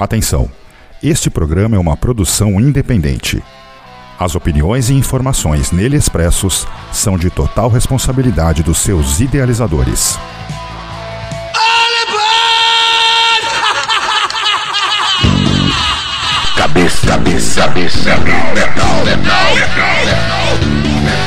Atenção! 0.00 0.50
Este 1.02 1.28
programa 1.28 1.76
é 1.76 1.78
uma 1.78 1.94
produção 1.94 2.58
independente. 2.58 3.44
As 4.18 4.34
opiniões 4.34 4.88
e 4.88 4.94
informações 4.94 5.72
nele 5.72 5.94
expressos 5.94 6.66
são 6.90 7.18
de 7.18 7.28
total 7.28 7.68
responsabilidade 7.68 8.62
dos 8.62 8.78
seus 8.78 9.20
idealizadores. 9.20 10.18
Cabeça, 16.56 17.06
cabeça, 17.06 17.60
cabeça, 17.60 18.16
metal, 18.16 18.54
metal, 18.54 19.04
metal, 19.04 19.54
metal, 19.54 20.04
metal. 20.06 21.19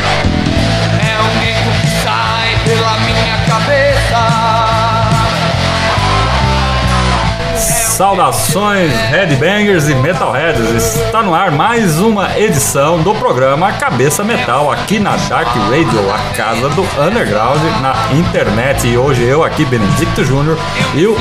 Saudações 7.93 8.91
Headbangers 8.91 9.87
e 9.87 9.93
Metalheads! 9.93 10.95
Está 10.95 11.21
no 11.21 11.35
ar 11.35 11.51
mais 11.51 11.99
uma 11.99 12.39
edição 12.39 12.99
do 13.03 13.13
programa 13.13 13.71
Cabeça 13.73 14.23
Metal 14.23 14.71
aqui 14.71 14.99
na 14.99 15.15
Dark 15.15 15.55
Radio, 15.55 16.11
a 16.11 16.33
casa 16.35 16.69
do 16.69 16.81
underground 16.99 17.61
na 17.83 17.93
internet. 18.17 18.87
E 18.87 18.97
hoje 18.97 19.21
eu 19.21 19.43
aqui, 19.43 19.63
Benedicto 19.63 20.25
Júnior 20.25 20.57
e 20.95 21.05
o 21.05 21.15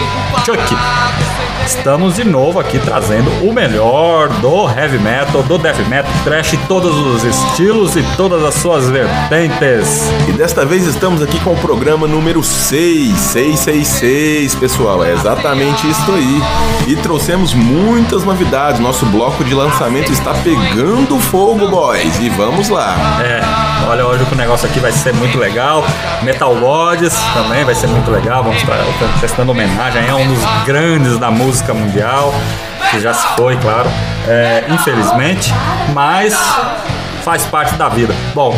Chuck. 0.47 0.75
Estamos 1.77 2.17
de 2.17 2.23
novo 2.23 2.61
aqui 2.61 2.79
trazendo 2.79 3.31
o 3.45 3.53
melhor 3.53 4.29
do 4.41 4.69
heavy 4.69 4.99
metal, 4.99 5.43
do 5.43 5.57
death 5.57 5.79
metal, 5.89 6.13
trash, 6.23 6.55
todos 6.69 6.95
os 6.95 7.25
estilos 7.25 7.97
e 7.97 8.05
todas 8.15 8.45
as 8.45 8.55
suas 8.55 8.89
vertentes. 8.89 10.05
E 10.29 10.33
desta 10.33 10.67
vez 10.67 10.87
estamos 10.87 11.23
aqui 11.23 11.41
com 11.41 11.55
o 11.55 11.57
programa 11.57 12.07
número 12.07 12.45
6, 12.45 13.17
666, 13.19 14.55
pessoal, 14.55 15.03
é 15.03 15.13
exatamente 15.13 15.89
isso 15.89 16.13
aí. 16.13 16.43
E 16.87 16.95
trouxemos 16.97 17.55
muitas 17.55 18.23
novidades, 18.23 18.79
nosso 18.79 19.07
bloco 19.07 19.43
de 19.43 19.55
lançamento 19.55 20.13
está 20.13 20.35
pegando 20.35 21.19
fogo, 21.19 21.69
boys, 21.69 22.21
e 22.21 22.29
vamos 22.29 22.69
lá. 22.69 22.95
É, 23.25 23.41
olha, 23.89 24.07
hoje 24.07 24.25
o 24.31 24.35
negócio 24.35 24.69
aqui 24.69 24.81
vai 24.81 24.93
ser 24.93 25.13
muito 25.15 25.39
legal. 25.39 25.85
Metal 26.23 26.55
Gods 26.55 27.15
também 27.35 27.65
vai 27.65 27.75
ser 27.75 27.87
muito 27.87 28.11
legal. 28.11 28.43
Vamos 28.43 28.61
estar 28.61 28.77
prestando 29.19 29.53
homenagem 29.53 30.09
a 30.09 30.17
um 30.17 30.27
dos 30.27 30.43
grandes 30.65 31.19
da 31.19 31.31
música 31.31 31.75
mundial, 31.75 32.35
que 32.91 33.01
já 33.01 33.15
se 33.15 33.27
foi, 33.37 33.57
claro, 33.57 33.91
é, 34.29 34.65
infelizmente, 34.69 35.53
mas 35.93 36.35
faz 37.23 37.45
parte 37.45 37.75
da 37.77 37.89
vida. 37.89 38.15
Bom, 38.35 38.57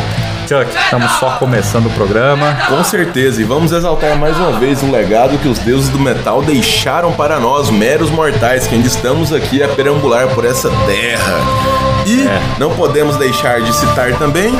Chuck, 0.48 0.66
estamos 0.76 1.10
só 1.12 1.30
começando 1.38 1.86
o 1.86 1.90
programa. 1.90 2.56
Com 2.68 2.84
certeza, 2.84 3.40
e 3.40 3.44
vamos 3.44 3.72
exaltar 3.72 4.16
mais 4.16 4.36
uma 4.36 4.52
vez 4.52 4.82
um 4.82 4.90
legado 4.90 5.38
que 5.38 5.48
os 5.48 5.58
deuses 5.58 5.88
do 5.88 5.98
metal 5.98 6.42
deixaram 6.42 7.12
para 7.12 7.40
nós, 7.40 7.70
meros 7.70 8.10
mortais, 8.10 8.66
que 8.66 8.74
ainda 8.74 8.86
estamos 8.86 9.32
aqui 9.32 9.62
a 9.62 9.68
perambular 9.68 10.28
por 10.28 10.44
essa 10.44 10.70
terra. 10.86 11.83
E 12.06 12.26
É. 12.26 12.40
não 12.58 12.70
podemos 12.70 13.16
deixar 13.16 13.60
de 13.60 13.74
citar 13.74 14.12
também 14.14 14.54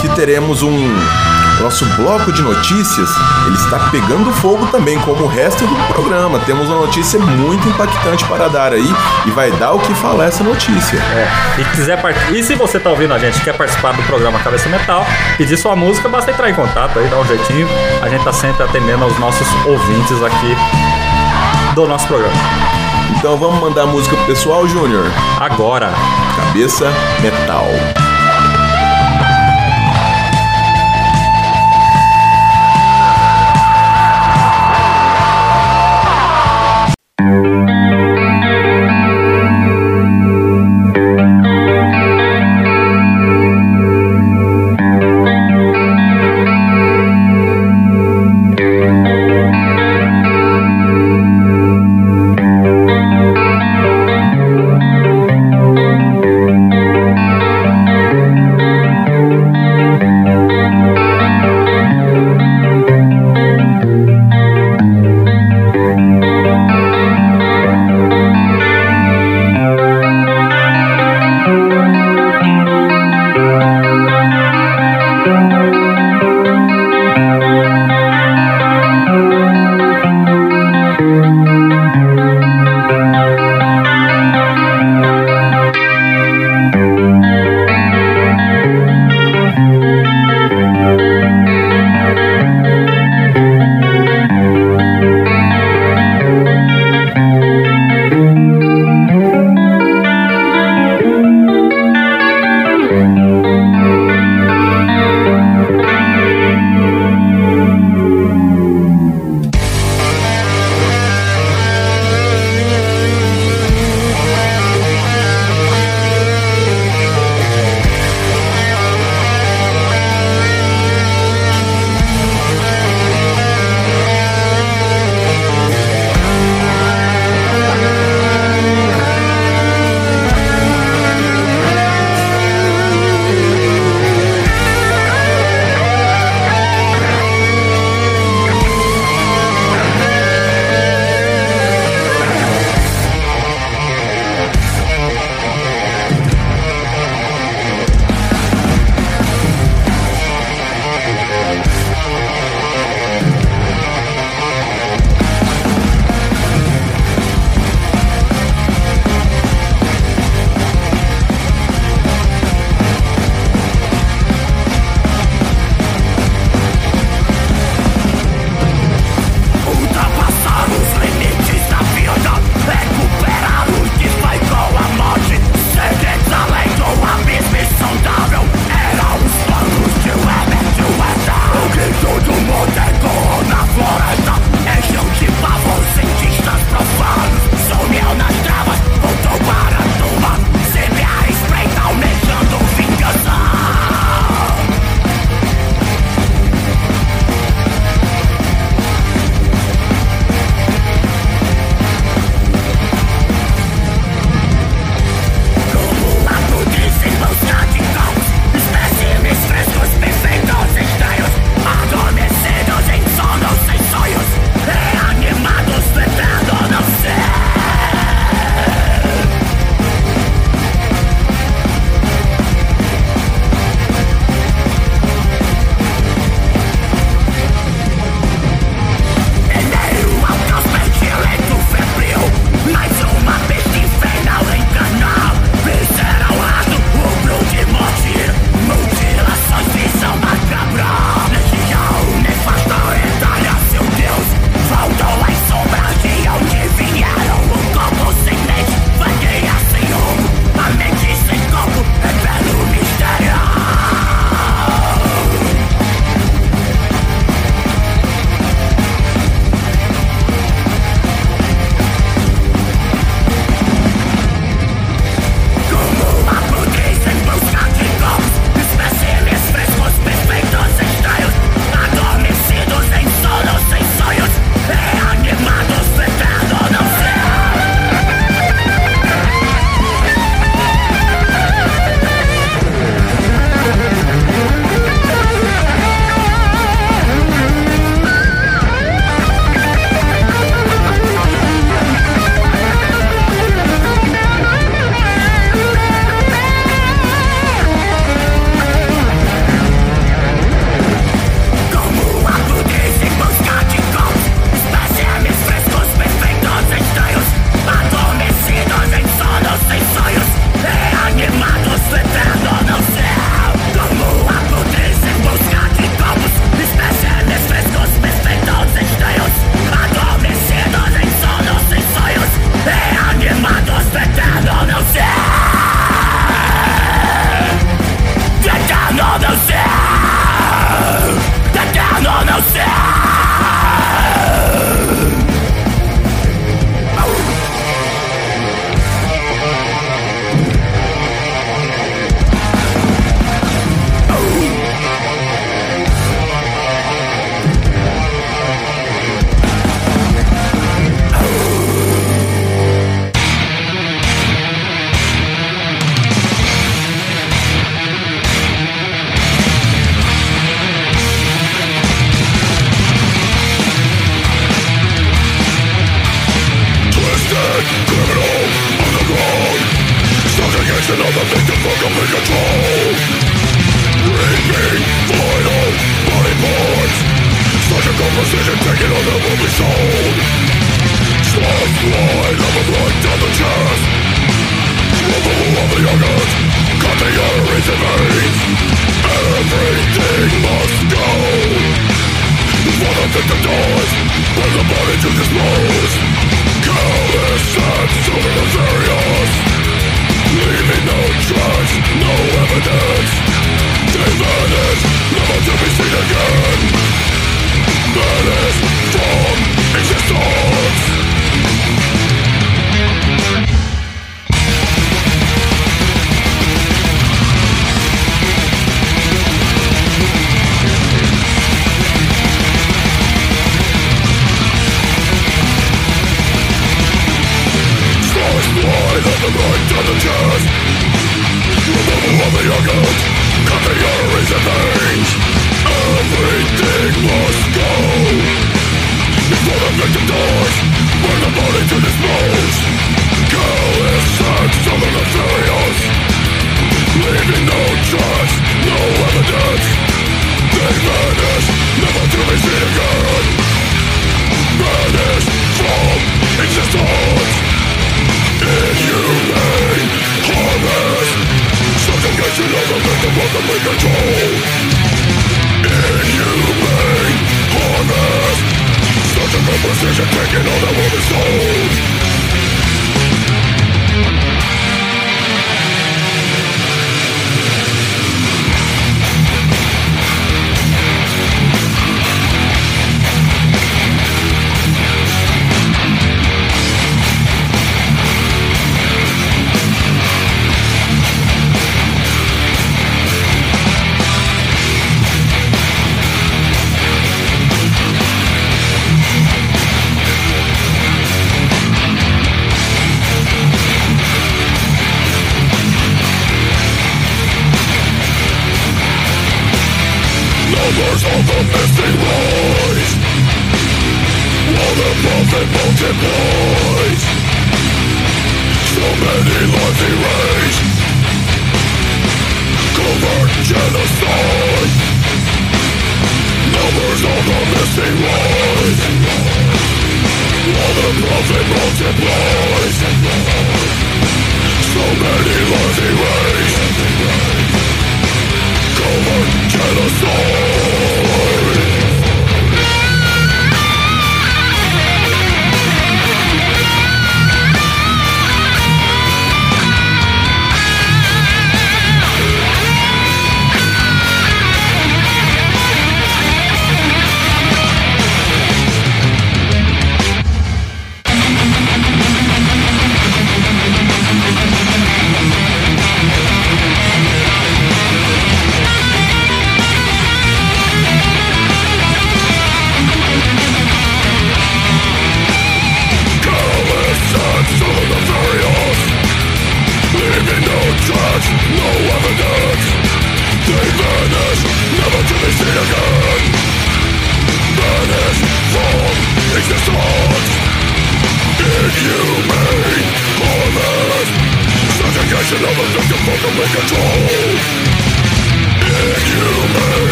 que 0.00 0.08
teremos 0.10 0.62
um 0.62 0.94
nosso 1.60 1.84
bloco 1.96 2.30
de 2.32 2.42
notícias, 2.42 3.08
ele 3.46 3.56
está 3.56 3.78
pegando 3.90 4.30
fogo 4.32 4.66
também, 4.66 4.98
como 5.00 5.24
o 5.24 5.26
resto 5.26 5.66
do 5.66 5.74
programa. 5.92 6.38
Temos 6.40 6.68
uma 6.68 6.80
notícia 6.80 7.18
muito 7.18 7.66
impactante 7.68 8.24
para 8.26 8.48
dar 8.48 8.72
aí 8.72 8.94
e 9.24 9.30
vai 9.30 9.50
dar 9.52 9.72
o 9.72 9.78
que 9.78 9.94
falar 9.94 10.26
essa 10.26 10.44
notícia. 10.44 10.98
É, 10.98 11.60
e, 11.60 11.64
quiser 11.76 12.00
part... 12.00 12.16
e 12.32 12.42
se 12.42 12.54
você 12.54 12.78
tá 12.78 12.90
ouvindo 12.90 13.14
a 13.14 13.18
gente 13.18 13.40
quer 13.40 13.56
participar 13.56 13.92
do 13.92 14.02
programa 14.02 14.38
Cabeça 14.40 14.68
Metal, 14.68 15.06
pedir 15.38 15.56
sua 15.56 15.74
música, 15.74 16.08
basta 16.08 16.30
entrar 16.30 16.50
em 16.50 16.54
contato 16.54 16.98
aí, 16.98 17.08
dar 17.08 17.18
um 17.18 17.26
jeitinho. 17.26 17.68
A 18.02 18.08
gente 18.08 18.24
tá 18.24 18.32
sempre 18.32 18.62
atendendo 18.62 19.04
aos 19.04 19.18
nossos 19.18 19.46
ouvintes 19.64 20.22
aqui 20.22 20.56
do 21.74 21.86
nosso 21.86 22.06
programa. 22.06 22.75
Então 23.18 23.36
vamos 23.36 23.60
mandar 23.60 23.86
música 23.86 24.16
pro 24.16 24.26
pessoal, 24.26 24.66
Júnior. 24.66 25.04
Agora, 25.40 25.92
Cabeça 26.36 26.90
Metal. 27.20 28.05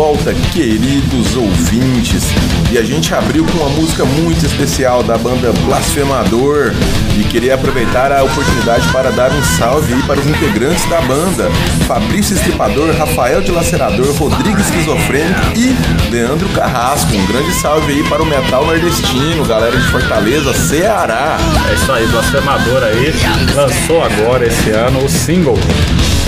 Volta, 0.00 0.32
queridos 0.54 1.36
ouvintes, 1.36 2.24
e 2.72 2.78
a 2.78 2.82
gente 2.82 3.14
abriu 3.14 3.44
com 3.44 3.58
uma 3.58 3.68
música 3.68 4.02
muito 4.02 4.46
especial 4.46 5.02
da 5.02 5.18
banda 5.18 5.52
Blasfemador. 5.66 6.72
E 7.18 7.24
queria 7.24 7.54
aproveitar 7.54 8.10
a 8.10 8.24
oportunidade 8.24 8.88
para 8.88 9.10
dar 9.10 9.30
um 9.30 9.42
salve 9.42 9.92
aí 9.92 10.02
para 10.04 10.18
os 10.18 10.26
integrantes 10.26 10.88
da 10.88 11.02
banda: 11.02 11.50
Fabrício 11.86 12.34
Estripador, 12.34 12.96
Rafael 12.96 13.42
de 13.42 13.50
Lacerador, 13.50 14.10
Rodrigo 14.14 14.58
Esquizofrênico 14.58 15.52
e 15.54 15.76
Leandro 16.10 16.48
Carrasco. 16.48 17.14
Um 17.14 17.26
grande 17.26 17.52
salve 17.56 17.92
aí 17.92 18.02
para 18.08 18.22
o 18.22 18.26
metal 18.26 18.64
nordestino, 18.64 19.44
galera 19.44 19.76
de 19.76 19.86
Fortaleza, 19.88 20.54
Ceará. 20.54 21.36
É 21.68 21.74
isso 21.74 21.92
aí, 21.92 22.06
Blasfemador 22.06 22.82
aí. 22.84 23.12
Lançou 23.54 24.02
agora 24.02 24.46
esse 24.46 24.70
ano 24.70 25.04
o 25.04 25.10
single 25.10 25.58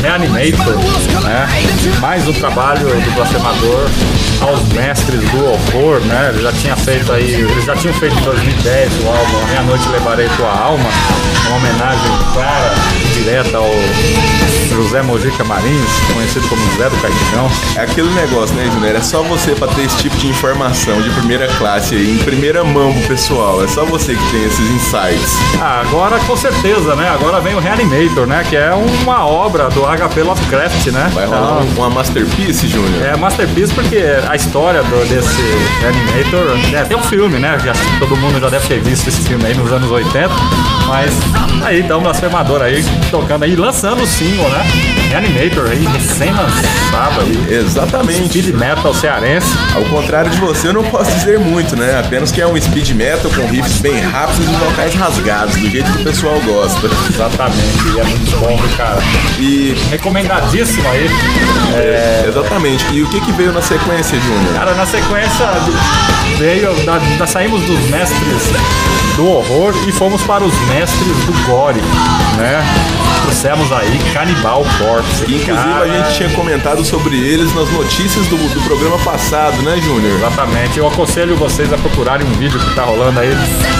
Reanimator, 0.02 0.74
né? 1.22 1.46
Mais 2.00 2.26
um 2.26 2.32
trabalho 2.32 2.88
do 2.88 3.10
Blasfemador 3.12 3.88
aos 4.40 4.60
mestres 4.72 5.20
do 5.30 5.44
horror, 5.46 6.00
né? 6.00 6.30
Ele 6.34 6.42
já 6.42 6.52
tinha 6.52 6.76
feito 6.76 7.12
aí, 7.12 7.34
eles 7.34 7.64
já 7.64 7.76
tinham 7.76 7.94
feito 7.94 8.18
em 8.18 8.22
2010 8.22 8.92
o 9.04 9.08
álbum 9.08 9.46
Meia 9.46 9.62
Noite 9.62 9.88
Levarei 9.90 10.28
Tua 10.36 10.50
Alma, 10.50 10.90
uma 11.46 11.56
homenagem 11.56 12.10
clara, 12.32 12.74
direta 13.22 13.56
ao 13.58 13.70
José 14.74 15.02
Mojica 15.02 15.44
Marins, 15.44 15.90
conhecido 16.12 16.48
como 16.48 16.60
Zé 16.78 16.88
do 16.88 16.96
Caixão. 16.96 17.50
É 17.76 17.80
aquele 17.82 18.08
negócio, 18.14 18.54
né, 18.56 18.68
Júnior? 18.72 18.96
É 18.96 19.00
só 19.00 19.22
você 19.22 19.52
para 19.54 19.68
ter 19.68 19.82
esse 19.84 19.96
tipo 19.98 20.16
de 20.16 20.28
informação 20.28 21.00
de 21.02 21.10
primeira 21.10 21.46
classe 21.58 21.94
aí, 21.94 22.10
em 22.14 22.18
primeira 22.24 22.64
mão 22.64 22.92
pro 22.92 23.08
pessoal. 23.08 23.62
É 23.62 23.68
só 23.68 23.84
você 23.84 24.14
que 24.14 24.30
tem 24.30 24.44
esses 24.44 24.70
insights. 24.70 25.36
Ah, 25.60 25.80
agora 25.86 26.18
com 26.20 26.36
certeza, 26.36 26.96
né? 26.96 27.10
Agora 27.10 27.40
vem 27.40 27.54
o 27.54 27.58
Reanimator, 27.60 28.26
né? 28.26 28.44
Que 28.48 28.56
é 28.56 28.72
uma 29.02 29.26
obra 29.26 29.68
do 29.68 29.82
HP 29.82 30.22
Lovecraft, 30.22 30.86
né? 30.86 31.10
Vai 31.12 31.26
rolar 31.26 31.62
Então, 31.62 31.66
um- 31.66 31.78
uma 31.78 31.90
masterpiece, 31.90 32.66
Júnior? 32.68 33.02
É 33.04 33.16
Masterpiece 33.16 33.72
porque 33.74 33.98
a 34.28 34.34
história 34.34 34.82
do- 34.82 35.08
desse 35.08 35.42
Reanimator, 35.80 36.56
né, 36.70 36.84
tem 36.84 36.96
um 36.96 37.02
filme, 37.02 37.38
né? 37.38 37.58
Já, 37.64 37.72
todo 37.98 38.16
mundo 38.16 38.40
já 38.40 38.48
deve 38.48 38.66
ter 38.66 38.80
visto 38.80 39.08
esse 39.08 39.20
filme 39.22 39.44
aí 39.44 39.54
nos 39.54 39.70
anos 39.70 39.90
80, 39.90 40.30
mas 40.92 41.10
aí 41.64 41.80
então 41.80 42.00
o 42.00 42.02
Blasfemador 42.02 42.60
aí 42.60 42.84
tocando 43.10 43.44
aí, 43.44 43.56
lançando 43.56 44.02
o 44.02 44.06
single, 44.06 44.46
né? 44.50 44.91
Reanimator 45.12 45.68
aí, 45.70 45.84
recém-lançado 45.92 47.20
aí, 47.20 47.46
Exatamente. 47.54 48.28
speed 48.30 48.54
metal 48.54 48.94
cearense. 48.94 49.46
Ao 49.74 49.82
contrário 49.84 50.30
de 50.30 50.38
você, 50.38 50.68
eu 50.68 50.72
não 50.72 50.82
posso 50.84 51.12
dizer 51.12 51.38
muito, 51.38 51.76
né? 51.76 52.00
Apenas 52.00 52.32
que 52.32 52.40
é 52.40 52.46
um 52.46 52.58
speed 52.58 52.90
metal 52.92 53.30
com 53.30 53.46
riffs 53.46 53.78
bem 53.82 54.00
rápidos 54.00 54.48
e 54.48 54.52
vocais 54.52 54.94
rasgados, 54.94 55.54
do 55.56 55.68
jeito 55.68 55.92
que 55.92 56.00
o 56.00 56.04
pessoal 56.04 56.40
gosta. 56.40 56.86
Exatamente, 57.10 57.88
e 57.94 58.00
é 58.00 58.04
muito 58.04 58.36
bom, 58.40 58.58
cara? 58.76 58.98
E. 59.38 59.76
Recomendadíssimo 59.90 60.88
aí. 60.88 61.06
é, 61.74 62.24
exatamente. 62.28 62.84
E 62.92 63.02
o 63.02 63.08
que, 63.10 63.20
que 63.20 63.32
veio 63.32 63.52
na 63.52 63.60
sequência, 63.60 64.18
Júnior? 64.18 64.54
Cara, 64.54 64.72
na 64.74 64.86
sequência 64.86 65.46
veio, 66.38 66.72
da, 66.86 66.98
da- 67.18 67.26
saímos 67.26 67.60
dos 67.62 67.80
mestres 67.90 68.42
do 69.16 69.26
horror 69.28 69.74
e 69.86 69.92
fomos 69.92 70.22
para 70.22 70.42
os 70.42 70.54
mestres 70.68 71.06
do 71.26 71.46
gore, 71.46 71.80
né? 72.38 72.64
Trouxemos 73.22 73.70
aí 73.72 73.98
Cannibal 74.12 74.64
Corpse. 74.78 75.01
Inclusive 75.22 75.54
a 75.54 75.86
gente 75.86 76.16
tinha 76.16 76.28
comentado 76.30 76.84
sobre 76.84 77.16
eles 77.16 77.54
nas 77.54 77.70
notícias 77.70 78.26
do, 78.26 78.36
do 78.36 78.60
programa 78.62 78.98
passado, 78.98 79.60
né, 79.62 79.78
Júnior? 79.82 80.16
Exatamente, 80.16 80.78
eu 80.78 80.86
aconselho 80.88 81.36
vocês 81.36 81.72
a 81.72 81.78
procurarem 81.78 82.26
um 82.26 82.32
vídeo 82.32 82.58
que 82.58 82.74
tá 82.74 82.82
rolando 82.84 83.20
aí 83.20 83.30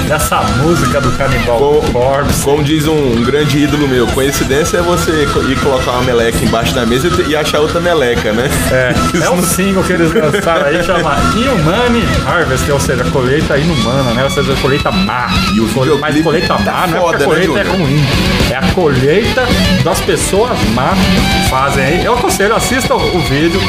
dessa 0.08 0.40
música 0.62 1.00
do 1.00 1.10
Cannibal 1.12 1.58
Com- 1.58 1.92
Corpse. 1.92 2.42
Como 2.42 2.62
diz 2.62 2.86
um, 2.86 3.18
um 3.18 3.22
grande 3.24 3.58
ídolo 3.58 3.88
meu, 3.88 4.06
coincidência 4.08 4.78
é 4.78 4.82
você 4.82 5.26
ir 5.48 5.58
colocar 5.60 5.92
uma 5.92 6.02
meleca 6.02 6.38
embaixo 6.44 6.74
da 6.74 6.84
mesa 6.86 7.08
e, 7.08 7.30
e 7.30 7.36
achar 7.36 7.60
outra 7.60 7.80
meleca, 7.80 8.32
né? 8.32 8.48
É, 8.70 8.94
Isso 9.16 9.24
é 9.24 9.30
um 9.30 9.36
não- 9.36 9.42
single 9.42 9.82
que 9.84 9.92
eles 9.92 10.12
lançaram 10.12 10.66
aí, 10.66 10.82
chama 10.84 11.16
Inhumane 11.36 12.02
Harvest, 12.26 12.70
ou 12.70 12.80
seja, 12.80 13.04
colheita 13.04 13.56
inumana, 13.58 14.12
né? 14.14 14.24
Ou 14.24 14.30
seja, 14.30 14.54
colheita 14.60 14.90
má. 14.90 15.28
E 15.54 15.60
o 15.60 15.68
Col- 15.68 15.98
Mas 15.98 16.20
colheita 16.22 16.54
tá 16.54 16.58
má 16.72 16.86
não 16.86 16.96
é 16.96 17.00
foda, 17.00 17.18
porque 17.24 17.24
a 17.24 17.38
né, 17.38 17.46
colheita 17.46 17.60
é 17.60 17.64
Júnior? 17.64 17.88
ruim. 17.88 18.04
É 18.50 18.56
a 18.56 18.62
colheita 18.72 19.42
das 19.84 20.00
pessoas 20.00 20.58
má 20.74 20.90
que 20.92 21.11
fazem 21.48 21.84
aí. 21.84 22.04
Eu 22.04 22.14
aconselho, 22.14 22.54
assista 22.54 22.94
o, 22.94 23.16
o 23.16 23.20
vídeo. 23.20 23.60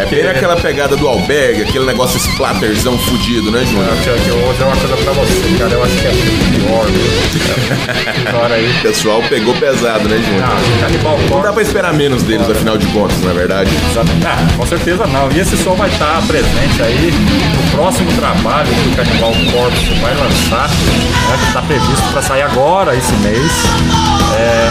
É 0.00 0.06
bem 0.06 0.24
naquela 0.24 0.56
pegada 0.56 0.96
do 0.96 1.06
albergue, 1.06 1.60
aquele 1.60 1.84
negócio 1.84 2.16
splatterzão 2.16 2.96
fudido, 3.00 3.50
né, 3.50 3.62
Júnior? 3.66 3.94
Tia, 4.02 4.14
que 4.14 4.28
eu 4.30 4.40
vou 4.40 4.50
dizer 4.52 4.64
uma 4.64 4.76
coisa 4.76 4.96
pra 4.96 5.12
você, 5.12 5.58
cara. 5.58 5.72
Eu 5.74 5.84
acho 5.84 5.94
que 5.94 6.06
é 6.06 6.10
pior, 6.10 6.86
viu? 6.86 8.24
Pior 8.30 8.50
aí. 8.50 8.70
O 8.78 8.80
pessoal 8.82 9.22
pegou 9.28 9.54
pesado, 9.56 10.08
né, 10.08 10.16
Júnior? 10.24 10.44
Ah, 10.44 11.28
Não 11.30 11.42
dá 11.42 11.52
pra 11.52 11.62
esperar 11.62 11.92
menos 11.92 12.22
deles, 12.22 12.48
afinal 12.48 12.78
de 12.78 12.86
contas, 12.86 13.20
na 13.20 13.30
é 13.30 13.34
verdade. 13.34 13.70
Ah, 14.24 14.56
com 14.56 14.66
certeza 14.66 15.06
não. 15.06 15.30
E 15.32 15.38
esse 15.38 15.54
som 15.58 15.74
vai 15.74 15.90
estar 15.90 16.26
presente 16.26 16.82
aí 16.82 17.12
no 17.12 17.70
próximo 17.76 18.10
trabalho 18.12 18.68
que 18.68 18.88
o 18.88 18.96
Cannibal 18.96 19.32
Corpse 19.52 19.92
vai 20.00 20.14
lançar, 20.14 20.68
né, 20.70 21.36
que 21.38 21.46
está 21.48 21.60
previsto 21.60 22.08
para 22.12 22.22
sair 22.22 22.42
agora 22.42 22.96
esse 22.96 23.12
mês. 23.16 23.52
É, 24.38 24.70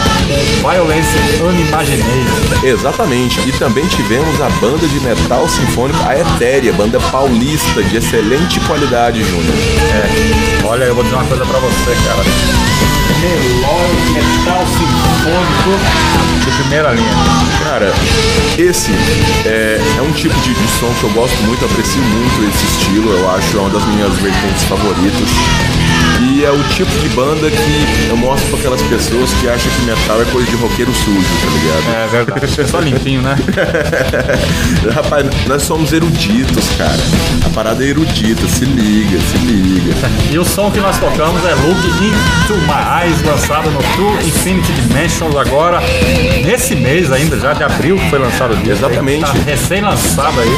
Violence 0.60 1.16
Unimagination. 1.42 2.64
Exatamente. 2.64 3.40
E 3.48 3.52
também 3.52 3.86
tivemos 3.86 4.40
a 4.40 4.48
banda 4.60 4.86
de 4.88 5.00
metal 5.00 5.19
sinfônico 5.48 5.98
A 6.06 6.18
Etérea, 6.18 6.72
banda 6.72 6.98
paulista 7.10 7.82
de 7.82 7.96
excelente 7.96 8.60
qualidade, 8.60 9.22
Júnior. 9.22 9.54
É, 9.92 10.66
olha, 10.66 10.84
eu 10.84 10.94
vou 10.94 11.04
dizer 11.04 11.16
uma 11.16 11.24
coisa 11.24 11.44
para 11.44 11.58
você, 11.58 11.96
cara. 12.06 12.99
Melódico, 13.20 14.12
metal 14.14 14.66
sinfônico 14.66 16.40
de 16.44 16.50
primeira 16.62 16.92
linha. 16.92 17.12
Cara, 17.64 17.92
esse 18.58 18.92
é, 19.44 19.78
é 19.98 20.02
um 20.02 20.12
tipo 20.12 20.34
de, 20.40 20.54
de 20.54 20.68
som 20.78 20.92
que 20.98 21.04
eu 21.04 21.10
gosto 21.10 21.36
muito, 21.42 21.64
aprecio 21.64 22.00
muito 22.00 22.48
esse 22.48 22.64
estilo, 22.66 23.10
eu 23.12 23.30
acho 23.30 23.58
é 23.58 23.60
uma 23.60 23.70
das 23.70 23.84
minhas 23.86 24.16
vertentes 24.18 24.64
favoritas. 24.64 25.28
E 26.22 26.44
é 26.44 26.50
o 26.50 26.62
tipo 26.74 26.90
de 26.98 27.08
banda 27.10 27.50
que 27.50 28.08
eu 28.08 28.16
mostro 28.16 28.46
pra 28.50 28.58
aquelas 28.58 28.82
pessoas 28.82 29.32
que 29.34 29.48
acham 29.48 29.70
que 29.72 29.82
metal 29.82 30.20
é 30.20 30.24
coisa 30.26 30.50
de 30.50 30.56
roqueiro 30.56 30.92
sujo, 30.92 31.20
tá 31.40 31.50
ligado? 31.50 31.96
É 31.96 32.08
verdade. 32.08 32.60
Só 32.68 32.78
limpinho, 32.78 33.22
né? 33.22 33.36
Rapaz, 34.94 35.26
nós 35.46 35.62
somos 35.62 35.92
eruditos, 35.92 36.68
cara. 36.76 37.00
A 37.46 37.48
parada 37.50 37.82
é 37.82 37.88
erudita, 37.88 38.46
se 38.48 38.66
liga, 38.66 39.18
se 39.18 39.38
liga. 39.38 39.94
E 40.30 40.38
o 40.38 40.44
som 40.44 40.70
que 40.70 40.78
nós 40.78 40.98
tocamos 40.98 41.42
é 41.44 41.54
Look 41.54 41.86
Into 41.86 42.54
My 42.66 43.02
Eyes, 43.02 43.09
lançado 43.24 43.70
no 43.70 43.78
True 43.94 44.26
Infinity 44.26 44.72
Dimensions 44.72 45.36
agora, 45.36 45.80
nesse 46.44 46.74
mês 46.76 47.10
ainda, 47.12 47.38
já 47.38 47.52
de 47.52 47.62
abril 47.64 47.96
que 47.96 48.10
foi 48.10 48.18
lançado 48.18 48.52
o 48.54 48.56
disco. 48.56 48.70
Exatamente. 48.86 49.22
Tá 49.24 49.32
recém-lançado 49.44 50.40
aí. 50.40 50.56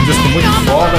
Um 0.00 0.04
disco 0.04 0.28
muito 0.28 0.50
foda. 0.70 0.98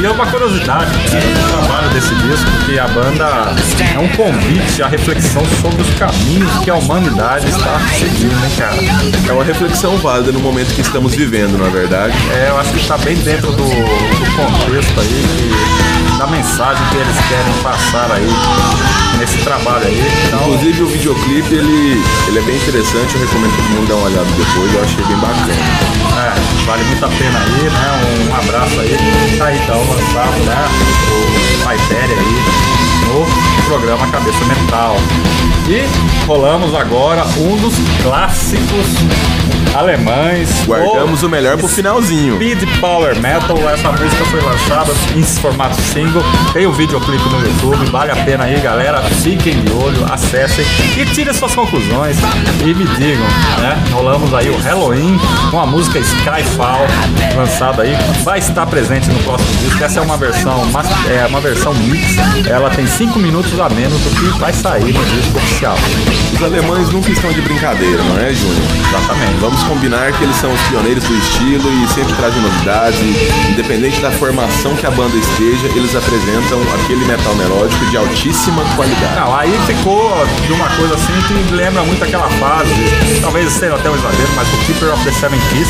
E 0.00 0.04
é 0.06 0.10
uma 0.10 0.26
curiosidade 0.26 0.90
cara, 1.08 1.20
do 1.24 1.58
trabalho 1.60 1.88
desse 1.90 2.12
disco, 2.16 2.50
que 2.66 2.78
a 2.80 2.88
banda 2.88 3.54
é 3.94 3.98
um 3.98 4.08
convite 4.08 4.82
à 4.82 4.88
reflexão 4.88 5.42
sobre 5.62 5.80
os 5.82 5.90
caminhos 5.94 6.50
que 6.64 6.68
a 6.70 6.74
humanidade 6.74 7.48
está 7.48 7.78
seguindo, 7.96 8.32
hein, 8.44 8.50
cara? 8.58 8.76
É 9.28 9.32
uma 9.32 9.44
reflexão 9.44 9.96
válida 9.98 10.32
no 10.32 10.40
momento 10.40 10.74
que 10.74 10.80
estamos 10.80 11.14
vivendo, 11.14 11.56
não 11.58 11.66
é 11.66 11.70
verdade? 11.70 12.12
É, 12.34 12.48
eu 12.48 12.58
acho 12.58 12.72
que 12.72 12.80
está 12.80 12.98
bem 12.98 13.14
dentro 13.18 13.52
do, 13.52 13.62
do 13.64 14.36
contexto 14.36 14.98
aí, 15.00 15.24
que- 15.36 16.18
da 16.18 16.26
mensagem 16.26 16.82
que 16.90 16.96
eles 16.96 17.16
querem 17.28 17.52
passar 17.62 18.10
aí 18.12 18.28
nesse 19.20 19.38
trabalho 19.38 19.86
aí. 19.86 20.02
Então, 20.26 20.40
Inclusive 20.40 20.82
o 20.82 20.86
videoclipe, 20.86 21.54
ele, 21.54 22.02
ele 22.26 22.38
é 22.38 22.42
bem 22.42 22.56
interessante, 22.56 23.14
eu 23.14 23.20
recomendo 23.20 23.54
todo 23.54 23.68
mundo 23.76 23.88
dar 23.88 23.94
uma 23.96 24.06
olhada 24.06 24.28
depois, 24.36 24.74
eu 24.74 24.82
achei 24.82 25.04
bem 25.04 25.16
bacana. 25.18 25.52
é, 25.52 26.64
vale 26.66 26.84
muito 26.84 27.04
a 27.04 27.08
pena 27.08 27.38
aí, 27.38 27.70
né? 27.70 28.30
Um, 28.30 28.34
abraço 28.34 28.80
aí. 28.80 28.96
Tá 29.38 29.46
aí 29.46 29.58
então 29.58 29.78
lançado, 29.78 30.38
né? 30.44 30.64
O 31.12 31.68
aí 31.68 32.70
no 33.06 33.62
programa 33.64 34.06
Cabeça 34.08 34.44
Mental. 34.46 34.96
E 35.68 36.26
rolamos 36.26 36.74
agora 36.74 37.24
um 37.38 37.56
dos 37.56 37.74
clássicos 38.02 38.86
alemães. 39.74 40.48
Guardamos 40.66 41.22
o 41.22 41.26
o 41.26 41.28
melhor 41.28 41.56
pro 41.56 41.68
finalzinho. 41.68 42.34
Speed 42.36 42.62
Power 42.80 43.14
Metal, 43.20 43.56
essa 43.70 43.92
música 43.92 44.24
foi 44.24 44.40
lançada 44.40 44.92
em 45.14 45.22
formato 45.22 45.80
single, 45.80 46.22
tem 46.52 46.66
o 46.66 46.72
videoclipe 46.72 47.22
no 47.28 47.40
YouTube, 47.40 47.90
vale 47.90 48.10
a 48.10 48.16
pena 48.16 48.44
aí, 48.44 48.58
galera. 48.60 49.00
Fiquem 49.22 49.60
de 49.62 49.70
olho, 49.72 50.04
acessem 50.10 50.64
e 50.96 51.04
tirem 51.06 51.32
suas 51.32 51.54
conclusões 51.54 52.16
e 52.62 52.74
me 52.74 52.84
digam, 52.84 53.24
né? 53.60 53.80
Rolamos 53.92 54.32
aí 54.34 54.50
o 54.50 54.56
Halloween 54.58 55.20
com 55.50 55.60
a 55.60 55.66
música 55.66 55.98
Skyfall, 56.00 56.86
lançada 57.36 57.82
aí, 57.82 57.94
vai 58.24 58.38
estar 58.38 58.66
presente 58.66 59.08
no 59.10 59.18
próximo 59.22 59.54
disco. 59.58 59.84
Essa 59.84 60.00
é 60.00 60.02
uma 60.02 60.16
versão, 60.16 60.64
mas- 60.72 60.88
é 61.08 61.26
uma 61.28 61.40
versão 61.40 61.72
mix, 61.74 62.16
ela 62.48 62.70
tem 62.70 62.86
5 62.86 63.18
minutos 63.18 63.58
a 63.60 63.68
menos 63.68 64.00
do 64.00 64.10
que 64.10 64.38
vai 64.38 64.52
sair 64.52 64.92
no 64.92 65.04
disco 65.04 65.36
oficial. 65.38 65.76
Os 66.34 66.42
alemães 66.42 66.88
nunca 66.90 67.10
estão 67.10 67.30
de 67.32 67.40
brincadeira, 67.42 68.02
não 68.02 68.18
é, 68.18 68.32
Júnior? 68.32 68.66
Exatamente. 68.88 69.38
Vamos 69.40 69.59
vamos 69.60 69.62
combinar 69.64 70.12
que 70.12 70.24
eles 70.24 70.36
são 70.36 70.52
os 70.52 70.60
pioneiros 70.62 71.04
do 71.04 71.14
estilo 71.14 71.64
e 71.72 71.88
sempre 71.88 72.14
trazem 72.14 72.40
novidades. 72.40 73.00
Independente 73.50 74.00
da 74.00 74.10
formação 74.10 74.74
que 74.76 74.86
a 74.86 74.90
banda 74.90 75.16
esteja, 75.16 75.66
eles 75.68 75.94
apresentam 75.94 76.60
aquele 76.74 77.04
metal 77.04 77.34
melódico 77.34 77.84
de 77.86 77.96
altíssima 77.96 78.62
qualidade. 78.76 79.14
Não, 79.16 79.34
aí 79.34 79.58
ficou 79.66 80.12
de 80.46 80.52
uma 80.52 80.68
coisa 80.70 80.94
assim 80.94 81.12
que 81.26 81.54
lembra 81.54 81.82
muito 81.82 82.02
aquela 82.02 82.28
fase, 82.30 82.70
talvez 83.20 83.50
seja 83.52 83.74
até 83.74 83.90
um 83.90 83.94
exagero, 83.94 84.28
mas 84.36 84.48
o 84.48 84.56
Keeper 84.66 84.92
of 84.92 85.04
the 85.04 85.12
Seven 85.12 85.40
Keys, 85.50 85.68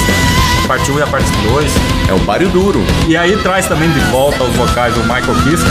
a 0.64 0.68
parte 0.68 0.90
1 0.90 0.98
e 0.98 1.02
a 1.02 1.06
parte 1.06 1.30
2. 1.30 1.72
É 2.08 2.14
um 2.14 2.20
páreo 2.20 2.48
duro. 2.48 2.84
E 3.08 3.16
aí 3.16 3.36
traz 3.38 3.66
também 3.66 3.90
de 3.90 4.00
volta 4.10 4.42
os 4.42 4.54
vocais 4.56 4.94
do 4.94 5.00
Michael 5.02 5.34
Kiske, 5.44 5.70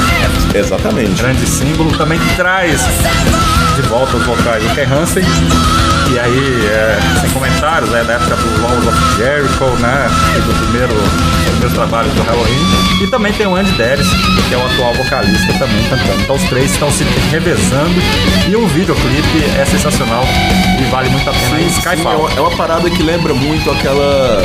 Exatamente. 0.58 1.22
grande 1.22 1.46
símbolo, 1.48 1.92
também 1.98 2.20
traz 2.36 2.82
de 3.76 3.82
volta 3.84 4.18
os 4.18 4.26
vocais 4.26 4.64
do 4.64 4.74
Ken 4.76 4.86
Hansen. 4.86 5.24
E 6.12 6.18
aí, 6.18 6.66
é, 6.66 6.98
sem 7.22 7.30
comentários, 7.30 7.94
é 7.94 8.04
da 8.10 8.16
época 8.16 8.36
do 8.38 8.62
Laws 8.64 8.88
of 8.88 9.18
Jericho, 9.18 9.66
né? 9.80 10.08
E 10.36 10.42
do 10.42 10.54
primeiro, 10.64 10.94
dos 10.96 11.44
primeiros 11.52 11.74
trabalhos 11.74 12.12
do 12.14 12.24
Halloween. 12.24 13.04
E 13.04 13.08
também 13.08 13.32
tem 13.34 13.46
o 13.46 13.56
Andy 13.56 13.72
Deris, 13.74 14.08
que 14.48 14.54
é 14.56 14.58
o 14.58 14.66
atual 14.66 14.94
vocalista 14.96 15.54
também 15.60 15.84
cantando. 15.90 16.22
Então 16.24 16.36
os 16.36 16.44
três 16.46 16.72
estão 16.72 16.90
se 16.92 17.04
revezando. 17.30 18.02
E 18.50 18.56
o 18.56 18.66
videoclipe 18.68 19.44
é 19.60 19.64
sensacional 19.66 20.24
e 20.80 20.84
vale 20.90 21.10
muito 21.10 21.30
a 21.30 21.34
pena. 21.34 21.56
aí, 21.58 21.70
Sim, 21.70 21.82
é 21.88 22.18
uma- 22.18 22.32
é 22.32 22.42
uma 22.42 22.52
parada 22.58 22.90
que 22.90 23.04
lembra 23.04 23.32
muito 23.36 23.70
aquela 23.70 24.44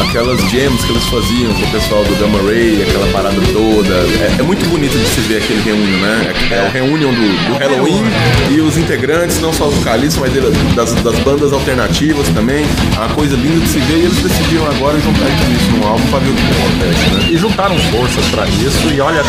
aquelas 0.00 0.40
jams 0.50 0.84
que 0.84 0.92
eles 0.92 1.04
faziam 1.06 1.52
com 1.54 1.62
o 1.64 1.70
pessoal 1.70 2.04
do 2.04 2.14
Gamma 2.16 2.38
Ray, 2.42 2.82
aquela 2.82 3.06
parada 3.08 3.36
toda. 3.52 3.94
É, 3.94 4.36
é 4.38 4.42
muito 4.42 4.64
bonito 4.68 4.96
de 4.98 5.06
se 5.06 5.20
ver 5.22 5.38
aquele 5.42 5.60
reunion, 5.62 5.98
né? 5.98 6.34
É, 6.50 6.54
é 6.54 6.62
o 6.68 6.70
reunion 6.72 7.12
do, 7.12 7.46
do 7.52 7.58
Halloween 7.58 8.04
e 8.50 8.60
os 8.60 8.76
integrantes, 8.76 9.40
não 9.40 9.52
só 9.52 9.68
os 9.68 9.74
vocalistas, 9.74 10.18
mas 10.20 10.32
dele- 10.32 10.50
das, 10.74 10.92
das 10.94 11.18
bandas 11.20 11.52
alternativas 11.52 12.28
também. 12.28 12.64
É 12.96 12.98
uma 13.00 13.08
coisa 13.14 13.34
linda 13.36 13.60
de 13.60 13.68
se 13.68 13.78
ver 13.80 13.96
e 13.98 14.02
eles 14.04 14.18
decidiram 14.18 14.66
agora 14.66 14.98
juntar 15.00 15.26
tudo 15.26 15.52
isso 15.56 15.70
num 15.72 15.86
álbum 15.86 16.06
pra 16.08 16.18
ver 16.20 16.30
o 16.30 16.34
que 16.34 16.42
acontece, 16.42 17.10
né? 17.14 17.28
E 17.30 17.36
juntaram 17.36 17.78
forças 17.78 18.24
pra 18.26 18.46
isso. 18.46 18.88
E 18.94 19.00
olha, 19.00 19.22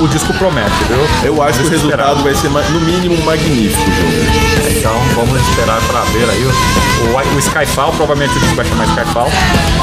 o 0.00 0.08
disco 0.08 0.32
promete, 0.34 0.70
viu? 0.88 0.98
Eu 1.22 1.42
acho 1.42 1.58
que 1.60 1.64
o 1.64 1.68
Vamos 1.70 1.82
esperar. 1.84 2.06
resultado 2.08 2.22
vai 2.24 2.34
ser, 2.34 2.50
no 2.70 2.80
mínimo, 2.80 3.16
magnífico, 3.24 3.80
Júnior. 3.90 4.24
Então 4.76 4.94
vamos 5.14 5.40
esperar 5.48 5.80
para 5.86 6.00
ver 6.12 6.28
aí 6.28 6.44
o, 6.44 7.34
o, 7.34 7.38
Skyfall, 7.38 7.92
provavelmente 7.92 8.36
o 8.36 8.40
disco 8.40 8.54
vai 8.56 8.64
chamar 8.66 8.84
Skyfall, 8.88 9.30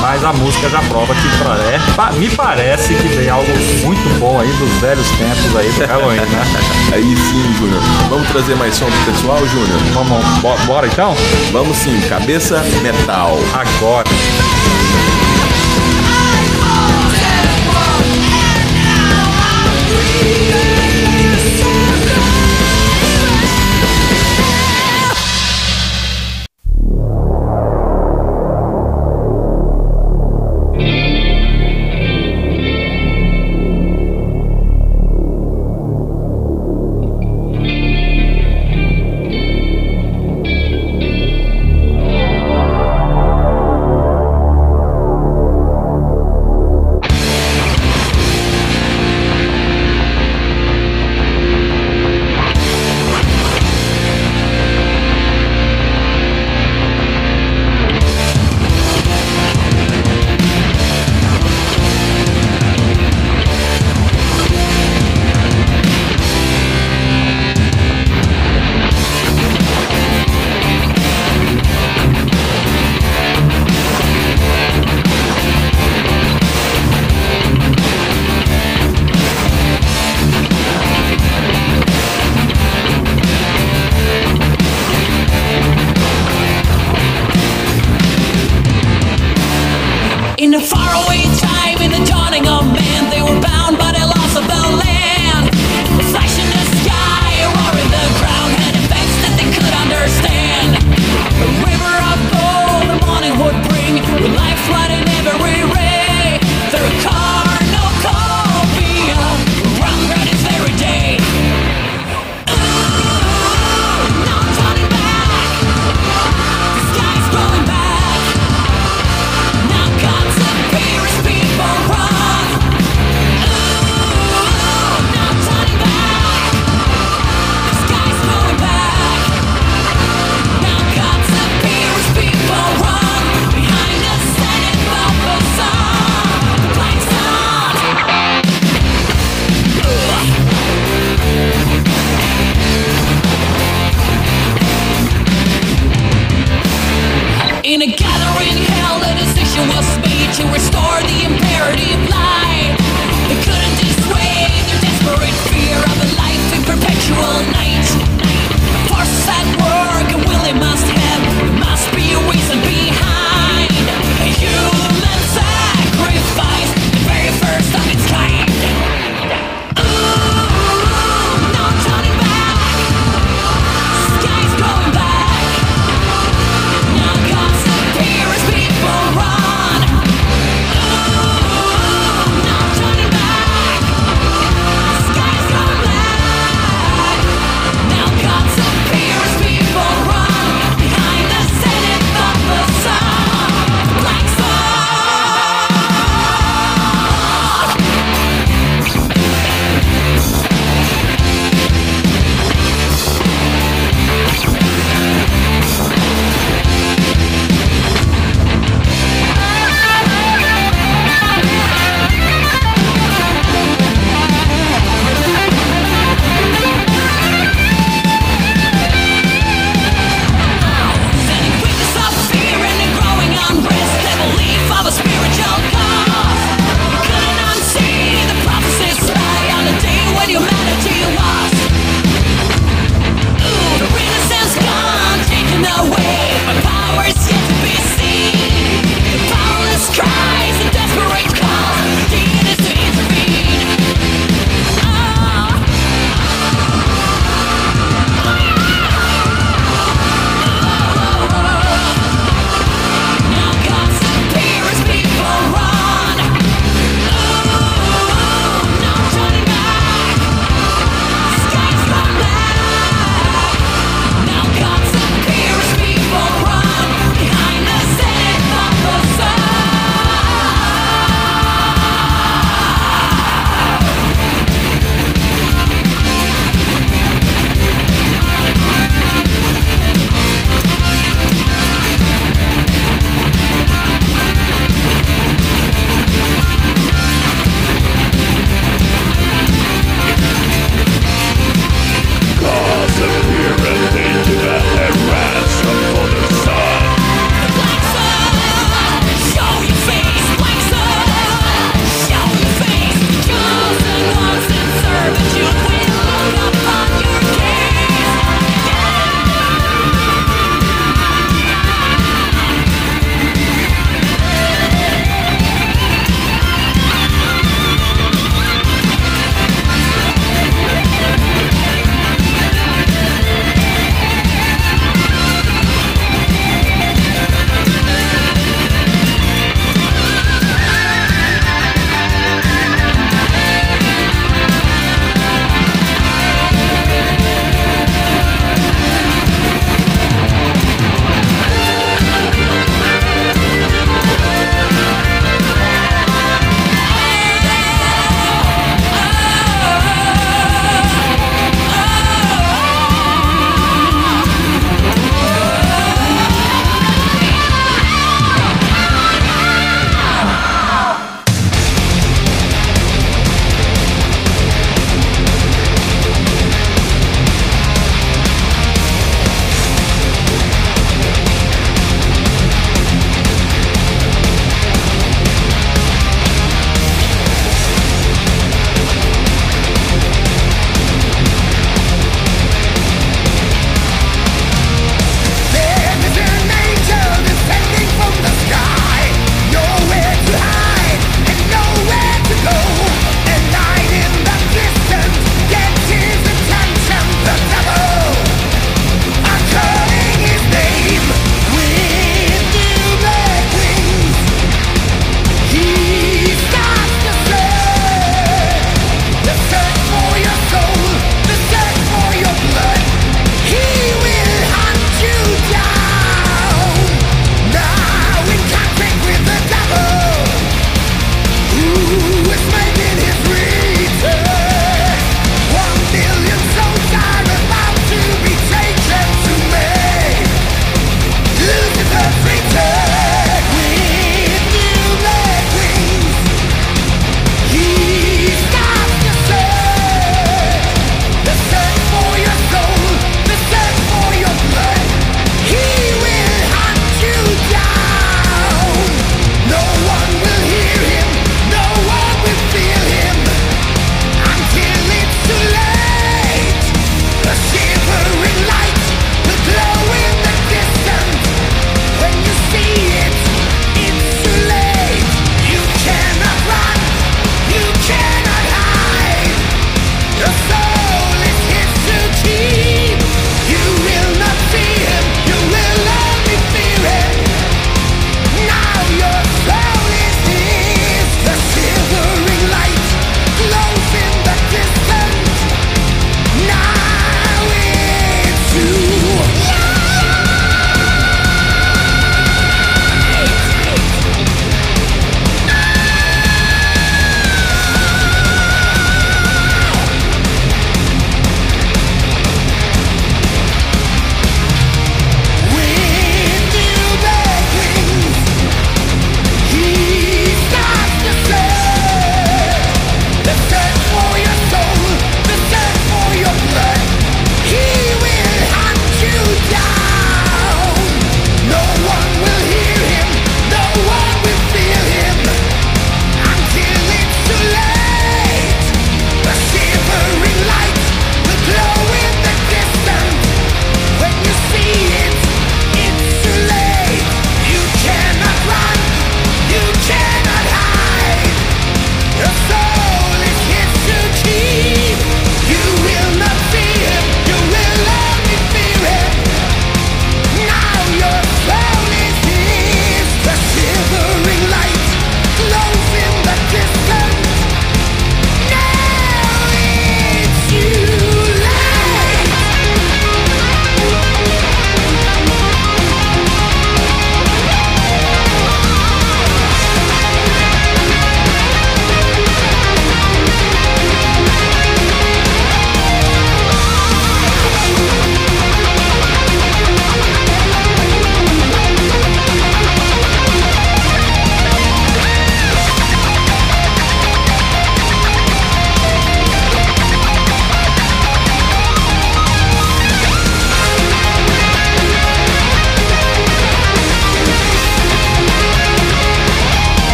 mas 0.00 0.24
a 0.24 0.32
música 0.32 0.68
já 0.70 0.80
prova 0.80 1.14
que 1.14 1.28
pra, 1.38 1.56
é, 1.56 2.12
me 2.18 2.30
parece 2.30 2.94
que 2.94 3.08
vem 3.08 3.28
algo 3.28 3.50
muito 3.84 4.18
bom 4.18 4.40
aí 4.40 4.48
dos 4.52 4.70
velhos 4.80 5.06
tempos 5.10 5.56
aí 5.56 5.68
do 5.72 5.84
Halloween, 5.86 6.20
né? 6.20 6.44
Aí 6.94 7.16
sim, 7.16 7.54
Júnior. 7.58 7.82
Vamos 8.08 8.28
trazer 8.28 8.54
mais 8.54 8.74
som 8.74 8.86
pro 8.86 9.12
pessoal, 9.12 9.38
Júnior? 9.48 9.78
Vamos, 9.92 10.24
bo- 10.40 10.56
bora 10.66 10.86
então? 10.86 11.14
Vamos 11.52 11.76
sim, 11.76 12.00
cabeça 12.08 12.62
metal. 12.82 13.38
Agora. 13.52 14.04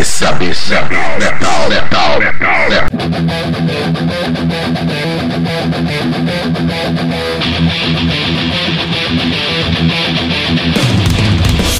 Cabeça, 0.00 0.24
cabeça, 0.24 0.74
metal, 1.18 1.68
metal, 1.68 2.18
metal, 2.18 2.70
metal. 2.70 2.88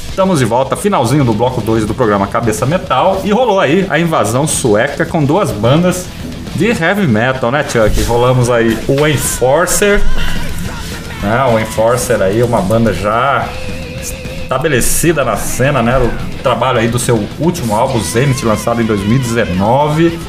Estamos 0.07 0.37
de 0.37 0.45
volta, 0.45 0.75
finalzinho 0.75 1.25
do 1.25 1.33
bloco 1.33 1.61
2 1.61 1.87
do 1.87 1.95
programa 1.95 2.27
Cabeça 2.27 2.63
Metal. 2.67 3.21
E 3.23 3.31
rolou 3.31 3.59
aí 3.59 3.87
a 3.89 3.97
invasão 3.97 4.45
sueca 4.45 5.03
com 5.03 5.25
duas 5.25 5.49
bandas 5.49 6.05
de 6.53 6.67
heavy 6.67 7.07
metal, 7.07 7.49
né, 7.49 7.63
Chuck? 7.67 8.03
Rolamos 8.03 8.51
aí 8.51 8.77
o 8.87 9.07
Enforcer. 9.07 9.99
Né, 11.23 11.43
o 11.51 11.59
Enforcer 11.59 12.21
aí, 12.21 12.43
uma 12.43 12.61
banda 12.61 12.93
já 12.93 13.49
estabelecida 14.43 15.25
na 15.25 15.35
cena, 15.37 15.81
né? 15.81 15.97
Trabalho 16.41 16.79
aí 16.79 16.87
do 16.87 16.97
seu 16.97 17.23
último 17.39 17.75
álbum, 17.75 17.99
Zenith, 17.99 18.43
lançado 18.43 18.81
em 18.81 18.85
2019. 18.85 20.19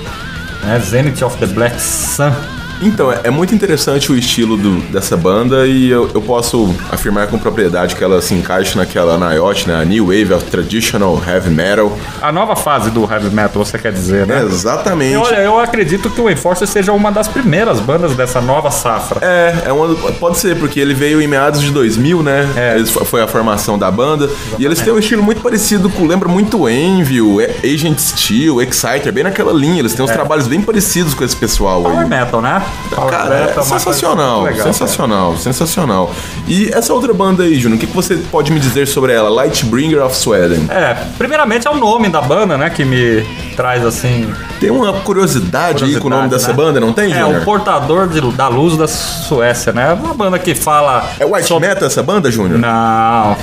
Né, 0.62 0.80
Zenith 0.80 1.22
of 1.22 1.36
the 1.38 1.46
Black 1.46 1.80
Sun. 1.80 2.51
Então, 2.82 3.12
é, 3.12 3.20
é 3.24 3.30
muito 3.30 3.54
interessante 3.54 4.10
o 4.10 4.16
estilo 4.16 4.56
do- 4.56 4.80
dessa 4.90 5.16
banda 5.16 5.66
e 5.66 5.88
eu, 5.90 6.10
eu 6.12 6.20
posso 6.20 6.74
afirmar 6.90 7.28
com 7.28 7.38
propriedade 7.38 7.94
que 7.94 8.02
ela 8.02 8.20
se 8.20 8.34
encaixa 8.34 8.76
naquela 8.78 9.16
NIOT, 9.16 9.68
né? 9.68 9.80
A 9.80 9.84
New 9.84 10.06
Wave 10.06 10.32
of 10.34 10.44
Traditional 10.46 11.22
Heavy 11.26 11.50
Metal. 11.50 11.96
A 12.20 12.32
nova 12.32 12.56
fase 12.56 12.90
do 12.90 13.02
heavy 13.10 13.30
metal, 13.30 13.64
você 13.64 13.78
quer 13.78 13.92
dizer, 13.92 14.26
né? 14.26 14.42
Exatamente. 14.42 15.12
E 15.12 15.16
olha, 15.16 15.36
eu 15.36 15.58
acredito 15.60 16.10
que 16.10 16.20
o 16.20 16.28
Enforcer 16.28 16.66
seja 16.66 16.92
uma 16.92 17.10
das 17.12 17.28
primeiras 17.28 17.78
bandas 17.80 18.14
dessa 18.16 18.40
nova 18.40 18.70
safra. 18.70 19.18
É, 19.22 19.54
é 19.66 19.72
uma, 19.72 19.94
pode 20.14 20.38
ser, 20.38 20.56
porque 20.58 20.80
ele 20.80 20.94
veio 20.94 21.20
em 21.20 21.26
meados 21.28 21.60
de 21.62 21.70
2000, 21.70 22.22
né? 22.22 22.48
É. 22.56 22.74
Eles- 22.76 22.90
foi 22.90 23.22
a 23.22 23.28
formação 23.28 23.78
da 23.78 23.90
banda. 23.90 24.28
E 24.58 24.64
eles 24.64 24.80
têm 24.80 24.92
um 24.92 24.98
estilo 24.98 25.22
muito 25.22 25.40
parecido 25.40 25.88
com, 25.90 26.06
lembra 26.06 26.28
muito 26.28 26.68
Envil, 26.68 27.40
E- 27.40 27.74
Agent 27.74 27.98
Steel, 27.98 28.60
Exciter, 28.60 29.12
bem 29.12 29.24
naquela 29.24 29.52
linha. 29.52 29.78
Eles 29.80 29.94
têm 29.94 30.04
uns 30.04 30.10
trabalhos 30.10 30.46
bem 30.48 30.60
parecidos 30.62 31.14
com 31.14 31.24
esse 31.24 31.36
pessoal 31.36 31.82
Power 31.82 31.98
aí. 32.00 32.08
metal, 32.08 32.40
né? 32.42 32.62
Cara, 33.10 33.34
é 33.34 33.62
sensacional, 33.62 34.42
legal, 34.42 34.66
sensacional, 34.66 35.36
sensacional. 35.36 36.10
E 36.46 36.68
essa 36.72 36.92
outra 36.92 37.14
banda 37.14 37.44
aí, 37.44 37.58
Júnior, 37.58 37.76
o 37.76 37.80
que, 37.80 37.86
que 37.86 37.94
você 37.94 38.16
pode 38.16 38.52
me 38.52 38.60
dizer 38.60 38.86
sobre 38.86 39.12
ela? 39.12 39.30
Lightbringer 39.30 40.04
of 40.04 40.16
Sweden. 40.16 40.66
cara. 40.66 40.80
É, 40.80 40.94
primeiramente 41.16 41.66
é 41.66 41.70
o 41.70 41.76
nome 41.76 42.08
da 42.08 42.20
banda, 42.20 42.58
né? 42.58 42.68
Que 42.70 42.84
me 42.84 43.24
traz 43.56 43.84
assim. 43.84 44.32
Tem 44.62 44.70
uma 44.70 44.92
curiosidade, 44.92 45.84
aí 45.84 45.96
com 45.96 46.06
o 46.06 46.10
nome 46.10 46.22
curiosidade, 46.22 46.30
dessa 46.30 46.48
né? 46.48 46.54
banda, 46.54 46.80
não 46.80 46.92
tem, 46.92 47.12
É, 47.12 47.18
Júnior? 47.20 47.42
o 47.42 47.44
portador 47.44 48.08
de- 48.08 48.20
da 48.32 48.46
luz 48.48 48.76
da 48.76 48.86
Suécia, 48.86 49.72
né? 49.72 49.92
Uma 49.92 50.14
banda 50.14 50.38
que 50.38 50.54
fala. 50.54 51.04
É 51.18 51.24
White 51.26 51.48
sobre- 51.48 51.68
Metal 51.68 51.86
essa 51.86 52.02
banda, 52.02 52.30
Júnior? 52.30 52.58
Não, 52.58 53.36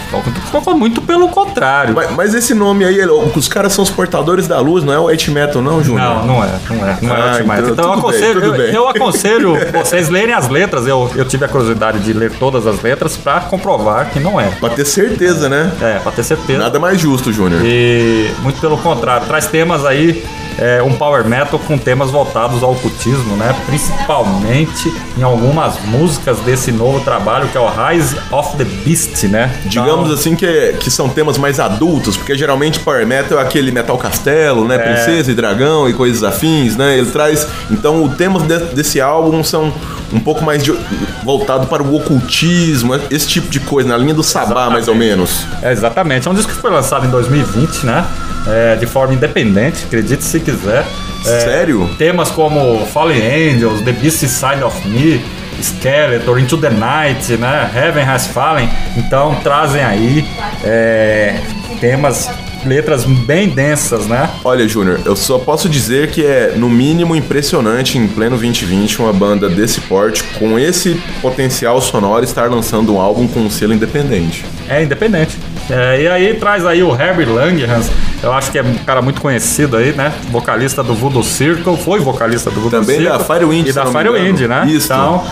tocou 0.51 0.75
muito 0.77 1.01
pelo 1.01 1.27
contrário. 1.29 1.93
Mas, 1.93 2.11
mas 2.11 2.33
esse 2.33 2.53
nome 2.53 2.85
aí, 2.85 2.97
ele- 2.97 3.11
os 3.11 3.47
caras 3.47 3.73
são 3.73 3.83
os 3.83 3.89
portadores 3.89 4.47
da 4.47 4.59
luz, 4.59 4.83
não 4.83 4.93
é 4.93 4.99
o 4.99 5.05
White 5.07 5.29
Metal, 5.31 5.61
não, 5.61 5.83
Júnior? 5.83 6.01
Não, 6.15 6.25
não 6.25 6.43
é, 6.43 6.49
não 6.69 6.87
é, 6.87 6.97
não 7.01 7.15
é 7.15 7.19
Ah, 7.21 7.31
White 7.35 7.47
Metal. 7.47 7.69
então 7.69 7.69
Então, 7.71 7.83
eu 7.85 7.89
bem, 7.91 7.99
aconselho, 7.99 8.41
tudo 8.41 8.45
eu, 8.55 8.57
bem. 8.57 8.73
eu 8.75 8.87
aconselho 8.89 9.57
vocês 9.73 10.09
lerem 10.09 10.33
as 10.33 10.47
letras. 10.47 10.87
Eu, 10.87 11.11
eu 11.15 11.25
tive 11.25 11.43
a 11.45 11.47
curiosidade 11.47 11.99
de 11.99 12.13
ler 12.13 12.31
todas 12.39 12.65
as 12.65 12.81
letras 12.81 13.17
pra 13.17 13.41
comprovar 13.41 14.09
que 14.11 14.19
não 14.19 14.39
é. 14.39 14.47
Pra 14.59 14.69
ter 14.69 14.85
certeza, 14.85 15.49
né? 15.49 15.71
É, 15.81 15.99
pra 15.99 16.11
ter 16.11 16.23
certeza. 16.23 16.59
Nada 16.59 16.79
mais 16.79 16.99
justo, 16.99 17.31
Júnior. 17.33 17.61
E 17.65 18.31
muito 18.41 18.59
pelo 18.61 18.77
contrário, 18.77 19.27
traz 19.27 19.47
temas 19.47 19.85
aí, 19.85 20.23
é, 20.59 20.83
um 20.83 20.93
power 20.93 21.25
metal 21.25 21.57
com 21.59 21.77
temas 21.77 22.11
voltados 22.11 22.61
ao 22.61 22.71
ocultismo, 22.73 23.35
né? 23.37 23.55
Principalmente 23.65 24.93
em 25.17 25.23
algumas 25.23 25.79
músicas 25.85 26.39
desse 26.39 26.71
novo 26.71 26.99
trabalho 27.01 27.47
que 27.49 27.57
é 27.57 27.61
o 27.61 27.67
Rise 27.67 28.15
of 28.31 28.57
the 28.57 28.63
Beast, 28.65 29.23
né? 29.23 29.51
Digamos 29.65 30.05
Então, 30.05 30.13
assim 30.13 30.35
que, 30.35 30.73
que 30.79 30.91
são 30.91 31.07
temas 31.09 31.37
mais 31.37 31.59
adultos, 31.59 32.17
porque 32.17 32.35
geralmente 32.37 32.79
Power 32.79 33.05
Metal 33.07 33.39
é 33.39 33.41
aquele 33.41 33.71
metal 33.71 33.97
castelo, 33.97 34.67
né? 34.67 34.77
Princesa 34.77 35.31
e 35.31 35.35
dragão 35.35 35.87
e 35.89 35.93
coisas 35.93 36.23
afins, 36.23 36.75
né? 36.75 36.97
Ele 36.97 37.09
traz. 37.09 37.47
Então, 37.71 38.03
os 38.03 38.15
temas 38.15 38.43
de- 38.43 38.73
desse 38.75 38.99
álbum 38.99 39.43
são 39.43 39.73
um 40.13 40.19
pouco 40.19 40.43
mais 40.43 40.63
de- 40.63 40.75
voltado 41.23 41.67
para 41.67 41.83
o 41.83 41.95
ocultismo, 41.95 42.95
esse 43.09 43.27
tipo 43.27 43.49
de 43.49 43.59
coisa, 43.59 43.89
na 43.89 43.97
linha 43.97 44.13
do 44.13 44.23
sabá, 44.23 44.69
mais 44.69 44.87
ou 44.87 44.95
menos. 44.95 45.45
É, 45.61 45.71
exatamente. 45.71 46.27
É 46.27 46.31
um 46.31 46.33
disco 46.33 46.51
que 46.53 46.57
foi 46.59 46.71
lançado 46.71 47.05
em 47.05 47.09
2020, 47.09 47.85
né? 47.85 48.05
É, 48.47 48.75
de 48.75 48.85
forma 48.85 49.13
independente, 49.13 49.83
acredite 49.85 50.23
se 50.23 50.39
quiser. 50.39 50.85
É, 51.25 51.39
Sério? 51.41 51.89
Temas 51.97 52.29
como 52.31 52.85
Fallen 52.87 53.21
Angels, 53.21 53.81
The 53.81 53.91
Beast 53.91 54.25
Side 54.25 54.63
of 54.63 54.87
Me, 54.87 55.21
Skeletor, 55.61 56.39
Into 56.39 56.57
the 56.57 56.69
Night, 56.69 57.33
né? 57.37 57.69
Heaven 57.75 58.03
Has 58.03 58.27
Fallen. 58.27 58.69
Então 58.95 59.35
trazem 59.43 59.83
aí 59.83 60.25
é, 60.63 61.35
temas, 61.81 62.29
letras 62.65 63.05
bem 63.05 63.49
densas, 63.49 64.05
né? 64.07 64.29
Olha, 64.43 64.67
Júnior, 64.67 64.99
eu 65.05 65.15
só 65.15 65.37
posso 65.39 65.69
dizer 65.69 66.11
que 66.11 66.25
é, 66.25 66.53
no 66.55 66.69
mínimo, 66.69 67.15
impressionante 67.15 67.97
em 67.97 68.07
pleno 68.07 68.37
2020 68.37 68.99
uma 69.01 69.13
banda 69.13 69.49
desse 69.49 69.81
porte, 69.81 70.23
com 70.37 70.57
esse 70.59 71.01
potencial 71.21 71.79
sonoro, 71.81 72.23
estar 72.23 72.49
lançando 72.49 72.93
um 72.93 72.99
álbum 72.99 73.27
com 73.27 73.41
um 73.41 73.49
selo 73.49 73.73
independente. 73.73 74.45
É 74.67 74.83
independente. 74.83 75.37
É, 75.69 76.01
e 76.01 76.07
aí 76.07 76.33
traz 76.35 76.65
aí 76.65 76.81
o 76.81 76.99
Herbie 76.99 77.25
Langerhans, 77.25 77.89
eu 78.23 78.33
acho 78.33 78.51
que 78.51 78.57
é 78.57 78.63
um 78.63 78.73
cara 78.85 79.01
muito 79.01 79.21
conhecido 79.21 79.77
aí, 79.77 79.93
né? 79.93 80.11
Vocalista 80.31 80.83
do 80.83 80.93
Voodoo 80.95 81.23
Circle, 81.23 81.77
foi 81.77 81.99
vocalista 81.99 82.49
do 82.49 82.59
Voodoo 82.59 82.79
Também 82.81 82.97
Circle. 82.99 83.17
da 83.17 83.23
Firewind, 83.23 83.67
E 83.67 83.73
da 83.73 83.85
Firewind, 83.85 84.39
né? 84.41 84.65
Isso. 84.67 84.87
Então, 84.87 85.23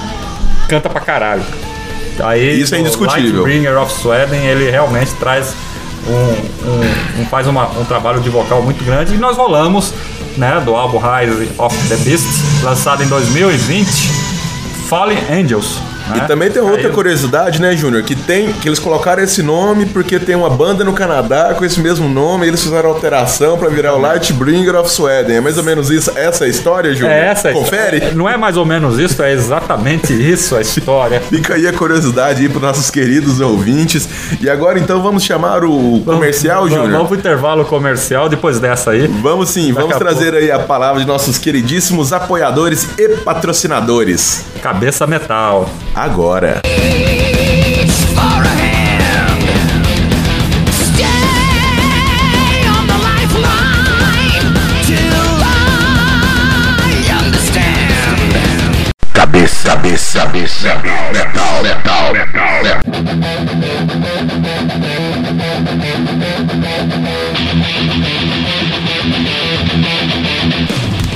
canta 0.69 0.89
pra 0.89 1.01
caralho. 1.01 1.43
Aí, 2.19 2.59
Isso 2.61 2.73
é 2.73 2.77
o 2.77 2.81
indiscutível. 2.81 3.43
Lightbringer 3.43 3.77
of 3.81 3.93
Sweden, 3.93 4.45
ele 4.45 4.69
realmente 4.71 5.13
traz 5.15 5.53
um, 6.07 6.69
um- 6.69 7.21
um- 7.21 7.25
faz 7.25 7.47
uma- 7.47 7.67
um 7.79 7.85
trabalho 7.85 8.19
de 8.21 8.29
vocal 8.29 8.61
muito 8.61 8.83
grande. 8.83 9.15
E 9.15 9.17
nós 9.17 9.37
rolamos, 9.37 9.93
né, 10.37 10.61
do 10.63 10.75
álbum 10.75 10.97
Rise 10.99 11.49
of 11.57 11.75
the 11.89 11.95
Beast, 11.97 12.27
lançado 12.63 13.03
em 13.03 13.07
2020, 13.07 14.09
Fallen 14.87 15.17
Angels. 15.29 15.79
Né? 16.09 16.21
E 16.23 16.27
também 16.27 16.49
tem 16.51 16.61
outra 16.61 16.89
curiosidade, 16.89 17.61
né, 17.61 17.75
Júnior? 17.75 18.03
Que 18.03 18.15
tem 18.15 18.51
que 18.53 18.67
eles 18.67 18.79
colocaram 18.79 19.21
esse 19.23 19.41
nome 19.43 19.85
porque 19.87 20.19
tem 20.19 20.35
uma 20.35 20.49
banda 20.49 20.83
no 20.83 20.93
Canadá 20.93 21.53
com 21.55 21.63
esse 21.65 21.79
mesmo 21.79 22.07
nome, 22.09 22.45
e 22.45 22.49
eles 22.49 22.61
fizeram 22.63 22.89
alteração 22.89 23.57
pra 23.57 23.69
virar 23.69 23.93
o 23.95 23.99
Lightbringer 23.99 24.75
of 24.75 24.89
Sweden. 24.89 25.37
É 25.37 25.41
mais 25.41 25.57
ou 25.57 25.63
menos 25.63 25.89
isso, 25.89 26.11
essa 26.15 26.43
é 26.43 26.47
a 26.47 26.49
história, 26.49 26.93
Júnior? 26.93 27.11
É 27.11 27.27
essa 27.27 27.51
Confere? 27.51 27.97
história. 27.97 28.15
Não 28.17 28.27
é 28.29 28.37
mais 28.37 28.57
ou 28.57 28.65
menos 28.65 28.97
isso, 28.99 29.21
é 29.21 29.31
exatamente 29.31 30.13
isso 30.13 30.55
a 30.55 30.61
história. 30.61 31.19
Fica 31.29 31.55
aí 31.55 31.67
a 31.67 31.73
curiosidade 31.73 32.41
aí 32.41 32.49
pros 32.49 32.61
nossos 32.61 32.89
queridos 32.89 33.39
ouvintes. 33.39 34.07
E 34.41 34.49
agora 34.49 34.79
então 34.79 35.01
vamos 35.01 35.23
chamar 35.23 35.63
o 35.63 36.01
comercial, 36.05 36.61
Vamos- 36.63 36.73
Júnior? 36.73 36.91
Vamos 36.91 37.07
pro 37.07 37.17
intervalo 37.17 37.65
comercial 37.65 38.29
depois 38.29 38.59
dessa 38.59 38.91
aí. 38.91 39.07
Vamos 39.07 39.49
sim, 39.49 39.71
vamos 39.73 39.95
trazer 39.97 40.33
aí 40.33 40.51
a 40.51 40.59
palavra 40.59 41.01
de 41.01 41.07
nossos 41.07 41.37
queridíssimos 41.37 42.13
apoiadores 42.13 42.87
e 42.97 43.09
patrocinadores. 43.17 44.45
Cabeça 44.61 45.05
Metal. 45.07 45.69
Agora. 45.97 46.61
Cabeça, 59.11 59.69
cabeça, 59.69 60.19
cabeça, 60.19 60.75
metal, 60.75 61.63
metal, 61.63 62.13
metal, 62.13 62.53
metal. 62.53 62.77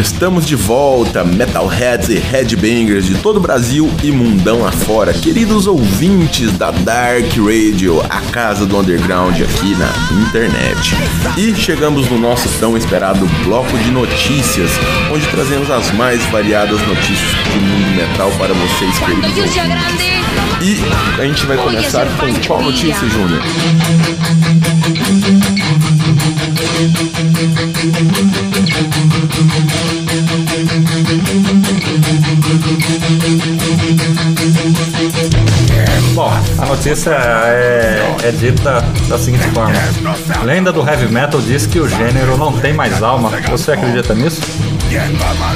Estamos 0.01 0.47
de 0.47 0.55
volta, 0.55 1.23
metalheads 1.23 2.09
e 2.09 2.17
headbangers 2.17 3.05
de 3.05 3.13
todo 3.19 3.37
o 3.37 3.39
Brasil 3.39 3.87
e 4.03 4.11
mundão 4.11 4.65
afora. 4.65 5.13
Queridos 5.13 5.67
ouvintes 5.67 6.51
da 6.57 6.71
Dark 6.71 7.27
Radio, 7.37 8.01
a 8.09 8.19
casa 8.31 8.65
do 8.65 8.79
underground 8.79 9.39
aqui 9.39 9.75
na 9.75 9.93
internet. 10.27 10.95
E 11.37 11.53
chegamos 11.55 12.09
no 12.09 12.17
nosso 12.17 12.49
tão 12.59 12.75
esperado 12.75 13.27
bloco 13.45 13.77
de 13.77 13.91
notícias, 13.91 14.71
onde 15.13 15.27
trazemos 15.27 15.69
as 15.69 15.91
mais 15.91 16.19
variadas 16.31 16.81
notícias 16.87 17.31
do 17.53 17.61
mundo 17.61 17.95
metal 17.95 18.31
para 18.39 18.55
vocês, 18.55 18.97
queridos 18.97 19.37
ouvintes. 19.37 19.55
E 20.63 21.21
a 21.21 21.25
gente 21.25 21.45
vai 21.45 21.57
começar 21.57 22.07
com 22.17 22.47
qual 22.47 22.63
notícia, 22.63 23.07
Júnior? 23.07 23.43
A 36.61 36.65
notícia 36.65 37.11
é, 37.11 38.15
é 38.23 38.31
dita 38.31 38.81
da 39.07 39.17
seguinte 39.17 39.43
forma: 39.49 39.73
Lenda 40.43 40.71
do 40.71 40.87
heavy 40.87 41.11
metal 41.11 41.41
diz 41.41 41.65
que 41.65 41.79
o 41.79 41.89
gênero 41.89 42.37
não 42.37 42.53
tem 42.53 42.73
mais 42.73 43.01
alma. 43.01 43.29
Você 43.49 43.71
acredita 43.71 44.13
nisso? 44.13 44.41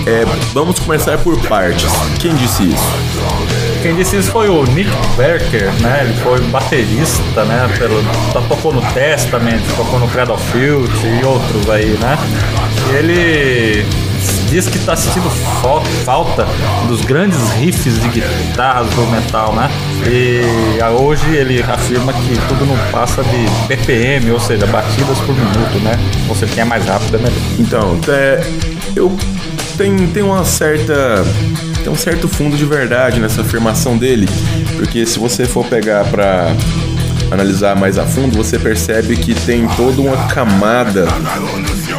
É, 0.07 0.25
vamos 0.53 0.79
começar 0.79 1.17
por 1.19 1.39
partes. 1.47 1.91
Quem 2.19 2.33
disse 2.35 2.63
isso? 2.63 3.65
quem 3.85 3.95
disse 3.95 4.17
isso 4.17 4.31
foi 4.31 4.49
o 4.49 4.63
Nick 4.63 4.89
Berker, 5.15 5.71
né? 5.79 6.05
Ele 6.05 6.13
foi 6.23 6.41
baterista, 6.47 7.45
né? 7.45 7.69
Pelo, 7.77 8.01
tá, 8.33 8.41
tocou 8.41 8.73
no 8.73 8.81
Testament, 8.93 9.61
tocou 9.77 9.99
no 9.99 10.07
Cradle 10.07 10.39
Filth 10.39 10.89
e 11.03 11.23
outros 11.23 11.69
aí, 11.69 11.95
né? 11.99 12.17
E 12.91 12.95
ele 12.95 13.85
diz 14.49 14.67
que 14.67 14.79
tá 14.79 14.95
sentindo 14.95 15.29
fal- 15.61 15.83
falta 16.03 16.47
dos 16.87 17.01
grandes 17.01 17.37
riffs 17.53 17.99
de 18.01 18.07
guitarras 18.09 18.89
do 18.91 19.01
metal, 19.07 19.53
né? 19.55 19.69
E 20.07 20.79
ah, 20.81 20.91
hoje 20.91 21.23
ele 21.35 21.61
afirma 21.63 22.13
que 22.13 22.37
tudo 22.47 22.65
não 22.65 22.77
passa 22.91 23.23
de 23.23 23.45
BPM, 23.67 24.31
ou 24.31 24.39
seja, 24.39 24.65
batidas 24.67 25.17
por 25.19 25.35
minuto, 25.35 25.79
né? 25.83 25.97
Quem 26.53 26.61
é 26.61 26.65
mais 26.65 26.85
rápido 26.85 27.15
é 27.15 27.17
melhor. 27.17 27.37
Então, 27.59 27.99
é, 28.07 28.43
eu 28.95 29.15
tenho, 29.77 30.07
tenho 30.09 30.27
uma 30.27 30.43
certa. 30.45 31.23
Tem 31.83 31.91
um 31.91 31.95
certo 31.97 32.27
fundo 32.27 32.57
de 32.57 32.65
verdade 32.65 33.19
nessa 33.19 33.41
afirmação 33.41 33.95
dele, 33.97 34.27
porque 34.75 35.05
se 35.05 35.19
você 35.19 35.45
for 35.45 35.63
pegar 35.65 36.03
pra 36.05 36.47
analisar 37.31 37.75
mais 37.75 37.97
a 37.99 38.05
fundo, 38.05 38.35
você 38.35 38.57
percebe 38.57 39.15
que 39.15 39.33
tem 39.35 39.67
toda 39.69 40.01
uma 40.01 40.17
camada 40.27 41.05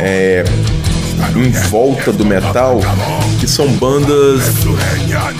é, 0.01 0.44
em 1.36 1.50
volta 1.68 2.12
do 2.12 2.24
metal 2.24 2.80
que 3.38 3.46
são 3.46 3.68
bandas 3.68 4.42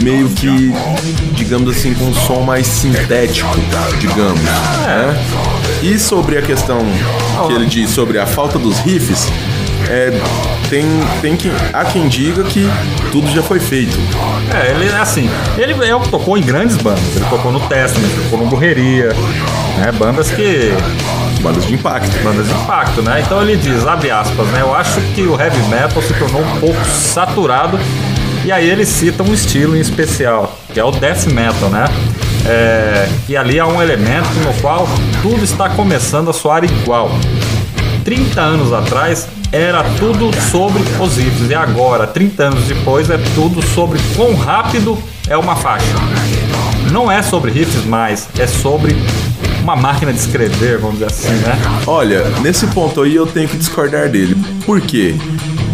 meio 0.01 0.29
que, 0.31 0.73
digamos 1.33 1.77
assim, 1.77 1.95
com 1.95 2.05
um 2.05 2.15
som 2.15 2.41
mais 2.41 2.67
sintético, 2.67 3.49
digamos. 4.01 4.41
Né? 4.41 5.25
E 5.83 5.99
sobre 5.99 6.39
a 6.39 6.43
questão 6.43 6.79
que 7.47 7.53
ele 7.53 7.67
diz 7.67 7.91
sobre 7.91 8.19
a 8.19 8.27
falta 8.27 8.59
dos 8.59 8.79
riffs, 8.79 9.29
é, 9.89 10.11
tem, 10.69 10.85
tem 11.21 11.37
quem, 11.37 11.53
há 11.73 11.85
quem 11.85 12.09
diga 12.09 12.43
que 12.45 12.69
tudo 13.13 13.29
já 13.31 13.43
foi 13.43 13.61
feito. 13.61 13.97
É, 14.53 14.73
ele 14.73 14.89
assim, 14.95 15.29
ele, 15.57 15.73
ele 15.73 16.09
tocou 16.11 16.37
em 16.37 16.43
grandes 16.43 16.77
bandas, 16.77 17.05
ele 17.15 17.25
tocou 17.27 17.53
no 17.53 17.61
Testament, 17.61 18.09
tocou 18.25 18.39
no 18.39 18.47
Burreria, 18.47 19.09
né? 19.79 19.93
Bandas 19.93 20.31
que. 20.31 20.73
Bandas 21.47 21.65
de 21.65 21.75
impacto. 21.75 22.25
Bandas 22.25 22.49
de 22.49 22.53
impacto, 22.53 23.03
né? 23.03 23.23
Então 23.25 23.41
ele 23.41 23.57
diz, 23.57 23.87
abre 23.87 24.11
aspas, 24.11 24.49
né? 24.49 24.63
Eu 24.63 24.75
acho 24.75 25.01
que 25.15 25.23
o 25.23 25.41
heavy 25.41 25.63
metal 25.69 26.03
se 26.03 26.13
tornou 26.15 26.43
um 26.43 26.59
pouco 26.59 26.85
saturado. 26.85 27.79
E 28.45 28.51
aí 28.51 28.69
ele 28.69 28.85
cita 28.85 29.23
um 29.23 29.33
estilo 29.33 29.77
em 29.77 29.81
especial, 29.81 30.59
que 30.75 30.81
é 30.81 30.85
o 30.85 30.91
death 30.91 31.27
metal, 31.27 31.71
né? 31.71 31.85
É, 32.45 33.09
e 33.29 33.37
ali 33.37 33.61
há 33.61 33.67
um 33.67 33.81
elemento 33.81 34.29
no 34.45 34.53
qual 34.61 34.89
tudo 35.23 35.45
está 35.45 35.69
começando 35.69 36.31
a 36.31 36.33
soar 36.33 36.65
igual. 36.65 37.13
30 38.05 38.41
anos 38.41 38.73
atrás 38.73 39.29
era 39.53 39.85
tudo 40.01 40.31
sobre 40.51 40.83
os 41.01 41.17
riffs 41.17 41.49
e 41.49 41.55
agora, 41.55 42.09
30 42.09 42.43
anos 42.43 42.65
depois, 42.65 43.09
é 43.09 43.19
tudo 43.37 43.65
sobre 43.65 44.01
quão 44.17 44.35
rápido 44.35 44.99
é 45.29 45.37
uma 45.37 45.55
faixa. 45.55 45.87
Não 46.91 47.11
é 47.11 47.23
sobre 47.23 47.53
riffs 47.53 47.85
mais, 47.85 48.29
é 48.37 48.49
sobre 48.49 48.97
uma 49.67 49.75
máquina 49.75 50.13
de 50.13 50.21
escrever, 50.21 50.79
vamos 50.79 51.01
dizer 51.01 51.07
assim, 51.07 51.35
né? 51.41 51.59
Olha, 51.89 52.23
nesse 52.41 52.69
ponto 52.69 53.03
aí 53.03 53.17
eu 53.17 53.27
tenho 53.27 53.49
que 53.49 53.57
discordar 53.57 54.09
dele. 54.09 54.37
Por 54.65 54.81
quê? 54.81 55.17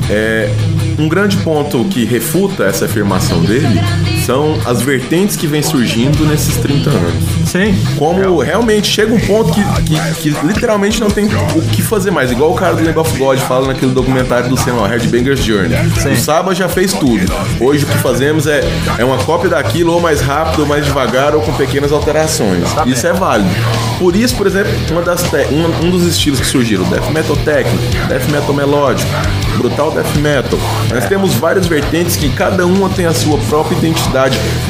É, 0.09 0.51
um 0.99 1.07
grande 1.07 1.37
ponto 1.39 1.85
que 1.85 2.03
refuta 2.07 2.65
essa 2.65 2.87
afirmação 2.87 3.43
dele 3.43 3.79
são 4.25 4.59
as 4.67 4.81
vertentes 4.83 5.37
que 5.37 5.47
vem 5.47 5.63
surgindo 5.63 6.25
nesses 6.27 6.57
30 6.59 6.91
anos. 6.91 7.25
Sim. 7.47 7.77
Como 7.99 8.39
realmente 8.41 8.87
chega 8.89 9.13
um 9.15 9.21
ponto 9.21 9.53
que, 9.53 9.63
que, 9.83 10.31
que 10.33 10.47
literalmente 10.47 11.01
não 11.01 11.11
tem 11.11 11.27
o 11.27 11.63
que 11.73 11.83
fazer 11.83 12.11
mais. 12.11 12.31
Igual 12.31 12.53
o 12.53 12.55
cara 12.55 12.75
do 12.75 12.85
Lamb 12.85 12.99
of 12.99 13.19
God 13.19 13.39
fala 13.41 13.67
naquele 13.69 13.93
documentário 13.93 14.49
do 14.49 14.57
Senhor, 14.57 14.89
Headbanger's 14.89 15.45
Journey. 15.45 15.77
Sim. 16.01 16.13
O 16.13 16.17
Saba 16.17 16.55
já 16.55 16.69
fez 16.69 16.93
tudo. 16.93 17.21
Hoje 17.61 17.85
o 17.85 17.89
que 17.89 17.99
fazemos 17.99 18.47
é, 18.47 18.63
é 18.99 19.05
uma 19.05 19.19
cópia 19.19 19.51
daquilo, 19.51 19.93
ou 19.93 20.01
mais 20.01 20.21
rápido, 20.21 20.61
ou 20.61 20.67
mais 20.67 20.85
devagar, 20.85 21.35
ou 21.35 21.43
com 21.43 21.53
pequenas 21.55 21.93
alterações. 21.93 22.63
Exatamente. 22.63 22.97
Isso 22.97 23.07
é 23.07 23.13
válido. 23.13 23.51
Por 23.99 24.15
isso, 24.17 24.37
por 24.37 24.47
exemplo, 24.47 24.71
uma 24.91 25.03
das 25.03 25.23
te- 25.23 25.47
um, 25.53 25.87
um 25.87 25.91
dos 25.91 26.05
estilos 26.07 26.41
que 26.41 26.47
surgiram, 26.47 26.85
death 26.85 27.11
metal 27.11 27.37
técnico, 27.45 27.83
death 28.09 28.29
metal 28.31 28.55
melódico, 28.55 29.11
brutal 29.59 29.91
death 29.91 30.15
metal. 30.21 30.59
Nós 30.93 31.07
temos 31.07 31.35
várias 31.35 31.67
vertentes 31.67 32.17
que 32.17 32.29
cada 32.31 32.67
uma 32.67 32.89
tem 32.89 33.07
a 33.07 33.13
sua 33.15 33.39
própria 33.49 33.77
identidade 33.77 34.12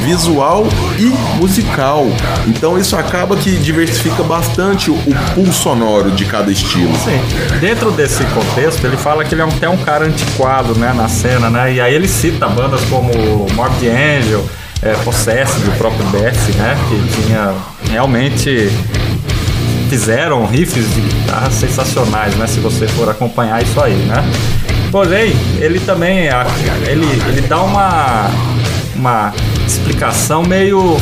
visual 0.05 0.65
e 0.97 1.05
musical. 1.39 2.05
Então 2.47 2.77
isso 2.77 2.95
acaba 2.95 3.35
que 3.35 3.57
diversifica 3.57 4.23
bastante 4.23 4.89
o, 4.91 4.97
pulso 5.33 5.63
sonoro 5.63 6.11
de 6.11 6.25
cada 6.25 6.51
estilo. 6.51 6.93
Sim. 6.97 7.19
Dentro 7.59 7.91
desse 7.91 8.23
contexto, 8.25 8.85
ele 8.85 8.97
fala 8.97 9.23
que 9.23 9.33
ele 9.33 9.41
é 9.41 9.45
até 9.45 9.69
um 9.69 9.77
cara 9.77 10.05
antiquado, 10.05 10.75
né, 10.75 10.93
na 10.93 11.07
cena, 11.07 11.49
né? 11.49 11.73
E 11.73 11.81
aí 11.81 11.93
ele 11.93 12.07
cita 12.07 12.47
bandas 12.47 12.81
como 12.89 13.11
Morbid 13.53 13.87
Angel, 13.87 14.45
é, 14.81 14.93
Possessed, 15.03 15.67
o 15.67 15.71
próprio 15.77 16.05
Death, 16.07 16.55
né? 16.57 16.77
Que 16.89 17.21
tinha 17.21 17.53
realmente 17.89 18.69
fizeram 19.89 20.45
riffs 20.45 20.93
de 20.93 21.01
guitarra 21.01 21.51
sensacionais, 21.51 22.35
né? 22.35 22.47
Se 22.47 22.59
você 22.59 22.87
for 22.87 23.09
acompanhar 23.09 23.61
isso 23.61 23.79
aí, 23.81 23.93
né? 23.93 24.23
Porém, 24.91 25.35
ele 25.59 25.79
também 25.79 26.27
ele, 26.87 27.05
ele 27.27 27.41
dá 27.41 27.61
uma 27.61 28.29
uma 29.03 29.33
explicação 29.67 30.43
meio 30.43 30.95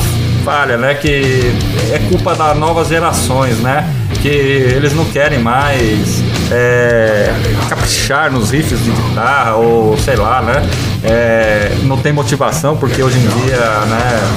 falha, 0.44 0.76
né? 0.76 0.96
Que 0.96 1.54
é 1.92 2.00
culpa 2.10 2.34
das 2.34 2.58
novas 2.58 2.88
gerações, 2.88 3.60
né? 3.60 3.88
Que 4.24 4.28
eles 4.28 4.92
não 4.94 5.06
querem 5.06 5.38
mais 5.38 6.24
é, 6.52 7.32
caprichar 7.70 8.32
nos 8.32 8.50
riffs 8.50 8.84
de 8.84 8.90
guitarra 8.90 9.56
ou 9.56 9.96
sei 10.00 10.16
lá, 10.16 10.42
né? 10.42 10.68
É, 11.04 11.78
não 11.84 11.96
tem 11.98 12.12
motivação 12.12 12.76
porque 12.76 13.04
hoje 13.04 13.20
em 13.20 13.28
dia, 13.46 13.60
né? 13.86 14.34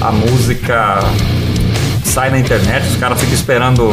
A 0.00 0.12
música 0.12 1.00
sai 2.04 2.30
na 2.30 2.38
internet, 2.38 2.86
os 2.88 2.96
caras 2.96 3.18
ficam 3.18 3.34
esperando 3.34 3.90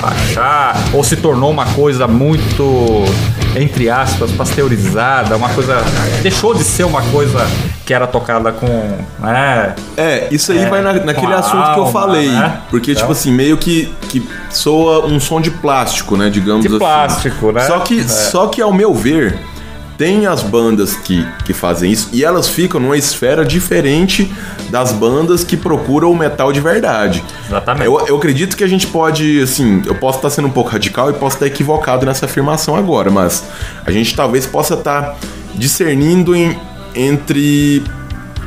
baixar, 0.00 0.76
ou 0.92 1.02
se 1.02 1.16
tornou 1.16 1.50
uma 1.50 1.66
coisa 1.66 2.06
muito, 2.06 3.04
entre 3.56 3.88
aspas, 3.90 4.30
pasteurizada, 4.32 5.36
uma 5.36 5.48
coisa. 5.48 5.76
deixou 6.22 6.54
de 6.54 6.62
ser 6.64 6.84
uma 6.84 7.02
coisa 7.02 7.38
que 7.84 7.92
era 7.92 8.06
tocada 8.06 8.52
com. 8.52 8.66
né? 9.18 9.74
É, 9.96 10.28
isso 10.30 10.52
aí 10.52 10.58
É, 10.58 10.68
vai 10.68 10.80
na- 10.82 10.92
naquele 10.92 11.32
assunto 11.34 11.72
que 11.72 11.78
eu 11.80 11.84
alma, 11.86 11.92
falei. 11.92 12.28
né? 12.28 12.60
Porque, 12.70 12.92
Então- 12.92 13.02
tipo 13.02 13.12
assim, 13.12 13.32
meio 13.32 13.56
que, 13.56 13.92
que 14.08 14.26
soa 14.50 15.04
um 15.06 15.18
som 15.18 15.40
de 15.40 15.50
plástico, 15.50 16.16
né? 16.16 16.30
Digamos 16.30 16.62
De 16.62 16.68
assim. 16.68 16.78
plástico, 16.78 17.52
né? 17.52 17.62
Só 17.62 17.80
que, 17.80 18.00
É. 18.00 18.04
só 18.08 18.46
que, 18.46 18.62
ao 18.62 18.72
meu 18.72 18.94
ver, 18.94 19.38
tem 20.00 20.26
as 20.26 20.42
bandas 20.42 20.96
que, 20.96 21.28
que 21.44 21.52
fazem 21.52 21.92
isso 21.92 22.08
e 22.10 22.24
elas 22.24 22.48
ficam 22.48 22.80
numa 22.80 22.96
esfera 22.96 23.44
diferente 23.44 24.32
das 24.70 24.92
bandas 24.92 25.44
que 25.44 25.58
procuram 25.58 26.10
o 26.10 26.16
metal 26.16 26.54
de 26.54 26.58
verdade. 26.58 27.22
Exatamente. 27.46 27.84
Eu, 27.84 28.06
eu 28.06 28.16
acredito 28.16 28.56
que 28.56 28.64
a 28.64 28.66
gente 28.66 28.86
pode, 28.86 29.42
assim, 29.42 29.82
eu 29.84 29.94
posso 29.94 30.16
estar 30.16 30.30
sendo 30.30 30.48
um 30.48 30.50
pouco 30.50 30.70
radical 30.70 31.10
e 31.10 31.12
posso 31.12 31.36
estar 31.36 31.46
equivocado 31.46 32.06
nessa 32.06 32.24
afirmação 32.24 32.74
agora, 32.76 33.10
mas 33.10 33.44
a 33.84 33.90
gente 33.90 34.16
talvez 34.16 34.46
possa 34.46 34.72
estar 34.72 35.18
discernindo 35.54 36.34
em- 36.34 36.58
entre 36.94 37.82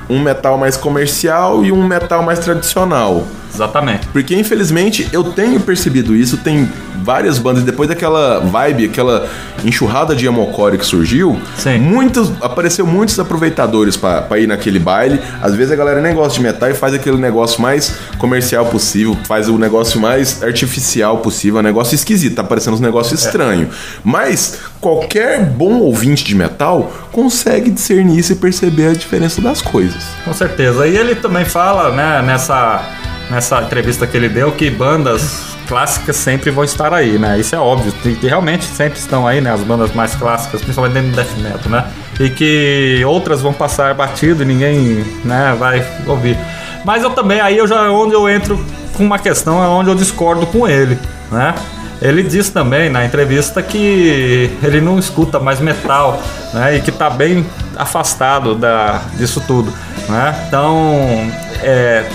um 0.10 0.20
metal 0.20 0.58
mais 0.58 0.76
comercial 0.76 1.64
e 1.64 1.72
um 1.72 1.86
metal 1.88 2.24
mais 2.24 2.40
tradicional. 2.40 3.28
Exatamente. 3.54 4.08
Porque 4.08 4.36
infelizmente 4.36 5.08
eu 5.12 5.24
tenho 5.24 5.60
percebido 5.60 6.16
isso, 6.16 6.38
tem 6.38 6.70
várias 7.04 7.38
bandas, 7.38 7.64
depois 7.64 7.90
daquela 7.90 8.40
vibe, 8.40 8.86
aquela 8.86 9.28
enxurrada 9.64 10.16
de 10.16 10.26
emocore 10.26 10.78
que 10.78 10.86
surgiu, 10.86 11.40
Sim. 11.58 11.78
muitos 11.80 12.32
apareceu 12.42 12.86
muitos 12.88 13.20
aproveitadores 13.20 13.98
pra 13.98 14.40
ir 14.40 14.48
naquele 14.48 14.80
baile. 14.80 15.20
Às 15.42 15.54
vezes 15.54 15.72
a 15.72 15.76
galera 15.76 16.02
nem 16.02 16.14
gosta 16.16 16.38
de 16.38 16.42
metal 16.42 16.70
e 16.70 16.74
faz 16.74 16.94
aquele 16.94 17.18
negócio 17.18 17.62
mais 17.62 17.96
comercial 18.18 18.66
possível, 18.66 19.18
faz 19.26 19.50
o 19.50 19.58
negócio 19.58 20.00
mais 20.00 20.42
artificial 20.42 21.18
possível, 21.18 21.60
é 21.60 21.62
um 21.62 21.64
negócio 21.64 21.94
esquisito, 21.94 22.36
tá 22.36 22.44
parecendo 22.44 22.76
uns 22.76 22.82
negócios 22.82 23.24
estranhos. 23.24 23.70
Mas 24.04 24.60
qualquer 24.80 25.44
bom 25.46 25.80
ouvinte 25.80 26.24
de 26.24 26.36
metal 26.36 26.92
consegue 27.12 27.70
discernir 27.70 28.18
isso 28.20 28.32
e 28.34 28.36
perceber 28.36 28.88
a 28.88 28.94
diferença 28.94 29.42
das 29.42 29.62
coisas. 29.62 30.04
Com 30.24 30.34
certeza. 30.34 30.88
E 30.88 30.96
ele 30.96 31.16
também 31.16 31.46
fala, 31.46 31.92
né, 31.92 32.22
nessa, 32.22 32.82
nessa 33.30 33.62
entrevista 33.62 34.06
que 34.06 34.16
ele 34.18 34.30
deu, 34.30 34.52
que 34.52 34.70
bandas 34.70 35.54
clássicas 35.68 36.16
sempre 36.16 36.52
vão 36.52 36.64
estar 36.64 36.94
aí, 36.94 37.18
né? 37.18 37.40
Isso 37.40 37.56
é 37.56 37.60
óbvio. 37.60 37.94
E 38.06 38.28
realmente 38.28 38.66
sempre 38.66 39.00
estão 39.00 39.28
aí, 39.28 39.42
né? 39.42 39.52
As 39.52 39.62
bandas 39.62 39.94
mais 39.94 40.16
clássicas, 40.16 40.62
principalmente 40.62 40.94
dentro 40.94 41.12
do 41.12 41.16
death 41.16 41.38
metal, 41.38 41.72
né? 41.72 41.86
E 42.20 42.30
que 42.30 43.04
outras 43.06 43.42
vão 43.42 43.54
passar 43.54 43.94
batido 43.94 44.44
e 44.44 44.46
ninguém, 44.46 45.06
né, 45.24 45.56
vai 45.58 45.86
ouvir. 46.06 46.38
Mas 46.86 47.02
eu 47.02 47.10
também, 47.10 47.40
aí 47.40 47.58
eu 47.58 47.68
já 47.68 47.90
onde 47.92 48.14
eu 48.14 48.30
entro 48.30 48.64
com 48.96 49.04
uma 49.04 49.18
questão 49.18 49.64
é 49.64 49.68
onde 49.68 49.90
eu 49.90 49.96
discordo 49.96 50.46
com 50.46 50.68
ele, 50.68 51.00
né? 51.32 51.56
Ele 52.02 52.22
diz 52.22 52.50
também 52.50 52.90
na 52.90 53.06
entrevista 53.06 53.62
que 53.62 54.52
ele 54.62 54.82
não 54.82 55.00
escuta 55.00 55.40
mais 55.40 55.60
metal, 55.60 56.22
né? 56.54 56.76
E 56.76 56.82
que 56.82 56.92
tá 56.92 57.10
bem 57.10 57.46
afastado 57.78 58.56
da, 58.56 59.02
disso 59.18 59.42
tudo, 59.48 59.74
né? 60.10 60.36
Então, 60.48 61.32
é, 61.64 62.06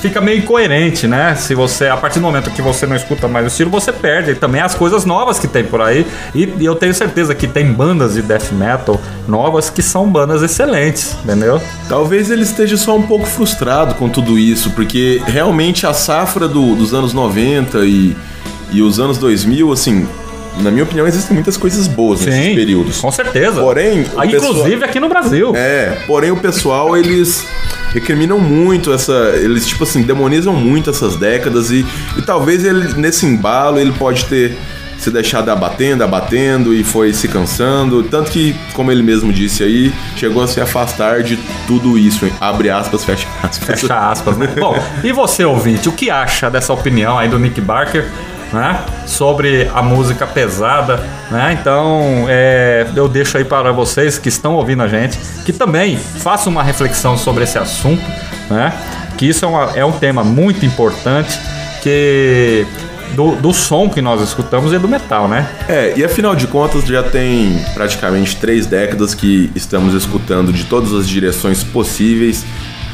fica 0.00 0.20
meio 0.20 0.38
incoerente, 0.38 1.06
né? 1.06 1.34
Se 1.34 1.54
você, 1.54 1.86
a 1.88 1.96
partir 1.96 2.18
do 2.20 2.22
momento 2.26 2.50
que 2.50 2.62
você 2.62 2.86
não 2.86 2.94
escuta 2.96 3.26
mais 3.28 3.44
o 3.44 3.48
estilo, 3.48 3.70
você 3.70 3.92
perde 3.92 4.34
também 4.34 4.60
as 4.60 4.74
coisas 4.74 5.04
novas 5.04 5.38
que 5.38 5.48
tem 5.48 5.64
por 5.64 5.80
aí. 5.80 6.06
E, 6.34 6.44
e 6.60 6.64
eu 6.64 6.74
tenho 6.74 6.94
certeza 6.94 7.34
que 7.34 7.46
tem 7.46 7.72
bandas 7.72 8.14
de 8.14 8.22
death 8.22 8.52
metal 8.52 9.00
novas 9.26 9.68
que 9.70 9.82
são 9.82 10.08
bandas 10.08 10.42
excelentes, 10.42 11.16
entendeu? 11.24 11.60
Talvez 11.88 12.30
ele 12.30 12.42
esteja 12.42 12.76
só 12.76 12.96
um 12.96 13.02
pouco 13.02 13.26
frustrado 13.26 13.94
com 13.94 14.08
tudo 14.08 14.38
isso, 14.38 14.70
porque 14.70 15.20
realmente 15.26 15.86
a 15.86 15.92
safra 15.94 16.46
do- 16.46 16.74
dos 16.76 16.92
anos 16.94 17.12
90 17.12 17.78
e, 17.84 18.16
e 18.70 18.82
os 18.82 19.00
anos 19.00 19.18
2000, 19.18 19.72
assim, 19.72 20.06
na 20.60 20.70
minha 20.70 20.84
opinião, 20.84 21.06
existem 21.06 21.34
muitas 21.34 21.56
coisas 21.56 21.86
boas 21.86 22.20
nesses 22.24 22.54
períodos. 22.54 23.00
com 23.00 23.10
certeza. 23.10 23.60
Porém, 23.60 24.02
o 24.02 24.06
Ah, 24.16 24.22
pessoal- 24.26 24.52
inclusive 24.52 24.84
aqui 24.84 24.98
no 25.00 25.08
Brasil. 25.08 25.52
É, 25.54 25.98
porém 26.06 26.30
o 26.30 26.36
pessoal, 26.36 26.96
eles 26.96 27.44
recriminam 27.92 28.38
muito 28.38 28.92
essa. 28.92 29.12
Eles, 29.36 29.66
tipo 29.66 29.84
assim, 29.84 30.02
demonizam 30.02 30.52
muito 30.54 30.90
essas 30.90 31.16
décadas 31.16 31.70
e, 31.70 31.84
e 32.16 32.22
talvez 32.22 32.64
ele, 32.64 32.94
nesse 32.94 33.26
embalo, 33.26 33.78
ele 33.78 33.92
pode 33.92 34.24
ter 34.26 34.56
se 34.98 35.10
deixado 35.10 35.50
abatendo, 35.50 36.02
abatendo 36.02 36.72
e 36.74 36.82
foi 36.82 37.12
se 37.12 37.28
cansando. 37.28 38.02
Tanto 38.04 38.30
que, 38.30 38.56
como 38.72 38.90
ele 38.90 39.02
mesmo 39.02 39.30
disse 39.30 39.62
aí, 39.62 39.92
chegou 40.16 40.42
a 40.42 40.46
se 40.48 40.58
afastar 40.58 41.22
de 41.22 41.38
tudo 41.66 41.98
isso. 41.98 42.24
hein? 42.24 42.32
Abre 42.40 42.70
aspas, 42.70 43.04
fecha 43.04 43.26
aspas. 43.42 43.80
Fecha 43.80 43.94
aspas, 44.10 44.38
né? 44.38 44.48
Bom, 44.58 44.74
e 45.04 45.12
você, 45.12 45.44
ouvinte, 45.44 45.86
o 45.88 45.92
que 45.92 46.08
acha 46.10 46.50
dessa 46.50 46.72
opinião 46.72 47.18
aí 47.18 47.28
do 47.28 47.38
Nick 47.38 47.60
Barker, 47.60 48.06
né? 48.52 48.80
Sobre 49.06 49.70
a 49.74 49.82
música 49.82 50.26
pesada, 50.26 51.02
né? 51.30 51.56
Então, 51.60 52.26
é, 52.28 52.86
eu 52.94 53.08
deixo 53.08 53.36
aí 53.38 53.44
para 53.44 53.72
vocês 53.72 54.18
que 54.18 54.28
estão 54.28 54.54
ouvindo 54.54 54.82
a 54.82 54.88
gente, 54.88 55.18
que 55.44 55.52
também 55.52 55.96
façam 55.96 56.52
uma 56.52 56.62
reflexão 56.62 57.16
sobre 57.18 57.44
esse 57.44 57.58
assunto, 57.58 58.02
né? 58.50 58.72
Que 59.16 59.26
isso 59.28 59.44
é, 59.44 59.48
uma- 59.48 59.72
é 59.74 59.84
um 59.84 59.92
tema 59.92 60.22
muito 60.24 60.64
importante, 60.66 61.38
que... 61.82 62.66
Do, 63.14 63.36
do 63.36 63.54
som 63.54 63.88
que 63.88 64.02
nós 64.02 64.20
escutamos 64.20 64.72
e 64.72 64.78
do 64.78 64.88
metal, 64.88 65.28
né? 65.28 65.48
É, 65.68 65.94
e 65.96 66.04
afinal 66.04 66.34
de 66.34 66.46
contas 66.48 66.84
já 66.84 67.04
tem 67.04 67.64
praticamente 67.72 68.36
três 68.36 68.66
décadas 68.66 69.14
que 69.14 69.48
estamos 69.54 69.94
escutando 69.94 70.52
de 70.52 70.64
todas 70.64 70.92
as 70.92 71.08
direções 71.08 71.62
possíveis 71.62 72.44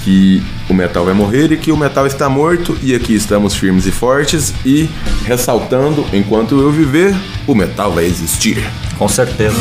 que 0.05 0.43
o 0.69 0.75
metal 0.75 1.05
vai 1.05 1.15
morrer 1.15 1.53
e 1.53 1.57
que 1.57 1.73
o 1.73 1.77
metal 1.77 2.07
está 2.07 2.29
morto 2.29 2.77
e 2.83 2.95
aqui 2.95 3.15
estamos 3.15 3.55
firmes 3.55 3.87
e 3.87 3.93
fortes 3.93 4.53
e 4.65 4.89
ressaltando, 5.25 6.05
enquanto 6.13 6.61
eu 6.61 6.71
viver, 6.71 7.15
o 7.47 7.55
metal 7.55 7.93
vai 7.93 8.05
existir. 8.05 8.65
Com 8.99 9.09
certeza. 9.09 9.57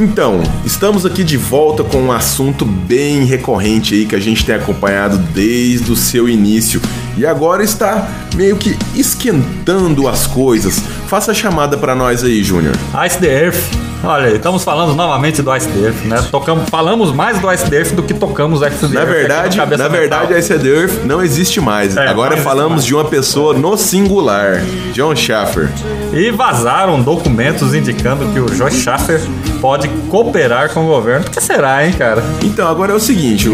Então, 0.00 0.42
estamos 0.64 1.04
aqui 1.04 1.22
de 1.22 1.36
volta 1.36 1.84
com 1.84 1.98
um 1.98 2.10
assunto 2.10 2.64
bem 2.64 3.26
recorrente 3.26 3.94
aí 3.94 4.06
que 4.06 4.16
a 4.16 4.18
gente 4.18 4.46
tem 4.46 4.54
acompanhado 4.54 5.18
desde 5.18 5.92
o 5.92 5.96
seu 5.96 6.26
início 6.26 6.80
e 7.18 7.26
agora 7.26 7.62
está 7.62 8.08
meio 8.34 8.56
que 8.56 8.78
esquentando 8.94 10.08
as 10.08 10.26
coisas. 10.26 10.82
Faça 11.06 11.32
a 11.32 11.34
chamada 11.34 11.76
pra 11.76 11.94
nós 11.94 12.24
aí, 12.24 12.42
Júnior. 12.42 12.74
Ice 13.04 13.18
the 13.18 13.44
Earth. 13.44 13.89
Olha, 14.02 14.34
estamos 14.34 14.64
falando 14.64 14.94
novamente 14.94 15.42
do 15.42 15.54
Ice 15.54 15.68
Earth, 15.78 16.04
né? 16.04 16.24
Tocamos, 16.30 16.70
falamos 16.70 17.12
mais 17.12 17.38
do 17.38 17.52
Ice 17.52 17.72
Earth 17.74 17.92
do 17.92 18.02
que 18.02 18.14
tocamos 18.14 18.62
Ice 18.62 18.88
Na 18.88 19.00
Earth 19.00 19.08
no 19.08 19.14
verdade, 19.14 19.56
Cabeça 19.58 19.82
na 19.82 19.88
verdade, 19.88 20.34
Iced 20.34 20.66
Earth 20.66 21.04
não 21.04 21.22
existe 21.22 21.60
mais. 21.60 21.96
É, 21.96 22.06
Agora 22.06 22.32
existe 22.32 22.44
falamos 22.48 22.72
mais. 22.72 22.84
de 22.86 22.94
uma 22.94 23.04
pessoa 23.04 23.52
no 23.52 23.76
singular, 23.76 24.62
John 24.94 25.14
Schaffer. 25.14 25.68
E 26.14 26.30
vazaram 26.30 27.00
documentos 27.02 27.74
indicando 27.74 28.26
que 28.32 28.40
o 28.40 28.46
Josh 28.46 28.82
Schaffer 28.82 29.20
pode 29.60 29.88
cooperar 30.08 30.72
com 30.72 30.84
o 30.84 30.86
governo. 30.88 31.26
O 31.26 31.30
que 31.30 31.40
será, 31.40 31.86
hein, 31.86 31.92
cara? 31.92 32.24
Então, 32.42 32.66
agora 32.68 32.92
é 32.92 32.94
o 32.96 33.00
seguinte, 33.00 33.50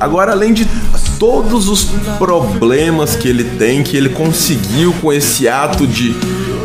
agora 0.00 0.32
além 0.32 0.52
de 0.52 0.66
todos 1.18 1.68
os 1.68 1.84
problemas 2.18 3.14
que 3.14 3.28
ele 3.28 3.44
tem, 3.44 3.82
que 3.82 3.96
ele 3.96 4.08
conseguiu 4.08 4.92
com 5.00 5.12
esse 5.12 5.48
ato 5.48 5.86
de, 5.86 6.12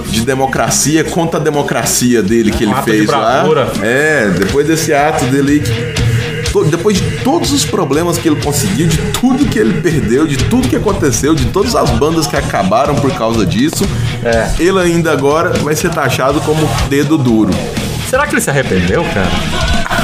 de 0.09 0.21
democracia, 0.25 1.03
contra 1.03 1.39
a 1.39 1.43
democracia 1.43 2.21
dele 2.21 2.51
que 2.51 2.63
ele 2.63 2.73
fez 2.83 3.07
lá. 3.07 3.45
É, 3.83 4.29
depois 4.37 4.67
desse 4.67 4.93
ato 4.93 5.25
dele 5.25 5.63
depois 6.71 6.97
de 6.97 7.03
todos 7.23 7.51
os 7.51 7.63
problemas 7.63 8.17
que 8.17 8.27
ele 8.27 8.41
conseguiu, 8.41 8.87
de 8.87 8.97
tudo 9.19 9.45
que 9.45 9.59
ele 9.59 9.81
perdeu, 9.81 10.25
de 10.25 10.35
tudo 10.35 10.67
que 10.67 10.75
aconteceu, 10.75 11.35
de 11.35 11.45
todas 11.45 11.75
as 11.75 11.89
bandas 11.91 12.25
que 12.25 12.35
acabaram 12.35 12.95
por 12.95 13.11
causa 13.13 13.45
disso, 13.45 13.87
É. 14.23 14.49
ele 14.59 14.79
ainda 14.79 15.11
agora 15.11 15.51
vai 15.59 15.75
ser 15.75 15.91
taxado 15.91 16.41
como 16.41 16.67
dedo 16.89 17.17
duro. 17.19 17.51
Será 18.09 18.25
que 18.25 18.33
ele 18.33 18.41
se 18.41 18.49
arrependeu, 18.49 19.03
cara? 19.13 19.29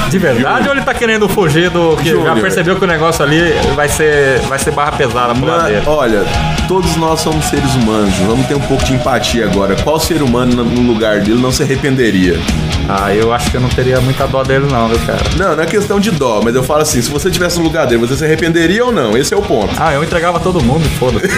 De 0.10 0.18
verdade 0.20 0.68
ou 0.70 0.76
ele 0.76 0.84
tá 0.84 0.94
querendo 0.94 1.28
fugir 1.28 1.70
do 1.70 1.98
que 1.98 2.06
já 2.06 2.12
Júnior. 2.16 2.40
percebeu 2.40 2.76
que 2.78 2.84
o 2.84 2.88
negócio 2.88 3.24
ali 3.24 3.54
vai 3.76 3.90
ser, 3.90 4.40
vai 4.42 4.58
ser 4.58 4.72
barra 4.72 4.92
pesada 4.94 5.34
pro 5.36 5.46
Na- 5.46 5.68
olha, 5.88 6.24
todos 6.68 6.96
nós 6.96 7.20
somos 7.20 7.44
seres 7.46 7.74
humanos. 7.76 8.14
Vamos 8.26 8.46
ter 8.48 8.56
um 8.56 8.62
pouco 8.62 8.84
de 8.86 8.94
empatia 8.94 9.46
agora. 9.46 9.76
Qual 9.84 10.00
ser 10.00 10.22
humano 10.22 10.64
no- 10.64 10.82
lugar 10.94 11.20
dele 11.20 11.42
não 11.42 11.52
se 11.52 11.64
arrependeria? 11.64 12.40
Ah, 12.88 13.14
eu 13.14 13.34
acho 13.34 13.50
que 13.52 13.58
eu 13.58 13.62
não 13.62 13.68
teria 13.70 14.00
muita 14.00 14.26
dó 14.28 14.44
dele 14.44 14.68
não, 14.72 14.88
viu, 14.88 15.00
cara? 15.00 15.20
Não, 15.38 15.56
não 15.56 15.64
é 15.64 15.66
questão 15.66 16.00
de 16.00 16.12
dó, 16.12 16.40
mas 16.44 16.56
eu 16.56 16.64
falo 16.64 16.82
assim: 16.84 17.02
se 17.02 17.10
você 17.10 17.30
tivesse 17.32 17.58
no 17.58 17.64
lugar 17.66 17.86
dele, 17.88 18.00
você 18.06 18.16
se 18.16 18.24
arrependeria 18.24 18.86
ou 18.86 18.92
não? 18.92 19.18
Esse 19.18 19.34
é 19.34 19.38
o 19.38 19.42
ponto. 19.42 19.74
Ah, 19.78 19.92
eu 19.94 20.04
entregava 20.04 20.40
todo 20.40 20.64
mundo, 20.64 20.88
foda-se. 21.00 21.28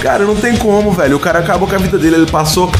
Cara, 0.00 0.24
não 0.24 0.34
tem 0.34 0.56
como, 0.56 0.90
velho. 0.90 1.16
O 1.16 1.20
cara 1.20 1.38
acabou 1.38 1.68
com 1.68 1.74
a 1.76 1.78
vida 1.78 1.96
dele. 1.98 2.16
Ele 2.16 2.26
passou 2.26 2.72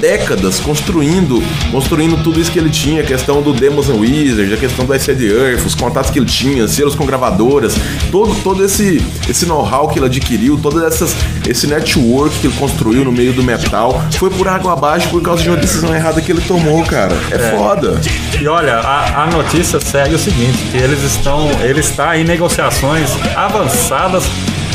décadas 0.00 0.58
construindo, 0.58 1.42
construindo 1.70 2.22
tudo 2.22 2.40
isso 2.40 2.50
que 2.50 2.58
ele 2.58 2.70
tinha, 2.70 3.02
a 3.02 3.04
questão 3.04 3.40
do 3.40 3.52
Demos 3.52 3.88
and 3.88 3.94
Wizards, 3.94 4.52
a 4.52 4.56
questão 4.56 4.84
do 4.84 4.94
Ice 4.94 5.10
Earth, 5.10 5.64
os 5.64 5.74
contatos 5.74 6.10
que 6.10 6.18
ele 6.18 6.26
tinha, 6.26 6.66
selos 6.66 6.94
com 6.94 7.06
gravadoras, 7.06 7.74
todo, 8.10 8.34
todo 8.42 8.64
esse, 8.64 9.02
esse 9.28 9.46
know-how 9.46 9.88
que 9.88 9.98
ele 9.98 10.06
adquiriu, 10.06 10.58
todo 10.58 10.84
essas, 10.84 11.14
esse 11.48 11.66
network 11.66 12.38
que 12.40 12.48
ele 12.48 12.56
construiu 12.56 13.04
no 13.04 13.12
meio 13.12 13.32
do 13.32 13.42
metal, 13.42 14.02
foi 14.12 14.30
por 14.30 14.48
água 14.48 14.72
abaixo 14.72 15.08
por 15.08 15.22
causa 15.22 15.42
de 15.42 15.48
uma 15.48 15.56
decisão 15.56 15.94
errada 15.94 16.20
que 16.20 16.32
ele 16.32 16.42
tomou, 16.42 16.82
cara. 16.84 17.14
É, 17.30 17.56
foda. 17.56 18.00
E 18.40 18.46
olha, 18.48 18.76
a, 18.76 19.24
a 19.24 19.26
notícia 19.26 19.78
segue 19.80 20.14
o 20.14 20.18
seguinte, 20.18 20.58
que 20.70 20.78
eles 20.78 21.02
estão, 21.02 21.48
ele 21.62 21.80
está 21.80 22.16
em 22.18 22.24
negociações 22.24 23.10
avançadas 23.36 24.24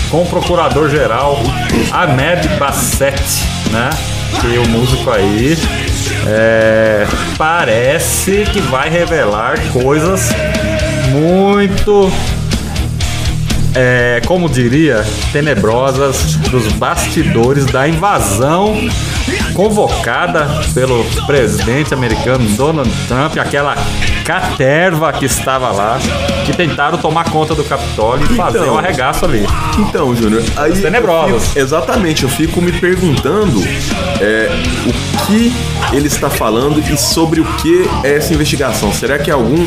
com 0.10 0.22
o 0.22 0.26
procurador-geral 0.26 1.40
Ahmed 1.92 2.48
Bassett, 2.60 3.22
né? 3.72 3.90
Que 4.42 4.58
o 4.58 4.68
músico 4.70 5.10
aí. 5.12 5.58
É, 6.28 7.06
parece 7.38 8.46
que 8.52 8.60
vai 8.60 8.90
revelar 8.90 9.60
coisas 9.72 10.30
muito 11.12 12.12
é, 13.76 14.22
como 14.26 14.48
diria, 14.48 15.06
tenebrosas 15.34 16.36
dos 16.50 16.72
bastidores 16.74 17.66
da 17.66 17.88
invasão 17.88 18.74
convocada 19.54 20.48
pelo 20.74 21.04
presidente 21.26 21.94
americano 21.94 22.48
Donald 22.56 22.90
Trump, 23.08 23.38
aquela 23.38 23.76
caterva 24.26 25.14
que 25.14 25.26
estava 25.26 25.72
lá, 25.72 26.00
que 26.46 26.52
tentaram 26.52 26.98
tomar 26.98 27.26
conta 27.30 27.54
do 27.54 27.64
Capitólio 27.64 28.26
e 28.30 28.36
fazer 28.36 28.60
Então. 28.60 28.74
um 28.74 28.78
arregaço 28.78 29.24
ali. 29.24 29.46
Então, 29.78 30.16
Júnior, 30.16 30.44
aí. 30.58 30.72
eu 30.72 30.82
tenebrosas. 30.82 31.48
fico- 31.50 31.60
exatamente, 31.60 32.24
eu 32.24 32.30
fico 32.30 32.60
me 32.62 32.72
perguntando 32.72 33.62
é, 34.20 34.50
o 34.88 35.26
que 35.28 35.54
ele 35.94 36.08
está 36.08 36.30
falando 36.30 36.80
e 36.80 36.98
sobre 36.98 37.40
o 37.40 37.46
que 37.58 37.88
é 38.04 38.16
essa 38.16 38.34
investigação. 38.34 38.92
Será 38.92 39.20
que 39.20 39.30
é 39.30 39.34
algum 39.34 39.66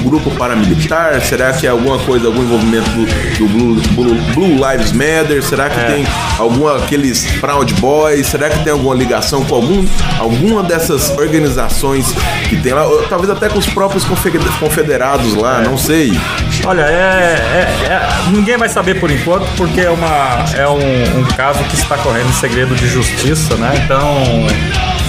grupo 0.00 0.30
paramilitar? 0.32 1.20
Será 1.20 1.52
que 1.52 1.66
é 1.66 1.70
alguma 1.70 1.98
coisa, 2.00 2.26
algum 2.26 2.42
envolvimento 2.42 2.88
do, 2.90 3.06
do 3.38 3.46
Blue, 3.48 3.74
Blue- 3.94 4.22
Blue 4.34 4.70
Lives 4.70 4.92
Matter? 4.92 5.42
Será 5.42 5.68
que 5.70 5.78
É. 5.80 5.84
tem 5.84 6.06
algum 6.38 6.66
aqueles 6.68 7.24
Proud 7.40 7.72
Boys? 7.74 8.26
Será 8.26 8.48
que 8.50 8.58
tem 8.64 8.72
alguma 8.72 8.94
ligação 8.94 9.44
com 9.44 9.54
algum, 9.56 9.84
alguma 10.18 10.62
dessas 10.62 11.10
organizações 11.18 12.12
que 12.48 12.56
tem 12.56 12.72
lá? 12.72 12.86
Ou 12.86 13.02
Talvez 13.10 13.30
até 13.30 13.48
com 13.48 13.58
os 13.58 13.66
próprios 13.66 14.04
confe- 14.04 14.30
confederados 14.58 15.34
lá, 15.34 15.60
não 15.62 15.76
sei. 15.76 16.18
Olha, 16.64 16.82
é, 16.82 16.84
é- 16.84 17.86
é- 17.92 18.30
ninguém 18.30 18.56
vai 18.56 18.68
saber 18.68 19.00
por 19.00 19.10
enquanto, 19.10 19.46
porque 19.56 19.80
é, 19.80 19.90
uma, 19.90 20.44
é 20.56 20.68
um, 20.68 21.20
um 21.20 21.24
caso 21.36 21.62
que 21.64 21.74
está 21.74 21.96
correndo 21.98 22.28
em 22.28 22.32
segredo 22.34 22.74
de 22.74 22.86
justiça, 22.88 23.54
né? 23.56 23.72
Então, 23.84 24.22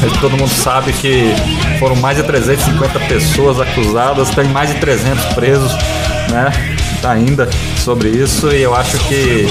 é, 0.04 0.20
todo 0.20 0.32
mundo 0.38 0.50
sabe 0.50 0.92
que 0.94 1.34
foram 1.80 1.96
mais 1.96 2.18
de 2.18 2.24
350 2.24 3.00
pessoas 3.02 3.60
acusadas, 3.60 4.30
tem 4.32 4.46
mais 4.46 4.70
de 4.70 4.76
300 4.80 5.26
presos, 5.34 5.72
né? 6.30 6.50
Ainda 7.04 7.50
sobre 7.78 8.10
isso, 8.10 8.52
e 8.52 8.62
eu 8.62 8.76
acho 8.76 8.96
que 9.08 9.48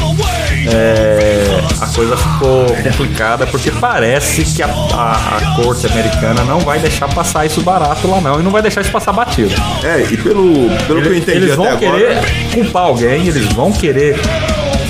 é, 0.72 1.61
a 1.80 1.86
coisa 1.88 2.16
ficou 2.16 2.66
complicada 2.82 3.44
porque 3.46 3.72
parece 3.72 4.44
que 4.44 4.62
a, 4.62 4.66
a- 4.66 5.38
a 5.38 5.62
corte 5.62 5.86
americana 5.86 6.44
não 6.44 6.61
vai 6.61 6.78
deixar 6.78 7.09
passar 7.09 7.44
isso 7.46 7.61
barato 7.61 8.09
lá 8.09 8.20
não 8.20 8.38
e 8.38 8.42
não 8.44 8.53
vai 8.53 8.62
deixar 8.62 8.82
isso 8.82 8.90
passar 8.92 9.12
batido. 9.12 9.53
É, 9.82 10.07
e 10.12 10.16
pelo, 10.16 10.68
pelo 10.86 11.03
que 11.03 11.09
eu 11.09 11.12
Eles, 11.12 11.22
entendi 11.22 11.38
eles 11.38 11.57
vão 11.57 11.66
até 11.66 11.76
querer 11.90 12.12
agora. 12.18 12.26
culpar 12.55 12.82
alguém, 12.84 13.26
eles 13.26 13.46
vão 13.53 13.72
querer 13.72 14.20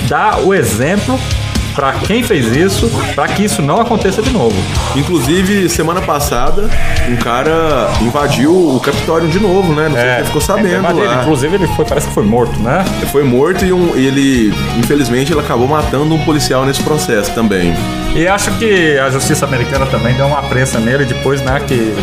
dar 0.09 0.41
o 0.41 0.53
exemplo 0.53 1.19
pra 1.75 1.93
quem 1.93 2.23
fez 2.23 2.55
isso, 2.55 2.91
pra 3.15 3.27
que 3.29 3.45
isso 3.45 3.63
não 3.63 3.81
aconteça 3.81 4.21
de 4.23 4.31
novo. 4.31 4.55
Inclusive, 4.97 5.69
semana 5.69 6.01
passada, 6.03 6.69
um 7.09 7.17
cara 7.17 7.89
invadiu 8.01 8.53
o 8.53 8.81
Capitólio 8.81 9.29
de 9.29 9.39
novo, 9.39 9.73
né? 9.75 9.89
Não 9.89 9.95
sei 9.97 10.05
se 10.05 10.17
você 10.19 10.25
ficou 10.25 10.41
sabendo 10.41 10.83
lá. 11.05 11.21
inclusive 11.23 11.55
ele 11.55 11.67
foi, 11.69 11.85
parece 11.85 12.09
que 12.09 12.15
foi 12.15 12.25
morto, 12.25 12.59
né? 12.61 12.85
Foi 13.13 13.25
morto 13.25 13.65
e, 13.65 13.73
um- 13.73 13.97
e 13.97 14.07
ele, 14.07 14.55
infelizmente, 14.79 15.33
ele 15.33 15.41
acabou 15.41 15.67
matando 15.69 16.15
um 16.15 16.19
policial 16.25 16.65
nesse 16.65 16.83
processo 16.83 17.33
também. 17.33 17.75
E 18.15 18.27
acho 18.27 18.51
que 18.59 18.99
a 18.99 19.09
justiça 19.11 19.45
americana 19.45 19.87
também 19.87 20.15
deu 20.15 20.27
uma 20.27 20.43
prensa 20.43 20.79
nele 20.81 21.05
depois, 21.05 21.41
né, 21.43 21.61
que 21.67 21.95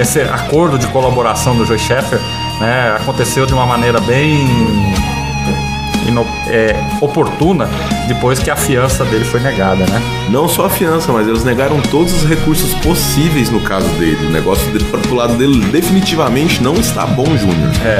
esse 0.00 0.20
acordo 0.22 0.78
de 0.78 0.86
colaboração 0.88 1.54
do 1.56 1.64
Joe 1.66 1.78
Sheffer, 1.78 2.18
né, 2.60 2.96
aconteceu 3.00 3.44
de 3.46 3.52
uma 3.52 3.66
maneira 3.66 4.00
bem 4.00 4.46
ino- 6.06 6.26
é, 6.48 6.74
oportuna 7.00 7.68
depois 8.08 8.38
que 8.38 8.50
a 8.50 8.56
fiança 8.56 9.04
dele 9.04 9.24
foi 9.24 9.40
negada, 9.40 9.84
né? 9.86 10.00
Não 10.30 10.48
só 10.48 10.66
a 10.66 10.70
fiança, 10.70 11.12
mas 11.12 11.26
eles 11.26 11.44
negaram 11.44 11.80
todos 11.80 12.12
os 12.12 12.28
recursos 12.28 12.72
possíveis 12.74 13.50
no 13.50 13.60
caso 13.60 13.88
dele. 13.98 14.26
O 14.26 14.30
negócio 14.30 14.66
dele, 14.72 14.84
pro 14.84 15.14
lado 15.14 15.34
dele 15.34 15.60
definitivamente 15.66 16.62
não 16.62 16.74
está 16.74 17.06
bom, 17.06 17.24
Júnior. 17.36 17.70
É. 17.84 17.98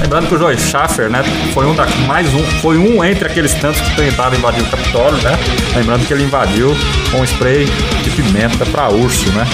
Lembrando 0.00 0.28
que 0.28 0.34
o 0.36 0.38
Joe 0.38 0.56
Schaffer, 0.56 1.10
né, 1.10 1.24
foi 1.52 1.66
um 1.66 1.74
da, 1.74 1.84
mais 2.06 2.32
um, 2.32 2.42
foi 2.62 2.78
um 2.78 3.02
entre 3.02 3.26
aqueles 3.26 3.52
tantos 3.54 3.80
que 3.80 3.96
tentaram 3.96 4.36
invadir 4.36 4.62
o 4.62 4.66
Capitólio, 4.66 5.18
né? 5.22 5.36
Lembrando 5.74 6.06
que 6.06 6.12
ele 6.14 6.22
invadiu 6.22 6.72
com 7.10 7.24
spray 7.24 7.66
de 8.04 8.10
pimenta 8.10 8.64
pra 8.66 8.88
urso, 8.90 9.28
né? 9.32 9.44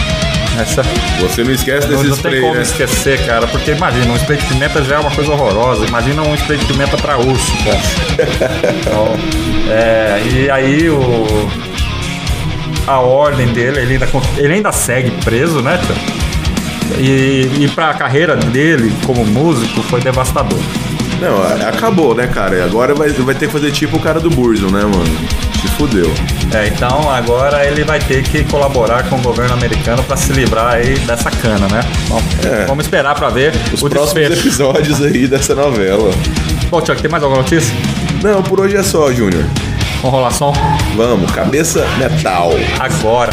Essa 0.58 0.82
Você 1.20 1.42
não 1.42 1.52
esquece 1.52 1.88
Não, 1.88 1.96
desse 1.96 2.08
não 2.08 2.16
tem 2.16 2.24
spray, 2.32 2.40
como 2.40 2.54
né? 2.54 2.62
esquecer, 2.62 3.26
cara, 3.26 3.46
porque 3.46 3.72
imagina, 3.72 4.12
um 4.12 4.16
spray 4.16 4.38
de 4.38 4.46
pimenta 4.46 4.82
já 4.84 4.96
é 4.96 4.98
uma 4.98 5.10
coisa 5.10 5.32
horrorosa. 5.32 5.86
Imagina 5.86 6.22
um 6.22 6.34
spray 6.34 6.58
de 6.58 6.64
pimenta 6.66 6.96
pra 6.96 7.18
urso, 7.18 7.52
cara. 7.64 7.80
Então, 8.80 9.16
é, 9.70 10.22
e 10.32 10.50
aí 10.50 10.88
o. 10.90 11.48
A 12.86 13.00
ordem 13.00 13.46
dele, 13.48 13.80
ele 13.80 13.92
ainda, 13.94 14.08
ele 14.36 14.52
ainda 14.52 14.70
segue 14.70 15.10
preso, 15.24 15.62
né, 15.62 15.80
tio? 15.86 15.94
E, 16.98 17.64
e 17.64 17.68
pra 17.74 17.94
carreira 17.94 18.36
dele 18.36 18.92
como 19.06 19.24
músico 19.24 19.82
foi 19.84 20.00
devastador. 20.02 20.58
Não, 21.24 21.68
acabou, 21.68 22.14
né, 22.14 22.26
cara? 22.26 22.64
Agora 22.64 22.94
vai, 22.94 23.08
vai 23.10 23.34
ter 23.34 23.46
que 23.46 23.52
fazer 23.52 23.70
tipo 23.72 23.96
o 23.96 24.00
cara 24.00 24.20
do 24.20 24.30
Burzon, 24.30 24.68
né, 24.70 24.82
mano? 24.82 25.04
Se 25.60 25.68
fudeu. 25.76 26.12
É, 26.52 26.66
então 26.68 27.10
agora 27.10 27.64
ele 27.66 27.82
vai 27.84 27.98
ter 27.98 28.22
que 28.22 28.44
colaborar 28.44 29.04
com 29.08 29.16
o 29.16 29.20
governo 29.22 29.54
americano 29.54 30.02
pra 30.04 30.16
se 30.16 30.32
livrar 30.32 30.74
aí 30.74 30.98
dessa 31.00 31.30
cana, 31.30 31.66
né? 31.68 31.80
Bom, 32.08 32.22
É. 32.44 32.64
vamos 32.66 32.84
esperar 32.84 33.14
pra 33.14 33.28
ver 33.28 33.52
Os 33.72 33.80
próximos 33.82 34.38
episódios 34.38 35.02
aí 35.02 35.26
dessa 35.26 35.54
novela. 35.54 36.10
Bom, 36.70 36.80
Tiago, 36.80 37.00
tem 37.00 37.10
mais 37.10 37.22
alguma 37.22 37.42
notícia? 37.42 37.74
Não, 38.22 38.42
por 38.42 38.60
hoje 38.60 38.76
é 38.76 38.82
só, 38.82 39.10
Júnior. 39.12 39.44
Vamos 40.02 40.16
rolar 40.18 40.30
som? 40.32 40.52
Vamos, 40.96 41.30
cabeça 41.32 41.86
metal. 41.98 42.52
Agora. 42.78 43.32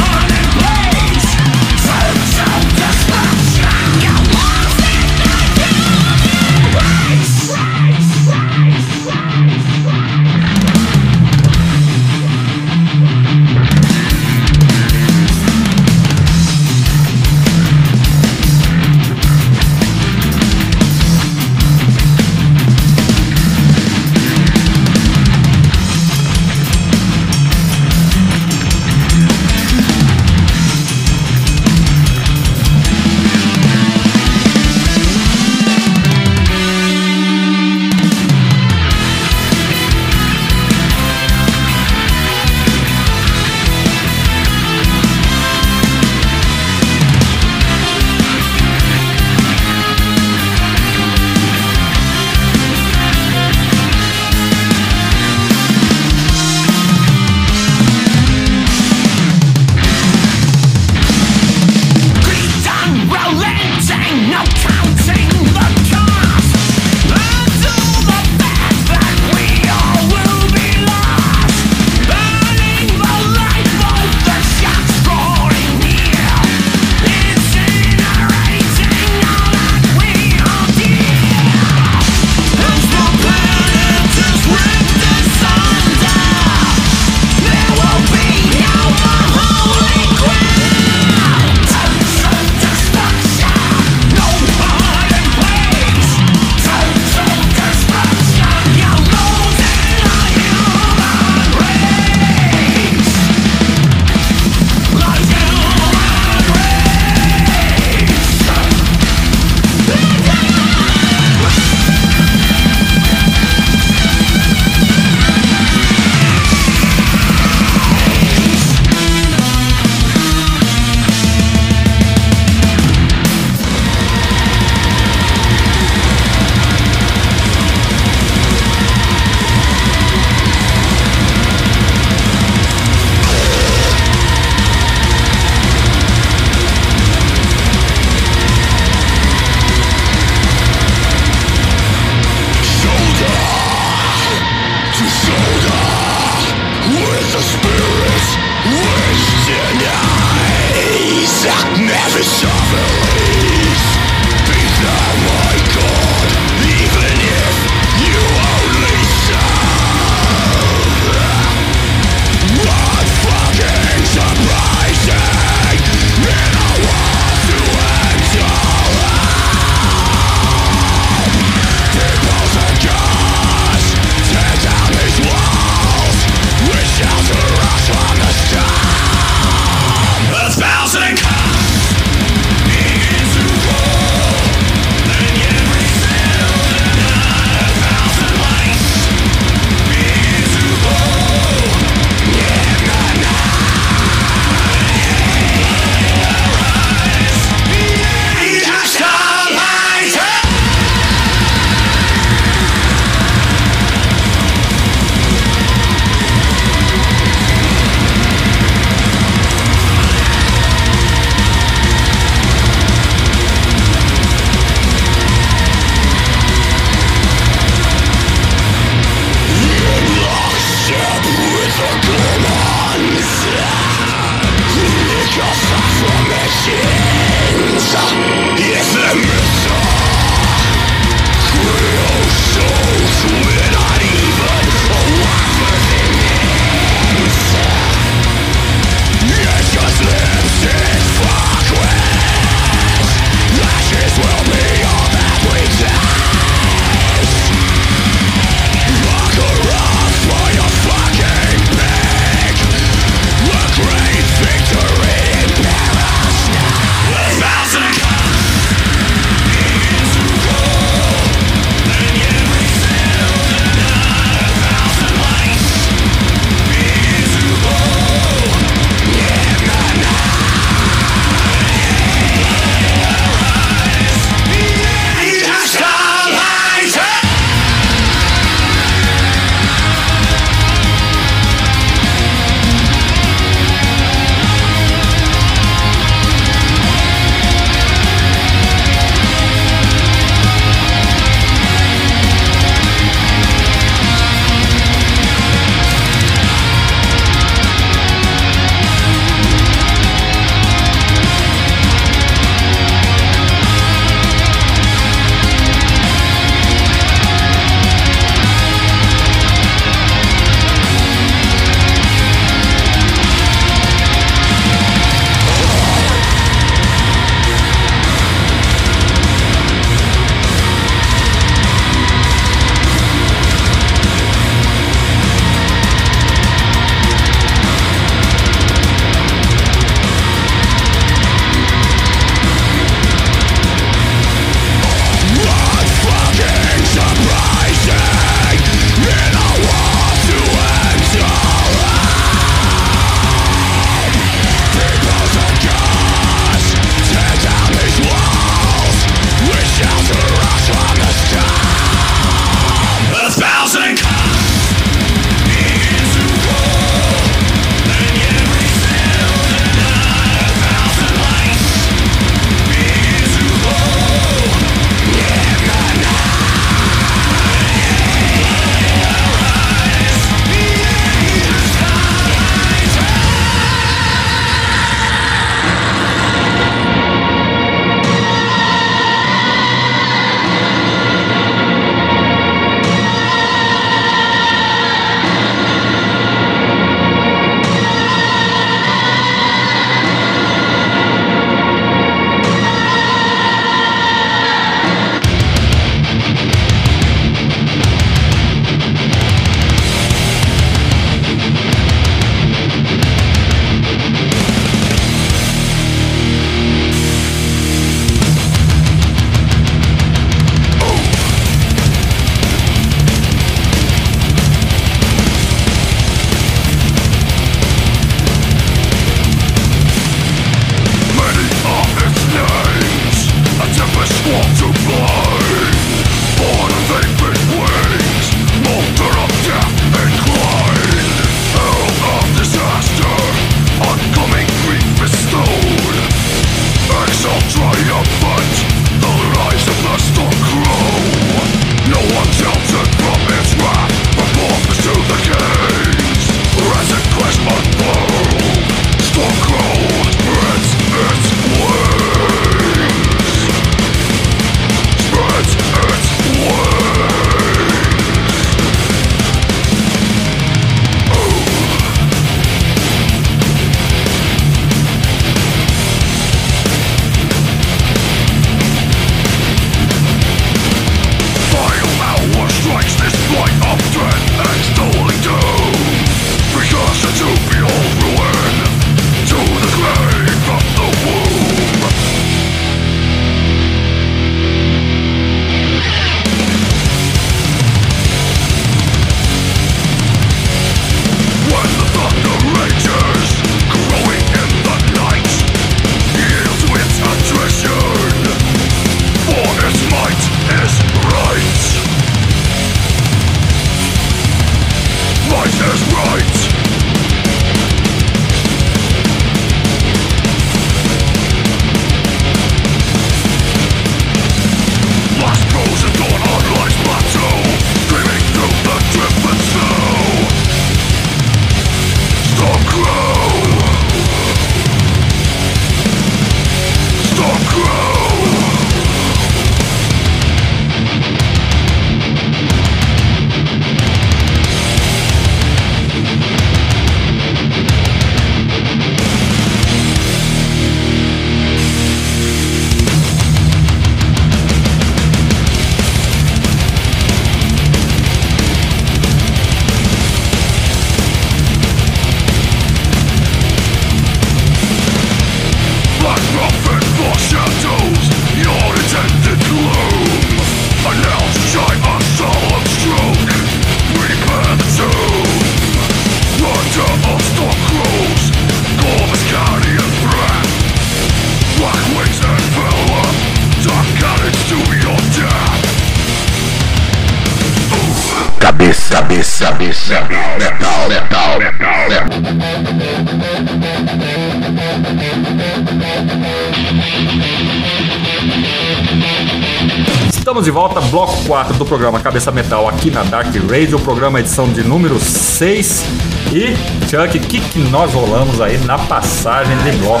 4 591.40 591.56
do 591.56 591.64
programa 591.64 591.98
Cabeça 591.98 592.30
Metal 592.30 592.68
aqui 592.68 592.90
na 592.90 593.02
Dark 593.02 593.34
Radio, 593.48 593.80
programa 593.80 594.20
edição 594.20 594.52
de 594.52 594.62
número 594.62 595.00
6. 595.00 596.09
E, 596.32 596.54
Chuck, 596.88 597.18
o 597.18 597.20
que, 597.20 597.40
que 597.40 597.58
nós 597.58 597.92
rolamos 597.92 598.40
aí 598.40 598.56
na 598.58 598.78
passagem 598.78 599.56
de 599.58 599.72
bloco? 599.78 600.00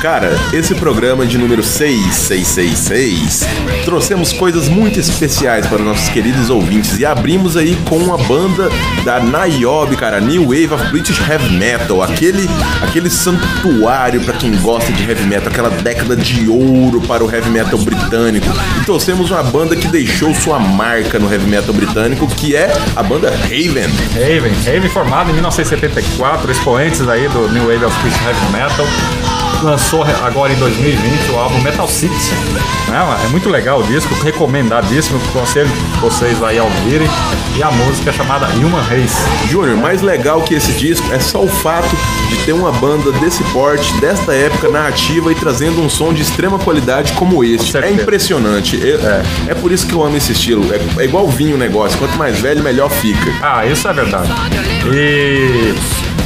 Cara, 0.00 0.30
esse 0.52 0.74
programa 0.74 1.26
de 1.26 1.36
número 1.36 1.62
6666 1.62 3.46
trouxemos 3.84 4.32
coisas 4.32 4.68
muito 4.68 4.98
especiais 4.98 5.66
para 5.66 5.78
nossos 5.78 6.08
queridos 6.08 6.48
ouvintes 6.48 6.98
e 6.98 7.04
abrimos 7.04 7.56
aí 7.56 7.76
com 7.88 7.96
uma 7.98 8.16
banda 8.16 8.70
da 9.04 9.20
Niobe, 9.20 9.96
cara, 9.96 10.20
New 10.20 10.44
Wave 10.44 10.72
of 10.72 10.86
British 10.90 11.20
Heavy 11.20 11.52
Metal, 11.54 12.02
aquele 12.02 12.48
aquele 12.80 13.10
santuário 13.10 14.22
para 14.22 14.34
quem 14.34 14.56
gosta 14.56 14.90
de 14.92 15.02
heavy 15.02 15.24
metal, 15.24 15.48
aquela 15.48 15.70
década 15.70 16.16
de 16.16 16.48
ouro 16.48 17.00
para 17.02 17.24
o 17.24 17.30
heavy 17.30 17.50
metal 17.50 17.78
britânico. 17.78 18.46
E 18.80 18.84
trouxemos 18.84 19.30
uma 19.30 19.42
banda 19.42 19.76
que 19.76 19.88
deixou 19.88 20.34
sua 20.34 20.58
marca 20.58 21.18
no 21.18 21.30
heavy 21.30 21.46
metal 21.46 21.74
britânico, 21.74 22.26
que 22.26 22.56
é 22.56 22.72
a 22.96 23.02
banda 23.02 23.30
Raven. 23.30 23.88
Raven, 24.14 24.52
Raven 24.64 24.88
formado 24.90 25.30
em 25.30 25.34
1974, 25.58 26.52
expoentes 26.52 27.08
aí 27.08 27.28
do 27.28 27.48
New 27.48 27.66
Wave 27.66 27.84
of 27.84 28.00
British 28.00 28.20
Heavy 28.24 28.52
Metal. 28.52 28.86
Lançou 29.62 30.04
agora 30.22 30.52
em 30.52 30.56
2020 30.56 31.32
o 31.32 31.36
álbum 31.36 31.60
Metal 31.62 31.88
City. 31.88 32.14
né? 32.88 33.18
É 33.24 33.28
muito 33.28 33.48
legal 33.48 33.80
o 33.80 33.82
disco, 33.82 34.14
recomendadíssimo, 34.22 35.18
conselho 35.32 35.68
vocês 36.00 36.42
aí 36.42 36.60
ouvirem. 36.60 37.08
E 37.56 37.62
a 37.62 37.70
música 37.70 38.10
é 38.10 38.12
chamada 38.12 38.46
Human 38.46 38.82
Race. 38.82 39.16
Júnior, 39.48 39.76
mais 39.76 40.02
legal 40.02 40.42
que 40.42 40.54
esse 40.54 40.72
disco 40.72 41.12
é 41.12 41.18
só 41.18 41.42
o 41.42 41.48
fato 41.48 41.94
de 42.28 42.36
ter 42.44 42.52
uma 42.52 42.72
banda 42.72 43.10
desse 43.12 43.42
porte, 43.52 43.92
desta 44.00 44.32
época, 44.32 44.68
na 44.68 44.88
ativa 44.88 45.32
e 45.32 45.34
trazendo 45.34 45.80
um 45.80 45.88
som 45.88 46.12
de 46.12 46.22
extrema 46.22 46.58
qualidade 46.58 47.12
como 47.12 47.42
este. 47.42 47.76
É 47.76 47.90
impressionante. 47.90 48.78
É, 48.82 49.50
é 49.50 49.54
por 49.54 49.72
isso 49.72 49.86
que 49.86 49.94
eu 49.94 50.04
amo 50.04 50.16
esse 50.16 50.32
estilo. 50.32 50.64
É, 50.72 51.02
é 51.02 51.04
igual 51.04 51.26
vinho 51.28 51.56
o 51.56 51.58
negócio. 51.58 51.98
Quanto 51.98 52.16
mais 52.16 52.38
velho, 52.38 52.62
melhor 52.62 52.90
fica. 52.90 53.32
Ah, 53.42 53.66
isso 53.66 53.88
é 53.88 53.92
verdade. 53.92 54.28
E 54.92 55.74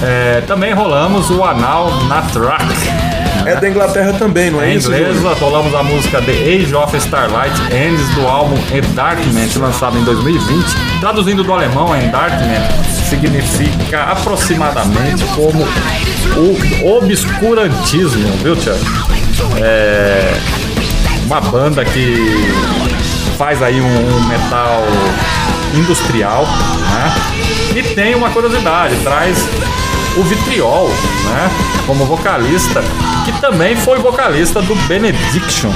é, 0.03 0.43
também 0.47 0.73
rolamos 0.73 1.31
o 1.31 1.43
Anal 1.45 2.05
na 2.05 2.23
Track. 2.23 3.12
É 3.45 3.57
da 3.57 3.69
Inglaterra 3.69 4.13
também, 4.15 4.51
não 4.51 4.63
é 4.63 4.73
Em 4.73 4.77
isso? 4.77 4.93
Júnior? 4.93 5.37
rolamos 5.39 5.75
a 5.75 5.83
música 5.83 6.21
The 6.23 6.33
Age 6.33 6.75
of 6.75 6.97
Starlight 6.97 7.61
Ends 7.75 8.09
do 8.15 8.27
álbum 8.27 8.57
Endarkment, 8.73 9.49
lançado 9.59 9.99
em 9.99 10.05
2020. 10.05 10.65
Traduzindo 11.01 11.43
do 11.43 11.53
alemão, 11.53 11.97
Endarkment 11.97 12.69
significa 13.09 14.05
aproximadamente 14.05 15.25
como 15.35 15.67
o 16.37 16.97
obscurantismo, 16.97 18.31
viu, 18.43 18.57
Tiago? 18.57 18.81
É 19.61 20.35
uma 21.27 21.41
banda 21.41 21.85
que 21.85 22.17
faz 23.37 23.63
aí 23.63 23.81
um, 23.81 23.87
um 24.17 24.21
metal 24.29 24.83
industrial, 25.75 26.45
né? 26.45 27.15
E 27.75 27.83
tem 27.95 28.15
uma 28.15 28.31
curiosidade, 28.31 28.95
traz 29.03 29.39
o 30.17 30.23
Vitriol, 30.23 30.89
né? 31.25 31.51
Como 31.87 32.05
vocalista, 32.05 32.83
que 33.25 33.33
também 33.41 33.75
foi 33.77 33.99
vocalista 33.99 34.61
do 34.63 34.75
Benediction, 34.87 35.71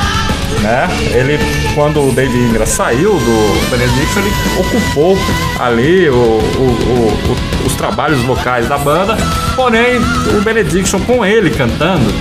né? 0.62 0.86
Ele, 1.14 1.38
quando 1.74 2.06
o 2.06 2.12
Dave 2.12 2.36
Ingram 2.38 2.66
saiu 2.66 3.14
do 3.14 3.68
Benediction, 3.70 4.20
ele 4.20 4.32
ocupou 4.58 5.18
ali 5.58 6.08
o- 6.08 6.14
o- 6.14 7.18
o- 7.62 7.66
os 7.66 7.74
trabalhos 7.74 8.20
vocais 8.22 8.68
da 8.68 8.78
banda, 8.78 9.16
porém 9.54 9.98
o 10.36 10.40
Benediction 10.42 11.00
com 11.00 11.24
ele 11.24 11.50
cantando 11.50 12.12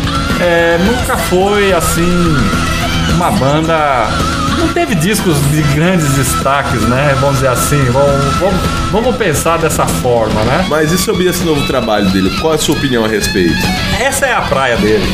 é, 0.41 0.77
nunca 0.79 1.15
foi 1.17 1.71
assim 1.71 2.35
uma 3.15 3.31
banda. 3.31 4.07
Não 4.65 4.73
teve 4.73 4.95
discos 4.95 5.37
de 5.51 5.61
grandes 5.75 6.15
destaques, 6.15 6.81
né? 6.81 7.15
Vamos 7.19 7.35
dizer 7.35 7.49
assim. 7.49 7.83
Vamos, 7.91 8.35
vamos, 8.39 8.61
vamos 8.91 9.15
pensar 9.15 9.57
dessa 9.57 9.85
forma, 9.85 10.43
né? 10.43 10.65
Mas 10.67 10.91
e 10.91 10.97
sobre 10.97 11.25
esse 11.25 11.43
novo 11.43 11.67
trabalho 11.67 12.09
dele? 12.09 12.35
Qual 12.41 12.51
é 12.51 12.55
a 12.55 12.59
sua 12.59 12.75
opinião 12.75 13.05
a 13.05 13.07
respeito? 13.07 13.53
Essa 14.01 14.25
é 14.25 14.33
a 14.33 14.41
praia 14.41 14.75
dele. 14.77 15.05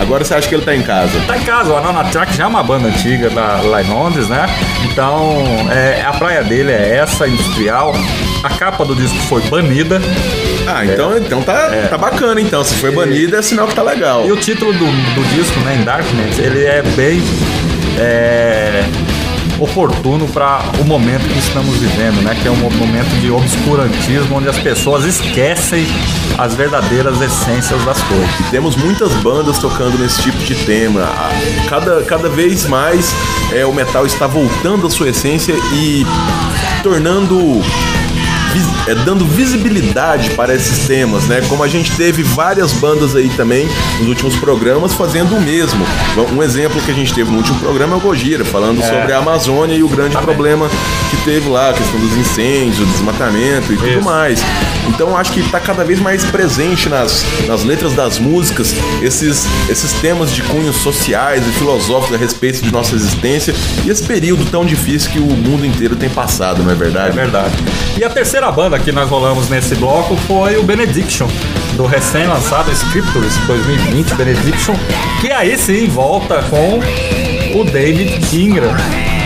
Agora 0.00 0.24
você 0.24 0.34
acha 0.34 0.48
que 0.48 0.54
ele 0.54 0.64
tá 0.64 0.74
em 0.74 0.82
casa? 0.82 1.20
Tá 1.26 1.36
em 1.36 1.42
casa, 1.42 1.72
o 1.72 1.76
Anona 1.76 2.04
Track 2.04 2.34
já 2.34 2.44
é 2.44 2.46
uma 2.46 2.62
banda 2.62 2.88
antiga 2.88 3.28
da, 3.28 3.60
lá 3.60 3.82
em 3.82 3.88
Londres, 3.88 4.28
né? 4.28 4.46
Então, 4.90 5.44
é, 5.70 6.02
a 6.02 6.12
praia 6.14 6.42
dele 6.42 6.72
é 6.72 6.96
essa, 6.96 7.28
industrial. 7.28 7.92
A 8.42 8.48
capa 8.48 8.82
do 8.82 8.94
disco 8.94 9.18
foi 9.28 9.42
banida. 9.42 10.00
Ah, 10.66 10.86
então, 10.86 11.18
então 11.18 11.42
tá, 11.42 11.68
tá 11.90 11.98
bacana 11.98 12.40
então. 12.40 12.64
Se 12.64 12.74
foi 12.76 12.90
banido, 12.90 13.36
é 13.36 13.42
sinal 13.42 13.66
que 13.66 13.74
tá 13.74 13.82
legal. 13.82 14.26
E 14.26 14.32
o 14.32 14.36
título 14.36 14.72
do, 14.72 14.86
do 14.86 15.28
disco, 15.34 15.60
né, 15.60 15.76
em 15.76 15.84
Darkness, 15.84 16.38
ele 16.38 16.64
é 16.64 16.82
bem 16.82 17.22
é, 17.98 18.84
oportuno 19.58 20.26
para 20.28 20.62
o 20.80 20.84
momento 20.84 21.26
que 21.28 21.38
estamos 21.38 21.76
vivendo, 21.76 22.22
né? 22.22 22.36
Que 22.40 22.48
é 22.48 22.50
um 22.50 22.56
momento 22.56 23.08
de 23.20 23.30
obscurantismo, 23.30 24.36
onde 24.36 24.48
as 24.48 24.58
pessoas 24.58 25.04
esquecem 25.04 25.86
as 26.38 26.54
verdadeiras 26.54 27.20
essências 27.20 27.82
das 27.84 28.00
coisas. 28.02 28.50
Temos 28.50 28.76
muitas 28.76 29.12
bandas 29.14 29.58
tocando 29.58 29.98
nesse 29.98 30.22
tipo 30.22 30.38
de 30.38 30.54
tema. 30.66 31.08
Cada, 31.68 32.02
cada 32.02 32.28
vez 32.28 32.66
mais 32.66 33.14
é, 33.52 33.64
o 33.64 33.72
metal 33.72 34.04
está 34.04 34.26
voltando 34.26 34.86
à 34.86 34.90
sua 34.90 35.08
essência 35.08 35.54
e 35.72 36.04
tornando. 36.82 37.62
É, 38.86 38.94
dando 38.94 39.24
visibilidade 39.24 40.30
para 40.30 40.54
esses 40.54 40.86
temas, 40.86 41.26
né? 41.26 41.42
Como 41.48 41.62
a 41.62 41.68
gente 41.68 41.90
teve 41.96 42.22
várias 42.22 42.72
bandas 42.72 43.16
aí 43.16 43.28
também 43.30 43.68
nos 43.98 44.08
últimos 44.08 44.36
programas 44.36 44.94
fazendo 44.94 45.36
o 45.36 45.40
mesmo. 45.40 45.84
Um 46.32 46.42
exemplo 46.42 46.80
que 46.82 46.90
a 46.90 46.94
gente 46.94 47.12
teve 47.12 47.30
no 47.30 47.38
último 47.38 47.58
programa 47.58 47.94
é 47.94 47.96
o 47.96 48.00
Gojira, 48.00 48.44
falando 48.44 48.82
sobre 48.82 49.12
a 49.12 49.18
Amazônia 49.18 49.74
e 49.74 49.82
o 49.82 49.88
grande 49.88 50.16
problema 50.18 50.68
que 51.10 51.16
teve 51.24 51.48
lá, 51.48 51.70
a 51.70 51.72
questão 51.72 51.98
dos 51.98 52.16
incêndios, 52.16 52.80
o 52.80 52.86
desmatamento 52.86 53.72
e 53.72 53.76
tudo 53.76 53.88
Isso. 53.88 54.02
mais. 54.02 54.40
Então 54.88 55.16
acho 55.16 55.32
que 55.32 55.40
está 55.40 55.58
cada 55.58 55.84
vez 55.84 55.98
mais 56.00 56.24
presente 56.24 56.88
nas, 56.88 57.24
nas 57.46 57.64
letras 57.64 57.92
das 57.92 58.18
músicas 58.18 58.74
esses, 59.02 59.46
esses 59.68 59.92
temas 59.94 60.32
de 60.32 60.42
cunhos 60.42 60.76
sociais 60.76 61.46
e 61.46 61.50
filosóficos 61.52 62.14
a 62.14 62.18
respeito 62.18 62.62
de 62.62 62.72
nossa 62.72 62.94
existência 62.94 63.54
e 63.84 63.90
esse 63.90 64.02
período 64.02 64.44
tão 64.50 64.64
difícil 64.64 65.10
que 65.10 65.18
o 65.18 65.26
mundo 65.26 65.66
inteiro 65.66 65.96
tem 65.96 66.08
passado, 66.08 66.62
não 66.62 66.70
é 66.70 66.74
É 67.10 67.12
verdade? 67.12 67.56
E 67.98 68.04
a 68.04 68.10
terceira 68.10 68.50
banda 68.52 68.78
que 68.78 68.92
nós 68.92 69.08
rolamos 69.08 69.48
nesse 69.48 69.74
bloco 69.74 70.16
foi 70.26 70.56
o 70.58 70.62
Benediction, 70.62 71.26
do 71.76 71.86
recém-lançado 71.86 72.70
Scriptures 72.72 73.36
2020 73.46 74.14
Benediction, 74.14 74.74
que 75.20 75.32
aí 75.32 75.56
sim 75.56 75.86
volta 75.88 76.42
com 76.50 76.78
o 77.58 77.64
David 77.64 78.20
Ingram 78.36 78.74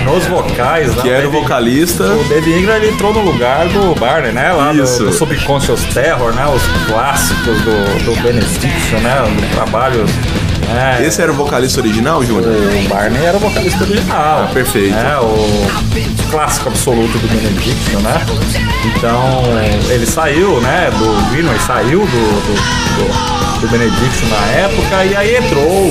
nos 0.05 0.25
vocais. 0.27 0.95
né? 0.95 1.03
Que 1.03 1.11
era 1.11 1.27
o 1.29 1.31
David- 1.31 1.43
vocalista. 1.43 2.05
O 2.05 2.25
David 2.29 2.59
Ingram 2.61 2.77
ele 2.77 2.91
entrou 2.91 3.13
no 3.13 3.21
lugar 3.23 3.69
do 3.69 3.93
Barney, 3.99 4.31
né? 4.33 4.53
Lá 4.53 4.73
do, 4.73 4.83
Isso. 4.85 5.05
do 5.05 5.13
Subconscious 5.13 5.83
Terror, 5.93 6.33
né? 6.33 6.47
Os 6.47 6.63
clássicos 6.87 7.61
do, 7.63 8.05
do 8.05 8.23
Benediction, 8.23 8.99
né? 9.01 9.17
Do 9.37 9.55
trabalho. 9.55 10.05
Né? 10.73 11.07
Esse 11.07 11.23
era 11.23 11.33
o 11.33 11.35
vocalista 11.35 11.81
original, 11.81 12.23
Júnior? 12.25 12.55
O 12.55 12.89
Barney 12.89 13.25
era 13.25 13.37
o 13.37 13.41
vocalista 13.41 13.83
original. 13.85 14.45
Ah, 14.45 14.51
perfeito. 14.53 14.95
É, 14.95 15.19
o 15.19 16.31
clássico 16.31 16.69
absoluto 16.69 17.19
do 17.19 17.29
Benediction, 17.29 18.01
né? 18.01 18.25
Então, 18.87 19.43
ele 19.91 20.07
saiu, 20.07 20.61
né, 20.61 20.91
do 20.91 21.31
Greenway, 21.31 21.59
saiu 21.61 22.01
do, 22.01 22.07
do, 22.07 22.55
do, 22.97 23.61
do 23.61 23.69
Benediction 23.69 24.29
na 24.29 24.47
época, 24.59 25.05
e 25.05 25.17
aí 25.17 25.37
entrou 25.37 25.65
o, 25.65 25.91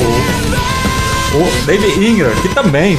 o 1.35 1.65
David 1.65 2.05
Ingram, 2.05 2.31
que 2.41 2.49
também 2.49 2.97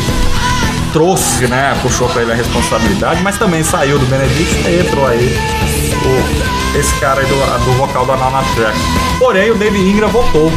trouxe, 0.93 1.47
né, 1.47 1.77
puxou 1.83 2.09
pra 2.09 2.23
ele 2.23 2.33
a 2.33 2.35
responsabilidade, 2.35 3.23
mas 3.23 3.39
também 3.39 3.63
saiu 3.63 3.99
do 3.99 4.07
Benediction 4.07 4.69
e 4.69 4.81
entrou 4.81 5.07
aí 5.07 5.39
o, 6.05 6.79
esse 6.79 6.95
cara 6.97 7.21
aí 7.21 7.27
do, 7.27 7.65
do 7.65 7.73
vocal 7.73 8.05
do 8.07 8.13
Track. 8.55 8.79
Porém, 9.19 9.51
o 9.51 9.55
David 9.55 9.89
Ingram 9.89 10.09
voltou 10.09 10.53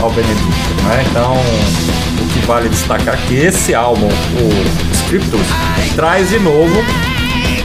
ao 0.00 0.10
Benediction, 0.10 0.74
né? 0.84 1.04
Então, 1.10 1.34
o 1.34 2.26
que 2.32 2.46
vale 2.46 2.68
destacar 2.68 3.14
é 3.14 3.26
que 3.26 3.34
esse 3.34 3.74
álbum, 3.74 4.08
o 4.08 4.94
Scriptures, 4.94 5.46
traz 5.94 6.30
de 6.30 6.38
novo 6.38 6.82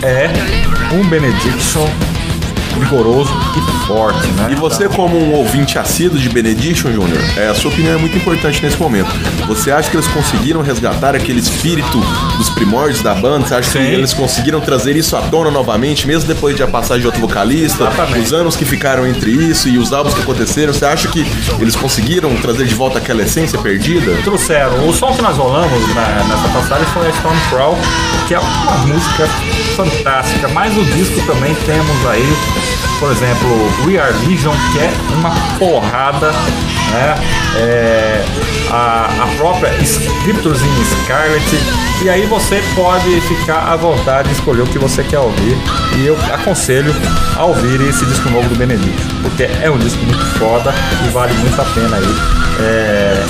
é 0.03 0.29
um 0.93 1.07
Benediction 1.07 1.87
vigoroso, 2.79 3.31
e 3.57 3.87
forte, 3.87 4.27
né? 4.29 4.49
E 4.51 4.55
você, 4.55 4.87
como 4.89 5.17
um 5.17 5.33
ouvinte 5.33 5.77
assíduo 5.77 6.17
de 6.19 6.29
Benediction, 6.29 6.91
Júnior, 6.91 7.19
é, 7.37 7.47
a 7.49 7.55
sua 7.55 7.71
opinião 7.71 7.93
é 7.93 7.97
muito 7.97 8.15
importante 8.17 8.61
nesse 8.63 8.77
momento. 8.77 9.09
Você 9.47 9.71
acha 9.71 9.89
que 9.89 9.95
eles 9.97 10.07
conseguiram 10.07 10.61
resgatar 10.61 11.15
aquele 11.15 11.39
espírito 11.39 11.99
dos 12.37 12.49
primórdios 12.49 13.01
da 13.01 13.13
banda? 13.13 13.47
Você 13.47 13.55
acha 13.55 13.71
que 13.71 13.77
Sim. 13.77 13.83
eles 13.91 14.13
conseguiram 14.13 14.59
trazer 14.61 14.95
isso 14.95 15.15
à 15.15 15.21
tona 15.21 15.49
novamente, 15.51 16.07
mesmo 16.07 16.27
depois 16.27 16.55
de 16.55 16.63
a 16.63 16.67
passagem 16.67 17.01
de 17.01 17.07
outro 17.07 17.21
vocalista? 17.21 17.83
Exatamente. 17.85 18.19
Os 18.19 18.33
anos 18.33 18.55
que 18.55 18.65
ficaram 18.65 19.05
entre 19.07 19.31
isso 19.31 19.69
e 19.69 19.77
os 19.77 19.93
álbuns 19.93 20.13
que 20.13 20.21
aconteceram, 20.21 20.73
você 20.73 20.85
acha 20.85 21.07
que 21.07 21.25
eles 21.59 21.75
conseguiram 21.75 22.35
trazer 22.37 22.65
de 22.65 22.75
volta 22.75 22.97
aquela 22.99 23.21
essência 23.21 23.59
perdida? 23.59 24.15
trouxeram. 24.23 24.87
O 24.87 24.93
som 24.93 25.13
que 25.13 25.21
nós 25.21 25.37
rolamos 25.37 25.87
na- 25.93 26.23
nessa 26.27 26.47
passagem 26.49 26.85
foi 26.93 27.07
a 27.07 27.09
Storm 27.11 27.35
Crawl, 27.49 27.77
que 28.27 28.33
é 28.33 28.39
uma 28.39 28.77
música 28.87 29.27
fantástica. 29.75 30.47
Mas 30.49 30.75
o 30.77 30.83
disco 30.85 31.21
também 31.25 31.53
temos 31.65 32.05
aí, 32.07 32.25
por 33.05 33.11
exemplo, 33.11 33.85
We 33.85 33.99
Are 33.99 34.11
Legion, 34.27 34.51
que 34.73 34.79
é 34.79 34.91
uma 35.13 35.29
porrada, 35.59 36.31
né? 36.31 37.15
É, 37.55 38.25
a, 38.71 39.05
a 39.23 39.27
própria 39.37 39.69
Scriptures 39.83 40.59
in 40.63 41.03
Scarlet. 41.03 41.45
E 42.03 42.09
aí 42.09 42.25
você 42.25 42.63
pode 42.73 43.21
ficar 43.21 43.59
à 43.71 43.75
vontade 43.75 44.29
de 44.29 44.33
escolher 44.33 44.63
o 44.63 44.65
que 44.65 44.79
você 44.79 45.03
quer 45.03 45.19
ouvir. 45.19 45.55
E 45.99 46.07
eu 46.07 46.17
aconselho 46.33 46.91
a 47.37 47.45
ouvir 47.45 47.79
esse 47.87 48.03
disco 48.07 48.27
novo 48.31 48.49
do 48.49 48.55
Benedito, 48.55 49.03
porque 49.21 49.43
é 49.43 49.69
um 49.69 49.77
disco 49.77 50.03
muito 50.03 50.25
foda 50.39 50.73
e 51.05 51.09
vale 51.09 51.33
muito 51.35 51.61
a 51.61 51.65
pena 51.65 51.97
aí. 51.97 52.15
É. 52.59 53.23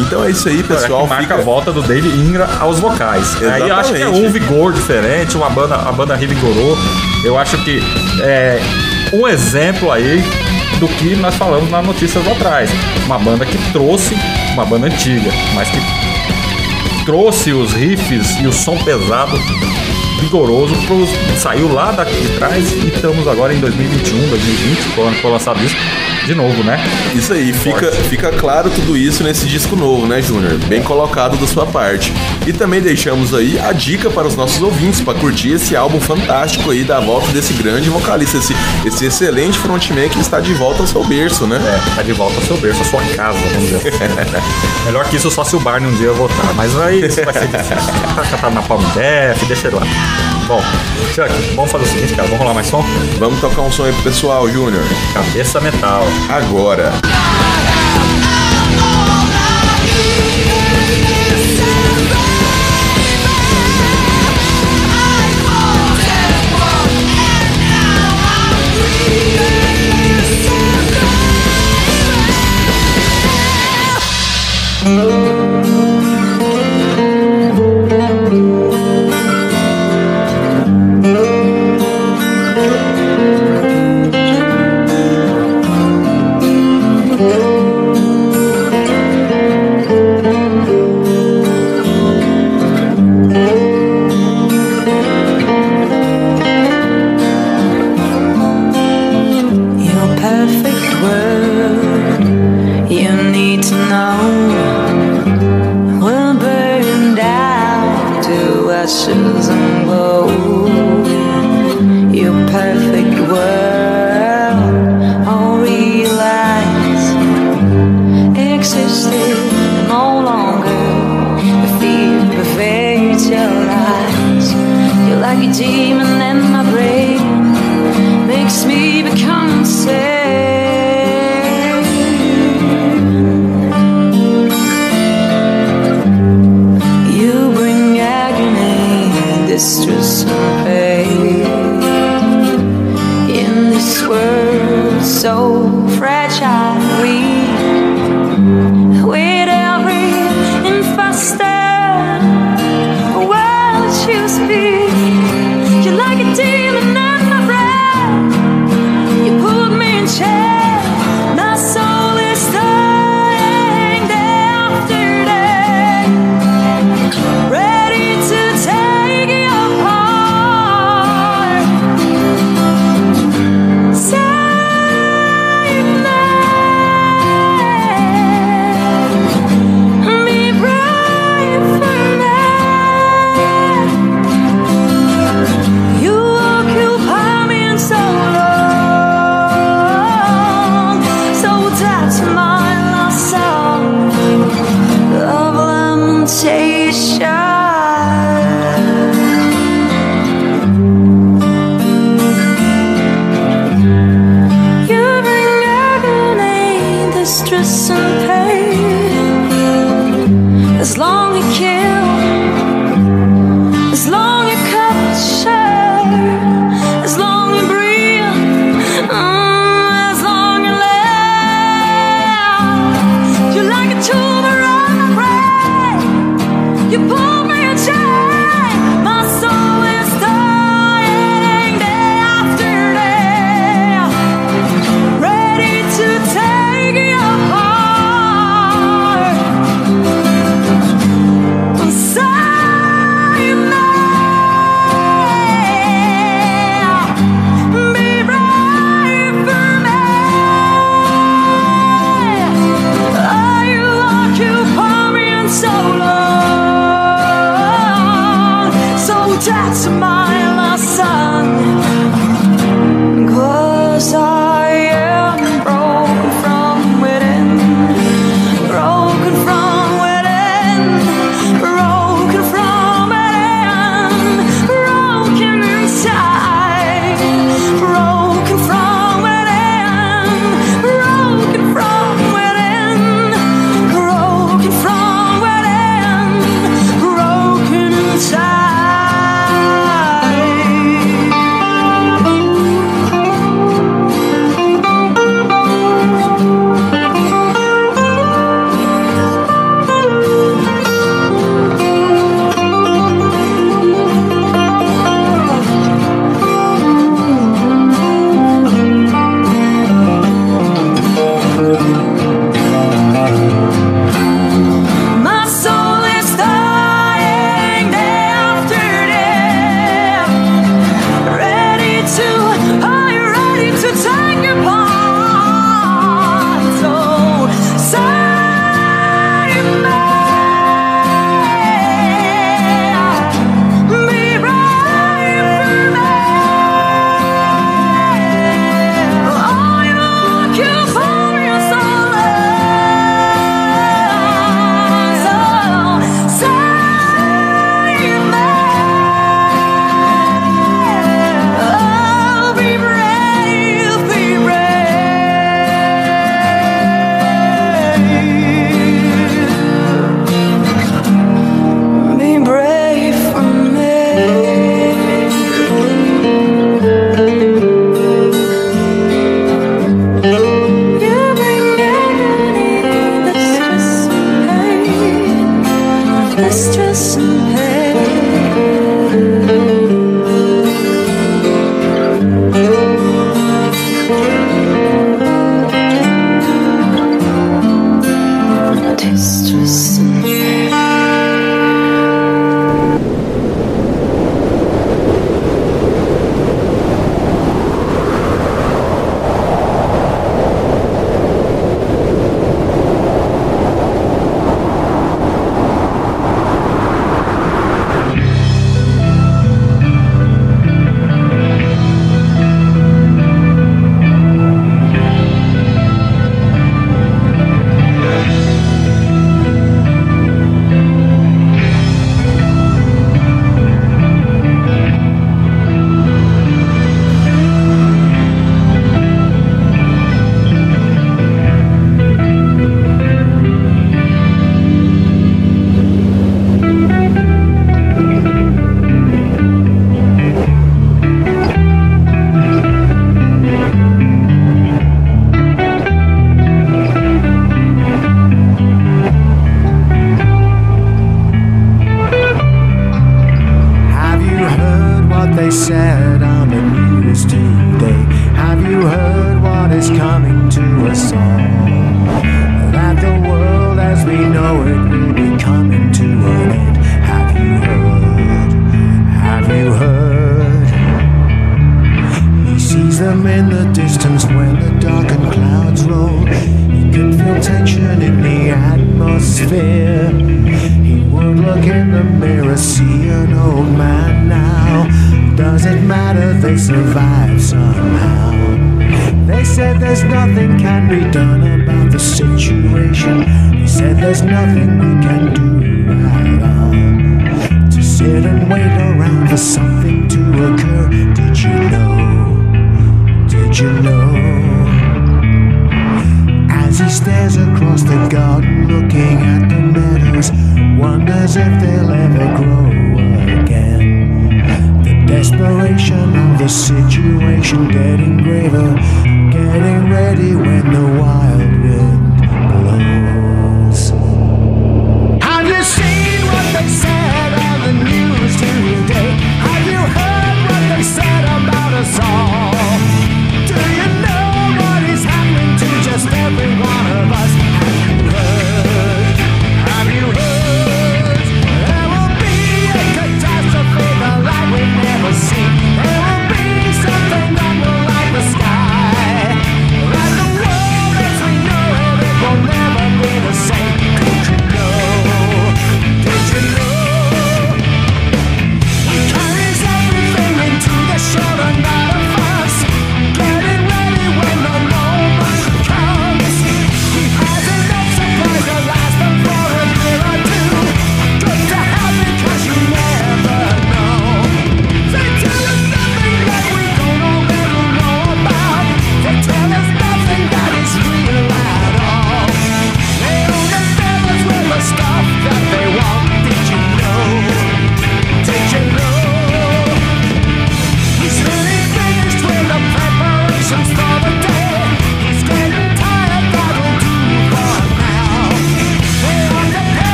Então 0.00 0.24
é 0.24 0.30
isso 0.30 0.48
aí, 0.48 0.62
Pessoal, 0.64 0.80
pessoal. 0.80 1.06
marca 1.06 1.22
Fica- 1.22 1.34
a 1.36 1.42
volta 1.44 1.70
do 1.70 1.82
Dave 1.82 2.08
Ingra 2.08 2.48
aos 2.58 2.80
vocais. 2.80 3.36
Aí 3.44 3.68
eu 3.68 3.76
acho 3.76 3.90
que 3.92 3.98
é 3.98 4.02
Exatamente. 4.02 4.26
um 4.26 4.32
vigor 4.32 4.72
diferente, 4.72 5.36
uma 5.36 5.50
banda, 5.50 5.76
a 5.76 5.92
banda 5.92 6.16
revigorou. 6.16 6.76
Eu 7.24 7.38
acho 7.38 7.62
que 7.64 7.80
é 8.22 8.60
um 9.12 9.26
exemplo 9.26 9.90
aí 9.90 10.22
do 10.78 10.86
que 10.86 11.16
nós 11.16 11.34
falamos 11.34 11.70
nas 11.70 11.84
notícias 11.84 12.24
lá 12.24 12.32
atrás. 12.32 12.70
Uma 13.06 13.18
banda 13.18 13.44
que 13.44 13.58
trouxe, 13.72 14.16
uma 14.52 14.64
banda 14.64 14.86
antiga, 14.86 15.30
mas 15.54 15.68
que 15.68 15.78
trouxe 17.04 17.52
os 17.52 17.72
riffs 17.72 18.38
e 18.40 18.46
o 18.46 18.52
som 18.52 18.76
pesado 18.78 19.36
vigoroso 20.20 20.74
pros, 20.86 21.08
saiu 21.38 21.72
lá 21.72 21.92
daqui 21.92 22.20
de 22.20 22.28
trás 22.36 22.72
e 22.72 22.88
estamos 22.88 23.26
agora 23.26 23.54
em 23.54 23.60
2021, 23.60 24.28
2020, 24.28 24.94
quando 24.94 25.14
foi 25.20 25.30
lançado 25.30 25.64
isso 25.64 25.76
de 26.28 26.34
novo, 26.34 26.62
né? 26.62 26.78
Isso 27.14 27.32
aí, 27.32 27.54
fica, 27.54 27.90
fica 27.90 28.30
claro 28.30 28.68
tudo 28.68 28.94
isso 28.94 29.24
nesse 29.24 29.46
disco 29.46 29.74
novo, 29.74 30.06
né, 30.06 30.20
Júnior? 30.20 30.58
Bem 30.66 30.82
colocado 30.82 31.38
da 31.38 31.46
sua 31.46 31.64
parte. 31.64 32.12
E 32.46 32.52
também 32.52 32.82
deixamos 32.82 33.32
aí 33.32 33.58
a 33.58 33.72
dica 33.72 34.10
para 34.10 34.28
os 34.28 34.36
nossos 34.36 34.60
ouvintes 34.62 35.00
para 35.00 35.18
curtir 35.18 35.54
esse 35.54 35.74
álbum 35.74 35.98
fantástico 35.98 36.70
aí 36.70 36.84
da 36.84 37.00
volta 37.00 37.32
desse 37.32 37.54
grande 37.54 37.88
vocalista, 37.88 38.36
esse, 38.36 38.54
esse 38.84 39.06
excelente 39.06 39.58
frontman 39.58 40.10
que 40.10 40.20
está 40.20 40.38
de 40.38 40.52
volta 40.52 40.82
ao 40.82 40.86
seu 40.86 41.02
berço, 41.02 41.46
né? 41.46 41.56
É, 41.56 41.96
tá 41.96 42.02
de 42.02 42.12
volta 42.12 42.36
ao 42.36 42.42
seu 42.42 42.58
berço, 42.58 42.82
à 42.82 42.84
sua 42.84 43.00
casa, 43.16 43.38
vamos 43.54 43.70
dizer. 43.70 43.94
Melhor 44.84 45.08
que 45.08 45.16
isso 45.16 45.30
só 45.30 45.42
se 45.44 45.56
o 45.56 45.60
Barney 45.60 45.88
um 45.88 45.94
dia 45.94 46.12
voltar, 46.12 46.52
mas 46.54 46.78
aí 46.78 47.06
isso 47.06 47.24
vai 47.24 47.32
ser 47.32 47.48
difícil. 47.48 47.92
Tá 48.14 48.22
catado 48.30 48.54
na 48.54 48.60
Palm 48.60 48.82
Def, 48.94 49.42
deixa 49.46 49.68
ele 49.68 49.76
lá. 49.76 50.37
Bom, 50.48 50.62
Chuck, 51.14 51.28
vamos 51.54 51.70
fazer 51.70 51.84
o 51.84 51.86
seguinte, 51.86 52.14
cara, 52.14 52.26
vamos 52.26 52.38
rolar 52.38 52.54
mais 52.54 52.66
som? 52.66 52.82
Vamos 53.18 53.38
tocar 53.38 53.60
um 53.60 53.70
som 53.70 53.84
aí 53.84 53.92
pro 53.92 54.04
pessoal, 54.04 54.48
Júnior. 54.48 54.82
Cabeça 55.12 55.60
Metal. 55.60 56.04
Agora. 56.30 56.90
Your 61.58 61.87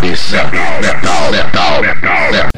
cabeça, 0.00 0.44
metal, 0.80 1.30
metal, 1.30 1.82
metal, 1.82 2.32
metal. 2.32 2.48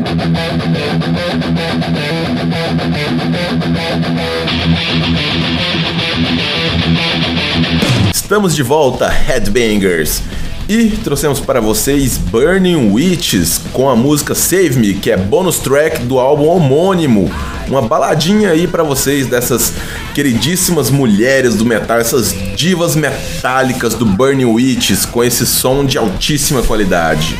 Estamos 8.15 8.55
de 8.55 8.63
volta, 8.63 9.09
Headbangers. 9.09 10.23
E 10.69 10.91
trouxemos 11.03 11.41
para 11.41 11.61
vocês 11.61 12.17
Burning 12.17 12.93
Witches 12.93 13.61
com 13.73 13.91
a 13.91 13.97
música 13.97 14.35
Save 14.35 14.79
Me, 14.79 14.95
que 14.95 15.11
é 15.11 15.17
bônus 15.17 15.59
track 15.59 16.05
do 16.05 16.21
álbum 16.21 16.47
homônimo. 16.47 17.29
Uma 17.67 17.83
baladinha 17.83 18.51
aí 18.51 18.69
para 18.69 18.85
vocês 18.85 19.27
dessas 19.27 19.73
queridíssimas 20.15 20.91
mulheres 20.91 21.57
do 21.57 21.65
metal, 21.65 21.99
essas 21.99 22.33
divas 22.63 22.95
metálicas 22.95 23.95
do 23.95 24.07
Burning 24.07 24.45
Witches 24.45 25.05
com 25.05 25.25
esse 25.25 25.45
som 25.45 25.85
de 25.85 25.99
altíssima 25.99 26.63
qualidade. 26.63 27.37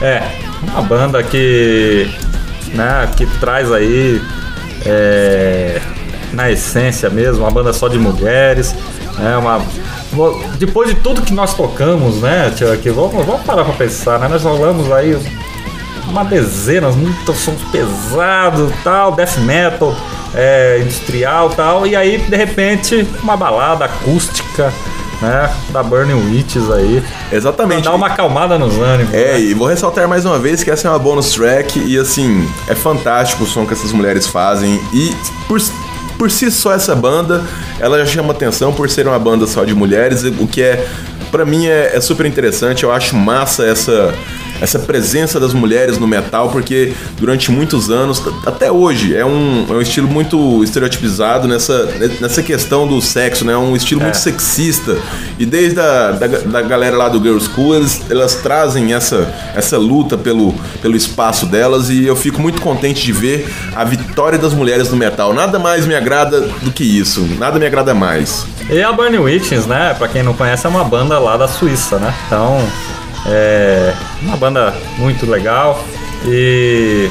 É, 0.00 0.22
uma 0.62 0.80
banda 0.80 1.22
que, 1.22 2.10
né, 2.72 3.06
que 3.14 3.26
traz 3.38 3.70
aí, 3.70 4.22
é, 4.86 5.82
na 6.32 6.50
essência 6.50 7.10
mesmo, 7.10 7.44
uma 7.44 7.50
banda 7.50 7.74
só 7.74 7.88
de 7.88 7.98
mulheres, 7.98 8.74
é 9.22 9.36
uma... 9.36 9.60
Depois 10.58 10.88
de 10.88 10.94
tudo 10.94 11.20
que 11.20 11.34
nós 11.34 11.52
tocamos, 11.52 12.22
né, 12.22 12.50
aqui, 12.72 12.88
vamos, 12.88 13.26
vamos 13.26 13.42
parar 13.42 13.66
pra 13.66 13.74
pensar, 13.74 14.18
né, 14.18 14.28
nós 14.28 14.44
rolamos 14.44 14.90
aí 14.90 15.14
uma 16.08 16.24
dezena, 16.24 16.88
muitos 16.90 17.36
sons 17.38 17.60
pesados, 17.70 18.72
tal, 18.82 19.12
death 19.12 19.38
metal, 19.38 19.94
é, 20.34 20.80
industrial, 20.82 21.50
tal, 21.50 21.86
e 21.86 21.94
aí 21.96 22.18
de 22.18 22.36
repente 22.36 23.06
uma 23.22 23.36
balada 23.36 23.84
acústica, 23.84 24.72
né, 25.22 25.50
da 25.70 25.82
Burning 25.82 26.30
Witches 26.30 26.70
aí, 26.70 27.02
Exatamente. 27.32 27.82
pra 27.82 27.90
dar 27.90 27.96
uma 27.96 28.08
acalmada 28.08 28.58
nos 28.58 28.76
ânimos. 28.78 29.14
É, 29.14 29.32
né? 29.32 29.40
e 29.40 29.54
vou 29.54 29.68
ressaltar 29.68 30.08
mais 30.08 30.24
uma 30.24 30.38
vez 30.38 30.62
que 30.62 30.70
essa 30.70 30.88
é 30.88 30.90
uma 30.90 30.98
bonus 30.98 31.32
track 31.32 31.78
e 31.78 31.98
assim, 31.98 32.48
é 32.68 32.74
fantástico 32.74 33.44
o 33.44 33.46
som 33.46 33.64
que 33.64 33.72
essas 33.72 33.92
mulheres 33.92 34.26
fazem 34.26 34.80
e 34.92 35.14
por 35.46 35.60
por 36.18 36.30
si 36.30 36.50
só 36.50 36.72
essa 36.72 36.94
banda, 36.94 37.42
ela 37.80 37.98
já 37.98 38.06
chama 38.06 38.32
atenção 38.32 38.72
por 38.72 38.88
ser 38.88 39.06
uma 39.06 39.18
banda 39.18 39.46
só 39.46 39.64
de 39.64 39.74
mulheres, 39.74 40.22
o 40.22 40.46
que 40.46 40.62
é, 40.62 40.86
pra 41.30 41.44
mim, 41.44 41.66
é, 41.66 41.90
é 41.94 42.00
super 42.00 42.24
interessante. 42.26 42.84
Eu 42.84 42.92
acho 42.92 43.16
massa 43.16 43.64
essa, 43.66 44.14
essa 44.64 44.78
presença 44.78 45.38
das 45.38 45.52
mulheres 45.52 45.98
no 45.98 46.06
metal, 46.06 46.48
porque 46.50 46.92
durante 47.18 47.50
muitos 47.52 47.90
anos, 47.90 48.22
até 48.46 48.72
hoje, 48.72 49.14
é 49.14 49.24
um, 49.24 49.66
é 49.68 49.72
um 49.72 49.80
estilo 49.80 50.08
muito 50.08 50.64
estereotipizado 50.64 51.46
nessa, 51.46 51.86
nessa 52.20 52.42
questão 52.42 52.88
do 52.88 53.00
sexo, 53.00 53.44
né? 53.44 53.52
É 53.52 53.58
um 53.58 53.76
estilo 53.76 54.00
muito 54.00 54.16
sexista. 54.16 54.96
E 55.38 55.46
desde 55.46 55.78
a 55.78 56.12
da, 56.12 56.26
da 56.26 56.62
galera 56.62 56.96
lá 56.96 57.08
do 57.08 57.22
Girls 57.22 57.48
School, 57.50 57.76
eles, 57.76 58.02
elas 58.10 58.36
trazem 58.36 58.94
essa, 58.94 59.32
essa 59.54 59.76
luta 59.76 60.16
pelo, 60.16 60.54
pelo 60.80 60.96
espaço 60.96 61.46
delas 61.46 61.90
e 61.90 62.04
eu 62.04 62.16
fico 62.16 62.40
muito 62.40 62.60
contente 62.60 63.04
de 63.04 63.12
ver 63.12 63.48
a 63.76 63.84
vitória 63.84 64.38
das 64.38 64.54
mulheres 64.54 64.90
no 64.90 64.96
metal. 64.96 65.32
Nada 65.32 65.58
mais 65.58 65.86
me 65.86 65.94
agrada 65.94 66.40
do 66.40 66.72
que 66.72 66.84
isso. 66.84 67.20
Nada 67.38 67.58
me 67.58 67.66
agrada 67.66 67.94
mais. 67.94 68.46
E 68.70 68.82
a 68.82 68.92
Burning 68.92 69.18
Witches, 69.18 69.66
né? 69.66 69.94
Pra 69.96 70.08
quem 70.08 70.22
não 70.22 70.32
conhece, 70.32 70.66
é 70.66 70.70
uma 70.70 70.84
banda 70.84 71.18
lá 71.18 71.36
da 71.36 71.46
Suíça, 71.46 71.98
né? 71.98 72.14
Então, 72.26 72.58
é 73.26 73.94
uma 74.22 74.36
banda 74.36 74.74
muito 74.98 75.26
legal. 75.26 75.82
E 76.26 77.10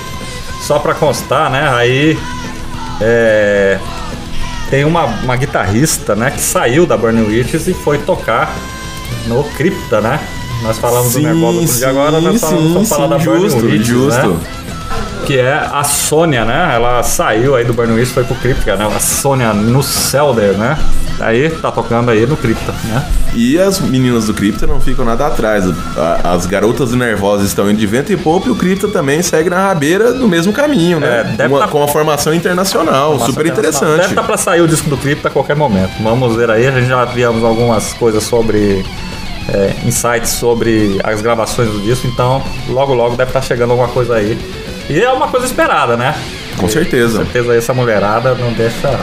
só 0.61 0.79
pra 0.79 0.93
constar, 0.93 1.49
né? 1.51 1.69
Aí 1.69 2.17
é, 3.01 3.77
tem 4.69 4.85
uma, 4.85 5.05
uma 5.05 5.35
guitarrista, 5.35 6.15
né? 6.15 6.31
Que 6.31 6.39
saiu 6.41 6.85
da 6.85 6.97
Burning 6.97 7.27
Witches 7.27 7.67
e 7.67 7.73
foi 7.73 7.97
tocar 7.99 8.55
no 9.27 9.43
Crypta, 9.43 10.01
né? 10.01 10.19
Nós 10.61 10.77
falamos 10.79 11.13
do 11.13 11.19
Nervosa 11.19 11.77
dia, 11.77 11.89
agora 11.89 12.21
nós 12.21 12.39
falamos, 12.39 12.73
vamos 12.73 12.89
falar 12.89 13.07
da 13.07 13.17
Burning 13.17 13.49
justo, 13.49 13.65
Witches, 13.65 13.87
justo. 13.87 14.27
né? 14.29 14.62
Que 15.23 15.37
é 15.39 15.53
a 15.71 15.83
Sônia, 15.83 16.45
né? 16.45 16.71
Ela 16.75 17.01
saiu 17.03 17.55
aí 17.55 17.63
do 17.65 17.73
Burning 17.73 17.95
Witch, 17.95 18.09
foi 18.09 18.23
pro 18.23 18.35
Crypta, 18.35 18.75
né? 18.75 18.85
A 18.85 18.99
Sônia 18.99 19.53
no 19.53 19.81
Celder, 19.81 20.57
né? 20.57 20.77
Aí 21.19 21.49
tá 21.49 21.71
tocando 21.71 22.11
aí 22.11 22.25
no 22.25 22.35
Crypta, 22.35 22.73
né? 22.85 23.05
E 23.33 23.57
as 23.59 23.79
meninas 23.79 24.25
do 24.25 24.33
Crypta 24.33 24.67
não 24.67 24.79
ficam 24.81 25.05
nada 25.05 25.27
atrás. 25.27 25.63
As 26.23 26.45
garotas 26.45 26.91
Nervosas 26.93 27.47
estão 27.47 27.69
indo 27.69 27.79
de 27.79 27.87
vento 27.87 28.11
e 28.11 28.17
pouco 28.17 28.47
e 28.47 28.51
o 28.51 28.55
Crypta 28.55 28.87
também 28.87 29.21
segue 29.21 29.49
na 29.49 29.67
rabeira 29.67 30.13
do 30.13 30.27
mesmo 30.27 30.51
caminho, 30.53 30.99
né? 30.99 31.21
É, 31.21 31.23
deve 31.23 31.53
Uma- 31.53 31.59
tá- 31.61 31.67
Com 31.67 31.83
a 31.83 31.87
formação 31.87 32.33
internacional, 32.33 33.19
super 33.19 33.43
Deve 33.43 33.49
interessante. 33.49 34.01
estar 34.01 34.15
tá 34.15 34.23
pra 34.23 34.37
sair 34.37 34.61
o 34.61 34.67
disco 34.67 34.89
do 34.89 34.97
Crypta 34.97 35.27
a 35.29 35.31
qualquer 35.31 35.55
momento. 35.55 35.91
Vamos 36.01 36.35
ver 36.35 36.49
aí, 36.51 36.67
a 36.67 36.71
gente 36.71 36.87
já 36.87 37.05
viemos 37.05 37.43
algumas 37.43 37.93
coisas 37.93 38.23
sobre. 38.23 38.85
é, 39.49 39.73
insights 39.85 40.29
sobre 40.31 41.01
as 41.03 41.21
gravações 41.21 41.69
do 41.69 41.77
disco, 41.81 42.07
então 42.07 42.41
logo 42.69 42.93
logo 42.93 43.17
deve 43.17 43.29
estar 43.29 43.41
chegando 43.41 43.71
alguma 43.71 43.89
coisa 43.89 44.15
aí. 44.15 44.37
E 44.89 44.99
é 44.99 45.09
uma 45.11 45.27
coisa 45.27 45.45
esperada, 45.45 45.95
né? 45.95 46.15
Com 46.57 46.67
certeza. 46.67 47.19
Com 47.19 47.25
certeza 47.25 47.55
essa 47.55 47.73
mulherada 47.73 48.35
não 48.35 48.53
deixa 48.53 48.99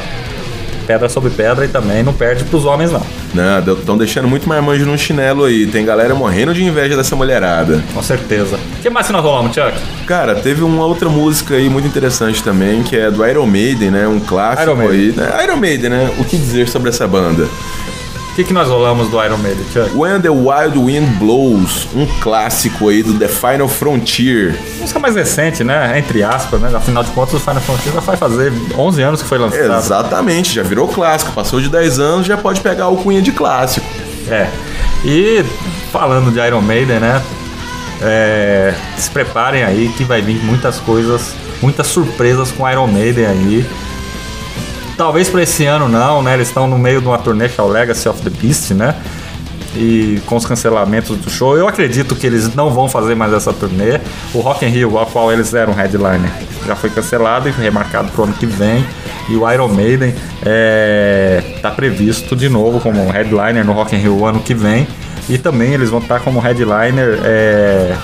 pedra 0.90 1.08
sobre 1.08 1.30
pedra 1.30 1.64
e 1.64 1.68
também 1.68 2.02
não 2.02 2.12
perde 2.12 2.42
pros 2.44 2.64
homens, 2.64 2.90
não. 2.90 3.02
Não, 3.32 3.74
estão 3.74 3.96
deixando 3.96 4.26
muito 4.26 4.48
marmanjo 4.48 4.84
no 4.84 4.98
chinelo 4.98 5.44
aí. 5.44 5.66
Tem 5.66 5.84
galera 5.84 6.16
morrendo 6.16 6.52
de 6.52 6.64
inveja 6.64 6.96
dessa 6.96 7.14
mulherada. 7.14 7.80
Com 7.94 8.02
certeza. 8.02 8.56
O 8.56 8.82
que 8.82 8.90
mais 8.90 9.06
que 9.06 9.12
nós 9.12 9.22
rolamos, 9.22 9.54
Chuck? 9.54 9.72
Cara, 10.04 10.34
teve 10.34 10.64
uma 10.64 10.84
outra 10.84 11.08
música 11.08 11.54
aí 11.54 11.68
muito 11.68 11.86
interessante 11.86 12.42
também, 12.42 12.82
que 12.82 12.96
é 12.96 13.08
do 13.08 13.24
Iron 13.24 13.46
Maiden, 13.46 13.92
né? 13.92 14.08
Um 14.08 14.18
clássico 14.18 14.70
Iron 14.72 14.88
aí. 14.88 15.12
Né? 15.16 15.44
Iron 15.44 15.56
Maiden, 15.58 15.90
né? 15.90 16.10
O 16.18 16.24
que 16.24 16.36
dizer 16.36 16.68
sobre 16.68 16.88
essa 16.88 17.06
banda? 17.06 17.48
O 18.40 18.42
que, 18.42 18.48
que 18.48 18.54
nós 18.54 18.68
rolamos 18.70 19.10
do 19.10 19.22
Iron 19.22 19.36
Maiden, 19.36 19.62
Chuck? 19.70 19.94
When 19.94 20.18
the 20.22 20.30
Wild 20.30 20.78
Wind 20.78 21.18
Blows, 21.18 21.86
um 21.94 22.06
clássico 22.22 22.88
aí 22.88 23.02
do 23.02 23.12
The 23.18 23.28
Final 23.28 23.68
Frontier. 23.68 24.58
Música 24.78 24.98
mais 24.98 25.14
recente, 25.14 25.62
né? 25.62 25.98
Entre 25.98 26.22
aspas, 26.22 26.58
né? 26.58 26.74
Afinal 26.74 27.04
de 27.04 27.10
contas, 27.10 27.34
o 27.34 27.38
Final 27.38 27.60
Frontier 27.60 27.92
já 27.92 28.00
vai 28.00 28.16
fazer 28.16 28.50
11 28.74 29.02
anos 29.02 29.22
que 29.22 29.28
foi 29.28 29.36
lançado. 29.36 29.78
Exatamente, 29.78 30.54
já 30.54 30.62
virou 30.62 30.88
clássico. 30.88 31.32
Passou 31.32 31.60
de 31.60 31.68
10 31.68 31.98
anos, 31.98 32.26
já 32.26 32.38
pode 32.38 32.62
pegar 32.62 32.88
o 32.88 32.96
cunha 32.96 33.20
de 33.20 33.30
clássico. 33.30 33.86
É. 34.26 34.48
E 35.04 35.44
falando 35.92 36.32
de 36.32 36.40
Iron 36.40 36.62
Maiden, 36.62 36.98
né? 36.98 37.22
É, 38.00 38.72
se 38.96 39.10
preparem 39.10 39.64
aí 39.64 39.92
que 39.98 40.04
vai 40.04 40.22
vir 40.22 40.42
muitas 40.42 40.80
coisas, 40.80 41.34
muitas 41.60 41.88
surpresas 41.88 42.50
com 42.50 42.66
Iron 42.66 42.86
Maiden 42.86 43.26
aí. 43.26 43.66
Talvez 45.00 45.30
para 45.30 45.42
esse 45.42 45.64
ano 45.64 45.88
não, 45.88 46.22
né? 46.22 46.34
Eles 46.34 46.48
estão 46.48 46.66
no 46.66 46.78
meio 46.78 47.00
de 47.00 47.06
uma 47.06 47.16
turnê 47.16 47.48
que 47.48 47.58
é 47.58 47.64
o 47.64 47.66
Legacy 47.66 48.06
of 48.06 48.20
the 48.20 48.28
Beast, 48.28 48.72
né? 48.72 48.94
E 49.74 50.20
com 50.26 50.36
os 50.36 50.44
cancelamentos 50.44 51.16
do 51.16 51.30
show, 51.30 51.56
eu 51.56 51.66
acredito 51.66 52.14
que 52.14 52.26
eles 52.26 52.54
não 52.54 52.68
vão 52.68 52.86
fazer 52.86 53.14
mais 53.14 53.32
essa 53.32 53.50
turnê. 53.50 53.98
O 54.34 54.40
Rock 54.40 54.66
in 54.66 54.68
Rio, 54.68 54.98
ao 54.98 55.06
qual 55.06 55.32
eles 55.32 55.54
eram 55.54 55.72
headliner, 55.72 56.30
já 56.66 56.76
foi 56.76 56.90
cancelado 56.90 57.48
e 57.48 57.50
remarcado 57.50 58.10
para 58.10 58.20
o 58.20 58.24
ano 58.24 58.34
que 58.34 58.44
vem. 58.44 58.84
E 59.30 59.36
o 59.36 59.50
Iron 59.50 59.68
Maiden 59.68 60.14
está 61.56 61.70
previsto 61.70 62.36
de 62.36 62.50
novo 62.50 62.78
como 62.78 63.10
headliner 63.10 63.64
no 63.64 63.72
Rock 63.72 63.96
in 63.96 64.00
Rio 64.00 64.26
ano 64.26 64.40
que 64.40 64.52
vem. 64.52 64.86
E 65.30 65.38
também 65.38 65.72
eles 65.72 65.88
vão 65.88 66.00
estar 66.00 66.20
como 66.20 66.40
headliner 66.40 67.18
é, 67.24 67.96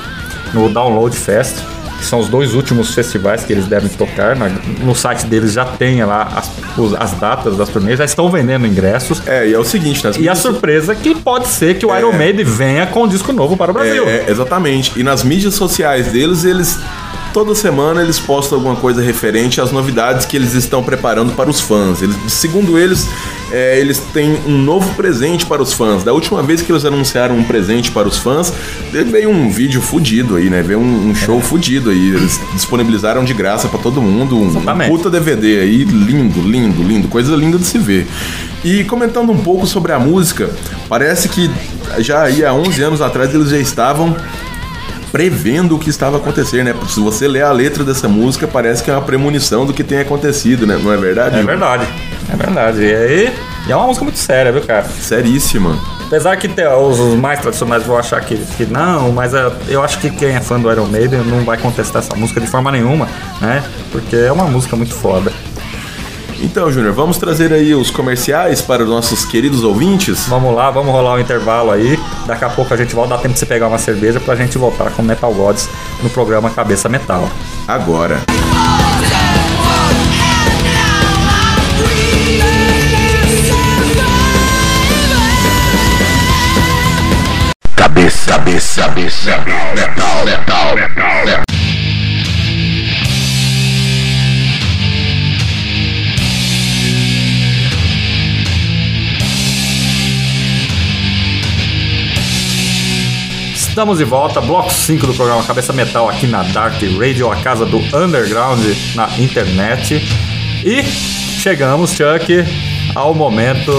no 0.55 0.71
Download 0.71 1.15
Fest, 1.15 1.59
que 1.99 2.05
são 2.05 2.19
os 2.19 2.29
dois 2.29 2.55
últimos 2.55 2.95
festivais 2.95 3.45
que 3.45 3.53
eles 3.53 3.67
devem 3.67 3.89
tocar. 3.89 4.37
Na- 4.37 4.49
no 4.81 4.95
site 4.95 5.27
deles 5.27 5.53
já 5.53 5.65
tem 5.65 6.05
lá 6.05 6.29
as, 6.37 6.51
os- 6.79 6.95
as 6.95 7.13
datas 7.13 7.57
das 7.57 7.69
turnês, 7.69 7.99
já 7.99 8.05
estão 8.05 8.31
vendendo 8.31 8.67
ingressos. 8.67 9.23
É, 9.27 9.49
e 9.49 9.55
é 9.55 9.59
o 9.59 9.65
seguinte, 9.65 10.05
nas 10.05 10.17
E 10.17 10.29
a 10.29 10.35
surpresa 10.35 10.93
é 10.93 10.97
que 10.97 11.15
pode 11.15 11.49
ser 11.49 11.79
que 11.79 11.87
o 11.87 11.97
Iron 11.97 12.13
Maiden 12.13 12.45
venha 12.45 12.87
com 12.87 13.05
um 13.05 13.09
disco 13.09 13.33
novo 13.33 13.57
para 13.57 13.71
o 13.71 13.75
Brasil. 13.75 14.05
É, 14.07 14.17
é, 14.17 14.25
exatamente. 14.29 14.93
E 14.97 15.03
nas 15.03 15.23
mídias 15.25 15.55
sociais 15.55 16.09
deles, 16.09 16.45
eles. 16.45 16.79
Toda 17.37 17.55
semana 17.55 18.01
eles 18.01 18.19
postam 18.19 18.57
alguma 18.57 18.77
coisa 18.77 19.03
referente 19.03 19.61
às 19.61 19.71
novidades 19.71 20.25
que 20.25 20.39
eles 20.39 20.55
estão 20.55 20.83
preparando 20.83 21.35
para 21.35 21.51
os 21.51 21.61
fãs. 21.61 22.01
Eles, 22.01 22.17
segundo 22.29 22.79
eles, 22.79 23.07
é, 23.53 23.79
eles 23.79 23.99
têm 23.99 24.41
um 24.47 24.57
novo 24.57 24.95
presente 24.95 25.45
para 25.45 25.61
os 25.61 25.75
fãs. 25.75 26.03
Da 26.03 26.15
última 26.15 26.43
vez 26.43 26.63
que 26.63 26.73
eles 26.73 26.87
anunciaram 26.87 27.37
um 27.37 27.45
presente 27.45 27.91
para 27.91 28.09
os 28.09 28.17
fãs, 28.17 28.51
veio 28.91 29.29
um 29.29 29.51
vídeo 29.51 29.83
fudido 29.83 30.37
aí, 30.37 30.49
né? 30.49 30.63
Veio 30.63 30.79
um, 30.79 31.11
um 31.11 31.15
show 31.15 31.39
fudido 31.43 31.91
aí. 31.91 32.09
Eles 32.15 32.41
disponibilizaram 32.55 33.23
de 33.23 33.35
graça 33.35 33.69
para 33.69 33.81
todo 33.81 34.01
mundo 34.01 34.35
um, 34.35 34.57
um 34.57 34.89
puta 34.89 35.11
DVD 35.11 35.61
aí, 35.61 35.85
lindo, 35.85 36.41
lindo, 36.41 36.83
lindo, 36.83 37.07
coisa 37.07 37.37
linda 37.37 37.59
de 37.59 37.67
se 37.67 37.77
ver. 37.77 38.07
E 38.65 38.83
comentando 38.85 39.31
um 39.31 39.43
pouco 39.43 39.67
sobre 39.67 39.93
a 39.93 39.99
música, 39.99 40.49
parece 40.89 41.29
que 41.29 41.51
já 41.99 42.23
aí 42.23 42.43
há 42.43 42.55
11 42.55 42.83
anos 42.83 43.03
atrás 43.03 43.35
eles 43.35 43.51
já 43.51 43.59
estavam 43.59 44.17
prevendo 45.17 45.77
o 45.77 45.79
que 45.79 45.89
estava 45.89 46.19
a 46.19 46.21
acontecer, 46.21 46.63
né? 46.63 46.75
Se 46.89 47.01
você 47.01 47.27
ler 47.27 47.43
a 47.43 47.51
letra 47.51 47.83
dessa 47.83 48.07
música, 48.07 48.47
parece 48.47 48.85
que 48.85 48.91
é 48.91 48.93
uma 48.93 49.01
premonição 49.01 49.65
do 49.65 49.73
que 49.73 49.83
tem 49.83 49.99
acontecido, 49.99 50.67
né? 50.67 50.79
Não 50.79 50.93
é 50.93 50.97
verdade? 50.99 51.39
É 51.39 51.43
verdade, 51.43 51.87
é 52.31 52.37
verdade. 52.37 52.83
E 52.83 52.95
aí, 52.95 53.35
e 53.67 53.73
é 53.73 53.75
uma 53.75 53.87
música 53.87 54.05
muito 54.05 54.19
séria, 54.19 54.53
viu, 54.53 54.61
cara? 54.61 54.85
Seríssima. 54.85 55.75
Apesar 56.07 56.37
que 56.37 56.47
os 56.47 57.19
mais 57.19 57.41
tradicionais 57.41 57.83
vão 57.85 57.97
achar 57.97 58.21
que, 58.21 58.37
que 58.59 58.67
não, 58.67 59.11
mas 59.11 59.33
é, 59.33 59.51
eu 59.71 59.83
acho 59.83 59.99
que 60.01 60.11
quem 60.11 60.37
é 60.37 60.41
fã 60.41 60.61
do 60.61 60.71
Iron 60.71 60.85
Maiden 60.85 61.21
não 61.21 61.47
vai 61.47 61.57
contestar 61.57 62.03
essa 62.03 62.15
música 62.15 62.39
de 62.39 62.47
forma 62.47 62.71
nenhuma, 62.71 63.09
né? 63.41 63.65
Porque 63.91 64.17
é 64.17 64.31
uma 64.31 64.45
música 64.45 64.77
muito 64.77 64.93
foda. 64.93 65.33
Então, 66.41 66.71
Júnior, 66.71 66.93
vamos 66.93 67.19
trazer 67.19 67.53
aí 67.53 67.75
os 67.75 67.91
comerciais 67.91 68.61
para 68.61 68.83
os 68.83 68.89
nossos 68.89 69.25
queridos 69.25 69.65
ouvintes? 69.65 70.27
Vamos 70.29 70.55
lá, 70.55 70.71
vamos 70.71 70.93
rolar 70.93 71.15
um 71.15 71.19
intervalo 71.19 71.71
aí. 71.71 71.99
Daqui 72.27 72.45
a 72.45 72.49
pouco 72.49 72.73
a 72.73 72.77
gente 72.77 72.95
volta, 72.95 73.17
dá 73.17 73.19
tempo 73.23 73.35
de 73.35 73.41
você 73.41 73.47
pegar 73.47 73.69
uma 73.69 73.79
cerveja 73.79 74.21
pra 74.21 74.35
gente 74.37 74.59
voltar 74.59 74.91
com 74.91 75.03
Metal 75.03 75.33
Gods 75.33 75.69
no 76.03 76.11
programa 76.11 76.51
Cabeça 76.51 76.89
Metal. 76.89 77.29
Agora. 77.67 78.23
Cabeça, 87.75 88.31
cabeça, 88.31 88.83
cabeça, 88.83 89.31
metal, 89.39 90.25
metal, 90.25 90.75
metal, 90.75 91.25
metal. 91.25 91.56
Estamos 103.77 103.99
de 103.99 104.05
volta, 104.05 104.41
bloco 104.41 104.73
5 104.73 105.07
do 105.07 105.13
programa 105.13 105.45
Cabeça 105.45 105.71
Metal 105.71 106.09
aqui 106.09 106.27
na 106.27 106.43
Dark 106.45 106.81
Radio, 106.99 107.31
a 107.31 107.37
casa 107.37 107.67
do 107.67 107.77
underground 107.95 108.59
na 108.95 109.07
internet. 109.19 110.03
E 110.65 110.83
chegamos, 110.83 111.91
Chuck, 111.91 112.43
ao 112.95 113.15
momento 113.15 113.71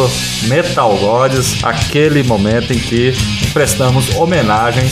Metal 0.43 0.95
Gods, 0.97 1.63
aquele 1.63 2.21
momento 2.21 2.73
em 2.73 2.77
que 2.77 3.11
prestamos 3.51 4.15
homenagens 4.15 4.91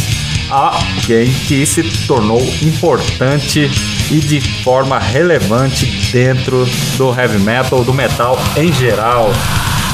a 0.50 0.76
alguém 0.76 1.32
que 1.32 1.64
se 1.68 1.84
tornou 2.08 2.42
importante 2.64 3.70
e 4.10 4.20
de 4.20 4.42
forma 4.64 4.98
relevante 4.98 5.86
dentro 6.12 6.66
do 6.98 7.14
heavy 7.14 7.38
metal, 7.38 7.84
do 7.84 7.94
metal 7.94 8.40
em 8.58 8.74
geral. 8.74 9.32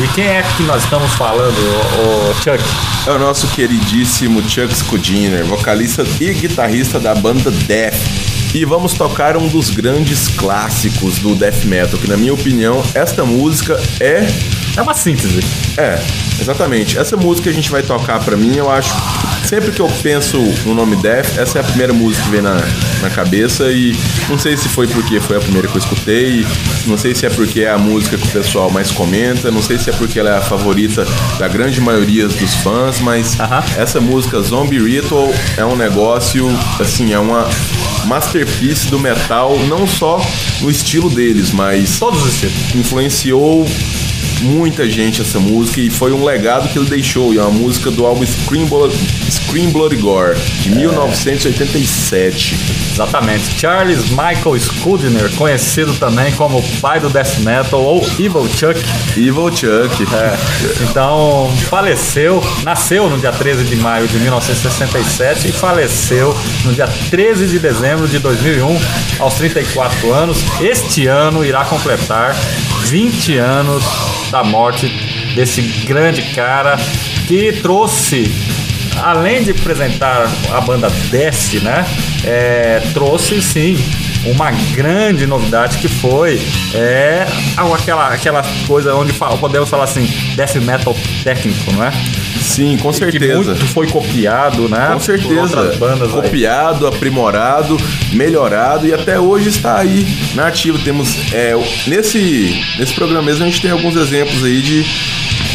E 0.03 0.07
quem 0.15 0.25
é 0.25 0.41
que 0.57 0.63
nós 0.63 0.83
estamos 0.83 1.11
falando, 1.13 1.53
o 1.53 2.33
Chuck? 2.41 2.63
É 3.05 3.11
o 3.11 3.19
nosso 3.19 3.45
queridíssimo 3.49 4.41
Chuck 4.49 4.73
Scudiner, 4.73 5.45
vocalista 5.45 6.03
e 6.19 6.33
guitarrista 6.33 6.99
da 6.99 7.13
banda 7.13 7.51
Death. 7.51 7.93
E 8.55 8.65
vamos 8.65 8.95
tocar 8.95 9.37
um 9.37 9.47
dos 9.47 9.69
grandes 9.69 10.27
clássicos 10.27 11.19
do 11.19 11.35
death 11.35 11.65
metal, 11.65 11.99
que 11.99 12.09
na 12.09 12.17
minha 12.17 12.33
opinião, 12.33 12.83
esta 12.95 13.23
música 13.23 13.79
é 13.99 14.25
É 14.77 14.81
uma 14.81 14.93
síntese. 14.93 15.39
é, 15.77 16.01
exatamente. 16.39 16.97
Essa 16.97 17.17
música 17.17 17.43
que 17.43 17.49
a 17.49 17.53
gente 17.53 17.69
vai 17.69 17.83
tocar 17.83 18.19
pra 18.19 18.37
mim, 18.37 18.55
eu 18.55 18.69
acho. 18.71 18.93
Sempre 19.43 19.71
que 19.71 19.81
eu 19.81 19.87
penso 20.01 20.37
no 20.65 20.73
nome 20.73 20.95
Death, 20.97 21.37
essa 21.37 21.57
é 21.57 21.61
a 21.61 21.63
primeira 21.63 21.91
música 21.91 22.23
que 22.23 22.29
vem 22.29 22.41
na, 22.41 22.55
na 23.01 23.09
cabeça. 23.09 23.69
E 23.71 23.93
não 24.29 24.37
sei 24.39 24.55
se 24.55 24.69
foi 24.69 24.87
porque 24.87 25.19
foi 25.19 25.35
a 25.37 25.39
primeira 25.41 25.67
que 25.67 25.75
eu 25.75 25.79
escutei, 25.79 26.45
não 26.87 26.97
sei 26.97 27.13
se 27.13 27.25
é 27.25 27.29
porque 27.29 27.61
é 27.61 27.69
a 27.71 27.77
música 27.77 28.17
que 28.17 28.27
o 28.27 28.31
pessoal 28.31 28.69
mais 28.69 28.91
comenta, 28.91 29.51
não 29.51 29.61
sei 29.61 29.77
se 29.77 29.89
é 29.89 29.93
porque 29.93 30.19
ela 30.19 30.29
é 30.29 30.37
a 30.37 30.41
favorita 30.41 31.05
da 31.37 31.47
grande 31.49 31.81
maioria 31.81 32.27
dos 32.29 32.53
fãs, 32.55 32.99
mas 33.01 33.37
Aham. 33.39 33.63
essa 33.77 33.99
música 33.99 34.39
Zombie 34.41 34.79
Ritual 34.79 35.33
é 35.57 35.65
um 35.65 35.75
negócio, 35.75 36.47
assim, 36.79 37.11
é 37.11 37.19
uma 37.19 37.45
masterpiece 38.05 38.87
do 38.87 38.99
metal, 38.99 39.57
não 39.67 39.85
só 39.87 40.21
no 40.61 40.69
estilo 40.71 41.09
deles, 41.09 41.51
mas 41.51 41.99
Todos 41.99 42.23
os 42.23 42.33
estilos. 42.33 42.75
influenciou 42.75 43.65
muita 44.41 44.89
gente 44.89 45.21
essa 45.21 45.39
música 45.39 45.79
e 45.79 45.89
foi 45.89 46.11
um 46.11 46.23
legado 46.23 46.69
que 46.69 46.77
ele 46.77 46.89
deixou. 46.89 47.33
E 47.33 47.37
é 47.37 47.41
uma 47.41 47.51
música 47.51 47.91
do 47.91 48.05
álbum 48.05 48.25
Scream 48.25 48.65
Blood, 48.65 48.95
Scream 49.29 49.69
Bloody 49.69 49.97
Gore, 49.97 50.37
de 50.61 50.71
1987. 50.71 52.55
Exatamente. 52.93 53.59
Charles 53.59 54.09
Michael 54.09 54.55
Schuldiner, 54.81 55.29
conhecido 55.35 55.93
também 55.93 56.31
como 56.33 56.57
o 56.57 56.63
pai 56.79 56.99
do 56.99 57.07
death 57.07 57.37
metal 57.39 57.83
ou 57.83 58.03
Evil 58.17 58.47
Chuck. 58.49 58.79
Evil 59.15 59.49
Chuck. 59.55 60.07
É, 60.13 60.37
então, 60.89 61.51
faleceu, 61.69 62.43
nasceu 62.63 63.07
no 63.07 63.19
dia 63.19 63.31
13 63.31 63.63
de 63.65 63.75
maio 63.75 64.07
de 64.07 64.17
1967 64.17 65.49
e 65.49 65.51
faleceu 65.51 66.35
no 66.65 66.73
dia 66.73 66.87
13 67.09 67.47
de 67.47 67.59
dezembro 67.59 68.07
de 68.07 68.17
2001, 68.17 68.79
aos 69.19 69.35
34 69.35 70.11
anos. 70.11 70.37
Este 70.59 71.05
ano 71.05 71.45
irá 71.45 71.63
completar 71.63 72.35
20 72.85 73.37
anos 73.37 73.83
da 74.31 74.43
morte 74.43 74.87
desse 75.35 75.61
grande 75.85 76.23
cara 76.33 76.75
que 77.27 77.53
trouxe 77.61 78.31
além 78.97 79.43
de 79.43 79.51
apresentar 79.51 80.29
a 80.51 80.61
banda 80.61 80.89
Death, 81.09 81.61
né? 81.61 81.85
é, 82.23 82.81
trouxe 82.93 83.41
sim 83.41 83.77
uma 84.25 84.51
grande 84.73 85.25
novidade 85.25 85.77
que 85.77 85.87
foi 85.87 86.41
é, 86.73 87.25
aquela, 87.73 88.07
aquela 88.13 88.41
coisa 88.67 88.93
onde 88.95 89.13
podemos 89.13 89.69
falar 89.69 89.85
assim, 89.85 90.05
death 90.35 90.55
metal 90.55 90.95
técnico, 91.23 91.71
não 91.73 91.83
é? 91.83 91.91
Sim, 92.41 92.77
com 92.77 92.91
Que 92.91 92.97
certeza. 92.97 93.35
muito 93.53 93.65
foi 93.67 93.87
copiado, 93.87 94.67
né? 94.67 94.89
Com 94.93 94.99
certeza. 94.99 95.75
bandas 95.79 96.09
aí. 96.13 96.21
Copiado, 96.21 96.87
aprimorado, 96.87 97.77
melhorado 98.13 98.85
e 98.87 98.93
até 98.93 99.19
hoje 99.19 99.49
está 99.49 99.77
aí 99.79 100.05
na 100.35 100.47
ativa. 100.47 100.77
Temos 100.79 101.15
é, 101.33 101.53
nesse 101.87 102.61
nesse 102.77 102.93
programa 102.93 103.23
mesmo 103.23 103.43
a 103.43 103.47
gente 103.47 103.61
tem 103.61 103.71
alguns 103.71 103.95
exemplos 103.95 104.43
aí 104.43 104.61
de, 104.61 104.83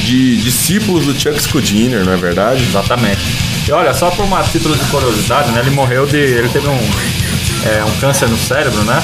de 0.05 0.37
discípulos 0.39 1.05
do 1.07 1.19
Chuck 1.19 1.41
Schuldiner, 1.43 2.05
não 2.05 2.13
é 2.13 2.17
verdade? 2.17 2.63
Exatamente. 2.63 3.21
E 3.69 3.73
olha, 3.73 3.93
só 3.93 4.11
por 4.11 4.25
uma 4.25 4.43
título 4.45 4.77
de 4.77 4.85
curiosidade, 4.87 5.51
né? 5.51 5.61
Ele 5.61 5.71
morreu 5.71 6.07
de. 6.07 6.17
Ele 6.17 6.49
teve 6.49 6.69
um, 6.69 6.79
é, 7.67 7.85
um 7.85 8.01
câncer 8.01 8.29
no 8.29 8.37
cérebro, 8.37 8.83
né? 8.85 9.03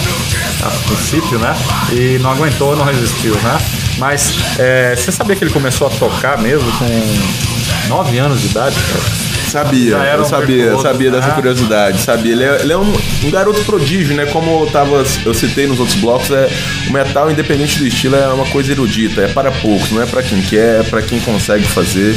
A 0.63 0.71
princípio, 0.87 1.39
né? 1.39 1.55
E 1.93 2.19
não 2.21 2.31
aguentou, 2.31 2.77
não 2.77 2.85
resistiu, 2.85 3.35
né? 3.35 3.59
Mas 3.99 4.33
é, 4.59 4.95
você 4.97 5.11
sabia 5.11 5.37
que 5.37 5.45
ele 5.45 5.53
começou 5.53 5.87
a 5.87 5.91
tocar 5.91 6.39
mesmo 6.39 6.71
com 6.79 7.89
9 7.89 8.19
anos 8.19 8.41
de 8.41 8.47
idade? 8.49 8.77
cara? 8.77 9.33
Sabia, 9.53 9.97
era 9.99 10.17
eu 10.17 10.23
um 10.23 10.25
sabia, 10.25 10.79
sabia 10.79 11.11
né? 11.11 11.21
dessa 11.21 11.33
curiosidade, 11.33 12.01
sabia. 12.01 12.33
Ele 12.33 12.45
é, 12.45 12.61
ele 12.63 12.73
é 12.73 12.79
um, 12.79 12.91
um 13.25 13.31
garoto 13.31 13.63
prodígio, 13.65 14.15
né? 14.15 14.25
Como 14.27 14.65
eu, 14.65 14.71
tava, 14.71 15.05
eu 15.27 15.35
citei 15.35 15.67
nos 15.67 15.79
outros 15.79 15.99
blocos, 15.99 16.31
é, 16.31 16.49
o 16.89 16.93
metal, 16.93 17.31
independente 17.31 17.79
do 17.79 17.87
estilo, 17.87 18.17
é 18.17 18.29
uma 18.29 18.47
coisa 18.47 18.73
erudita, 18.73 19.21
é 19.21 19.29
para 19.29 19.51
poucos, 19.51 19.91
não 19.91 20.01
é 20.01 20.07
para 20.07 20.23
quem 20.23 20.41
quer, 20.41 20.81
é 20.81 20.83
para 20.83 21.03
quem 21.03 21.21
consegue 21.21 21.65
fazer. 21.65 22.17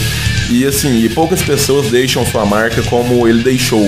E 0.49 0.65
assim, 0.65 1.03
e 1.03 1.09
poucas 1.09 1.41
pessoas 1.41 1.87
deixam 1.87 2.25
sua 2.25 2.45
marca 2.45 2.81
como 2.83 3.27
ele 3.27 3.43
deixou. 3.43 3.85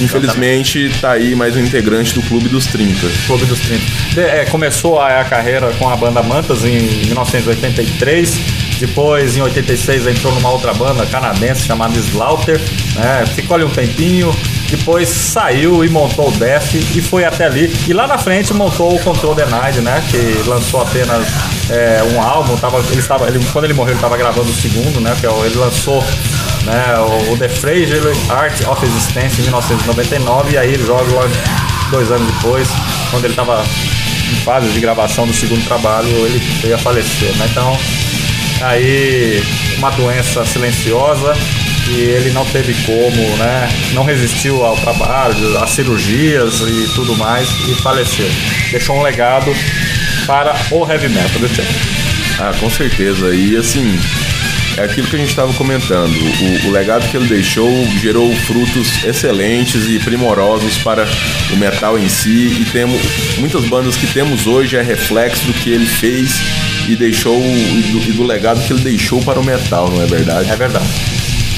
Infelizmente, 0.00 0.90
tá 1.00 1.12
aí 1.12 1.34
mais 1.34 1.54
um 1.56 1.60
integrante 1.60 2.14
do 2.14 2.22
Clube 2.22 2.48
dos 2.48 2.66
30. 2.66 3.06
Clube 3.26 3.44
dos 3.46 3.60
30. 3.60 3.82
De- 4.14 4.20
é, 4.20 4.44
começou 4.46 5.00
a, 5.00 5.22
carreira 5.24 5.70
com 5.78 5.88
a 5.88 5.96
banda 5.96 6.22
Mantas 6.22 6.64
em 6.64 6.78
1983. 7.06 8.38
Depois, 8.80 9.36
em 9.36 9.40
86, 9.42 10.06
entrou 10.08 10.34
numa 10.34 10.50
outra 10.50 10.74
banda 10.74 11.06
canadense 11.06 11.66
chamada 11.66 11.96
Slaughter. 11.98 12.58
Né? 12.96 13.24
Ficou 13.34 13.54
ali 13.56 13.64
um 13.64 13.70
tempinho. 13.70 14.34
Depois 14.68 15.08
saiu 15.08 15.84
e 15.84 15.88
montou 15.90 16.28
o 16.28 16.32
Death 16.32 16.74
e 16.74 17.00
foi 17.02 17.24
até 17.24 17.44
ali. 17.44 17.72
E 17.86 17.92
lá 17.92 18.06
na 18.06 18.16
frente 18.18 18.52
montou 18.54 18.94
o 18.96 18.98
Control 19.00 19.34
Denied, 19.34 19.80
né? 19.82 20.02
Que 20.10 20.48
lançou 20.48 20.80
apenas 20.80 21.26
é, 21.70 22.02
um 22.14 22.20
álbum. 22.22 22.56
Tava, 22.56 22.78
ele 22.90 22.98
estava, 22.98 23.28
ele- 23.28 23.38
quando 23.52 23.66
ele 23.66 23.74
morreu, 23.74 23.90
ele 23.92 23.98
estava 23.98 24.16
gravando 24.16 24.50
o 24.50 24.54
segundo, 24.54 24.98
né? 25.00 25.14
Que 25.20 25.26
é 25.26 25.30
ele 25.44 25.56
lançou 25.56 26.02
né, 26.64 26.94
o, 27.30 27.36
The 27.36 27.48
Fragile 27.48 28.12
Art 28.28 28.60
of 28.66 28.84
Existence 28.84 29.40
em 29.40 29.44
1999. 29.44 30.52
E 30.52 30.58
aí 30.58 30.74
ele 30.74 30.84
joga 30.84 31.10
logo 31.12 31.30
dois 31.90 32.10
anos 32.10 32.26
depois, 32.34 32.68
quando 33.10 33.24
ele 33.24 33.32
estava 33.32 33.62
em 33.62 34.36
fase 34.44 34.68
de 34.68 34.80
gravação 34.80 35.26
do 35.26 35.32
segundo 35.32 35.64
trabalho, 35.64 36.08
ele 36.08 36.38
veio 36.62 36.74
a 36.74 36.78
falecer, 36.78 37.34
né? 37.36 37.46
Então, 37.50 37.78
aí 38.62 39.42
uma 39.78 39.90
doença 39.90 40.44
silenciosa 40.44 41.34
e 41.88 42.00
ele 42.00 42.30
não 42.30 42.44
teve 42.46 42.74
como, 42.84 43.36
né? 43.36 43.68
Não 43.92 44.04
resistiu 44.04 44.64
ao 44.64 44.76
trabalho, 44.76 45.58
às 45.58 45.70
cirurgias 45.70 46.60
e 46.60 46.88
tudo 46.94 47.16
mais 47.16 47.48
e 47.68 47.74
faleceu. 47.82 48.30
Deixou 48.70 48.96
um 48.96 49.02
legado 49.02 49.54
para 50.26 50.54
o 50.70 50.88
heavy 50.90 51.08
metal, 51.08 51.48
Tchê? 51.48 51.62
Ah, 52.38 52.52
com 52.58 52.70
certeza. 52.70 53.34
E 53.34 53.56
assim, 53.56 53.98
é 54.76 54.84
aquilo 54.84 55.06
que 55.08 55.16
a 55.16 55.18
gente 55.18 55.30
estava 55.30 55.52
comentando. 55.54 56.12
O, 56.12 56.68
o 56.68 56.70
legado 56.70 57.08
que 57.08 57.16
ele 57.16 57.26
deixou 57.26 57.70
gerou 58.00 58.34
frutos 58.34 59.04
excelentes 59.04 59.88
e 59.88 59.98
primorosos 59.98 60.78
para 60.78 61.06
o 61.52 61.56
metal 61.56 61.98
em 61.98 62.08
si. 62.08 62.60
E 62.60 62.64
temos 62.70 63.00
muitas 63.38 63.64
bandas 63.64 63.96
que 63.96 64.06
temos 64.06 64.46
hoje 64.46 64.76
é 64.76 64.82
reflexo 64.82 65.44
do 65.46 65.52
que 65.52 65.70
ele 65.70 65.86
fez 65.86 66.40
e 66.88 66.96
deixou 66.96 67.40
e 67.40 67.82
do, 67.92 67.98
e 68.10 68.12
do 68.12 68.22
legado 68.24 68.60
que 68.66 68.72
ele 68.72 68.82
deixou 68.82 69.22
para 69.22 69.38
o 69.38 69.44
metal, 69.44 69.90
não 69.90 70.02
é 70.02 70.06
verdade? 70.06 70.50
É 70.50 70.56
verdade. 70.56 70.86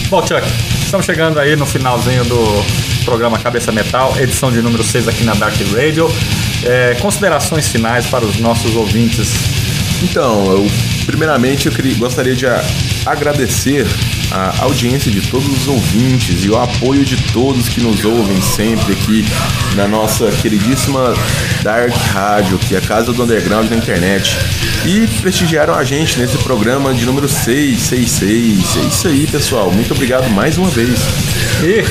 Bom, 0.09 0.20
Chuck, 0.20 0.47
estamos 0.82 1.07
chegando 1.07 1.39
aí 1.39 1.57
no 1.57 1.66
finalzinho 1.66 2.24
do 2.24 2.65
programa 3.05 3.39
Cabeça 3.39 3.73
Metal, 3.73 4.15
edição 4.19 4.53
de 4.53 4.61
número 4.61 4.82
6 4.82 5.09
aqui 5.09 5.24
na 5.24 5.35
Dark 5.35 5.57
Radio. 5.74 6.09
É, 6.62 6.95
considerações 7.01 7.69
finais 7.69 8.07
para 8.07 8.24
os 8.24 8.39
nossos 8.39 8.74
ouvintes. 8.77 9.32
Então, 10.03 10.45
eu, 10.53 10.66
primeiramente 11.05 11.66
eu 11.66 11.72
queria- 11.72 11.94
gostaria 11.94 12.35
de 12.35 12.47
agradecer 13.06 13.86
a 14.31 14.62
audiência 14.64 15.10
de 15.10 15.20
todos 15.22 15.47
os 15.48 15.68
ouvintes 15.68 16.44
e 16.44 16.48
o 16.51 16.56
apoio 16.60 17.05
de 17.05 17.16
todos 17.32 17.68
que 17.68 17.81
nos 17.81 18.05
ouvem 18.05 18.40
sempre 18.40 18.93
aqui 18.94 19.24
na 19.75 19.89
nossa 19.89 20.31
queridíssima 20.31 21.15
Dark 21.63 21.95
Rádio, 22.13 22.59
que 22.59 22.75
é 22.75 22.79
a 22.79 22.81
casa 22.81 23.13
do 23.13 23.23
underground 23.23 23.71
na 23.71 23.77
internet. 23.77 24.37
E 24.85 25.07
prestigiaram 25.21 25.75
a 25.75 25.85
gente 25.85 26.19
nesse 26.19 26.37
programa 26.39 26.93
de 26.93 27.07
número 27.07 27.29
666. 27.29 28.77
É 28.77 28.81
isso 28.87 29.07
aí, 29.09 29.27
pessoal. 29.27 29.71
Muito 29.71 29.93
obrigado 29.93 30.29
mais 30.31 30.59
uma 30.59 30.69
vez. 30.69 31.01
E 31.63 31.85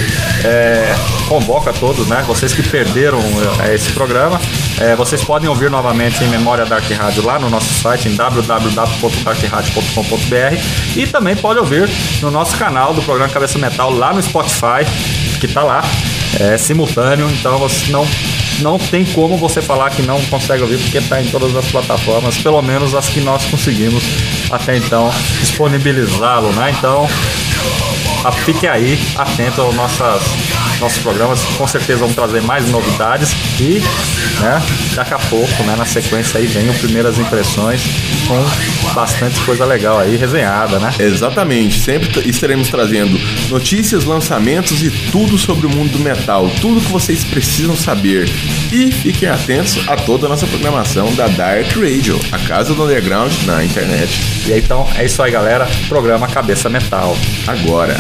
é, 0.46 0.94
convoco 1.28 1.68
a 1.70 1.74
todos, 1.74 2.08
né? 2.08 2.24
Vocês 2.28 2.54
que 2.54 2.62
perderam 2.62 3.20
é, 3.66 3.74
esse 3.74 3.92
programa, 3.92 4.40
é, 4.80 4.96
vocês 4.96 5.24
podem 5.24 5.50
ouvir 5.50 5.72
novamente 5.72 6.24
em 6.24 6.28
Memória 6.28 6.66
Dark 6.66 6.88
Rádio 6.92 7.26
lá 7.26 7.40
no 7.40 7.50
nosso 7.50 7.74
site 7.82 8.10
em 8.10 8.16
www.darkradio.com.br 8.16 10.62
e 10.96 11.08
também 11.08 11.36
pode 11.36 11.58
ouvir 11.60 11.90
no 12.22 12.30
nosso 12.30 12.56
canal 12.58 12.94
do 12.94 13.02
programa 13.02 13.34
Cabeça 13.34 13.58
Metal 13.58 13.92
lá 13.92 14.14
no 14.14 14.22
Spotify, 14.22 14.86
que 15.40 15.48
tá 15.48 15.64
lá, 15.64 15.82
é 16.40 16.58
simultâneo, 16.58 17.30
então 17.30 17.58
você 17.58 17.92
não 17.92 18.06
não 18.60 18.78
tem 18.78 19.04
como 19.04 19.36
você 19.38 19.62
falar 19.62 19.90
que 19.90 20.02
não 20.04 20.22
consegue 20.26 20.62
ouvir 20.62 20.78
porque 20.78 21.00
está 21.00 21.22
em 21.22 21.26
todas 21.26 21.56
as 21.56 21.66
plataformas, 21.66 22.38
pelo 22.38 22.62
menos 22.62 22.94
as 22.94 23.10
que 23.10 23.20
nós 23.20 23.44
conseguimos 23.46 24.04
até 24.52 24.78
então 24.78 25.10
disponibilizá-lo, 25.40 26.52
né? 26.54 26.74
Então, 26.78 27.08
fique 28.46 28.68
aí 28.68 29.00
atento 29.16 29.62
aos 29.62 29.76
nossas, 29.76 30.24
nossos 30.80 31.00
programas, 31.00 31.44
com 31.58 31.68
certeza 31.68 32.00
vamos 32.00 32.16
trazer 32.16 32.42
mais 32.42 32.70
novidades 32.70 33.32
e 33.60 33.82
né, 34.40 34.62
daqui 34.96 35.14
a 35.14 35.20
pouco, 35.20 35.64
né, 35.64 35.76
na 35.78 35.86
sequência 35.86 36.40
aí 36.40 36.48
venham 36.48 36.74
primeiras 36.76 37.18
impressões 37.18 37.82
com 38.28 38.94
bastante 38.94 39.40
coisa 39.42 39.66
legal 39.66 40.00
aí 40.00 40.16
resenhada, 40.16 40.80
né? 40.80 40.94
Exatamente, 41.00 41.80
sempre 41.80 42.30
estaremos 42.30 42.68
trazendo 42.70 43.20
notícias, 43.50 44.06
lançamentos 44.06 44.84
e 44.84 44.92
tudo 45.12 45.38
sobre 45.38 45.66
o 45.66 45.70
mundo 45.70 45.92
do 45.92 46.00
metal, 46.00 46.50
tudo 46.62 46.82
que 46.82 46.92
vocês 46.92 47.24
precisam 47.24 47.76
saber. 47.76 48.30
E 48.72 48.92
fiquem 48.92 49.30
atentos 49.30 49.78
a 49.88 49.96
toda 49.96 50.26
a 50.26 50.30
nossa 50.30 50.48
programação 50.48 51.14
da 51.16 51.28
Dark 51.28 51.76
Radio, 51.76 52.20
a 52.32 52.40
casa 52.40 52.74
do 52.74 52.84
underground 52.84 53.32
na 53.46 53.64
internet. 53.64 54.22
E 54.48 54.54
aí, 54.54 54.60
então 54.60 54.88
é 54.96 55.06
isso 55.06 55.22
aí, 55.22 55.32
galera. 55.32 55.68
Programa 55.88 56.28
Cabeça 56.28 56.70
Metal. 56.70 57.16
Agora. 57.48 57.96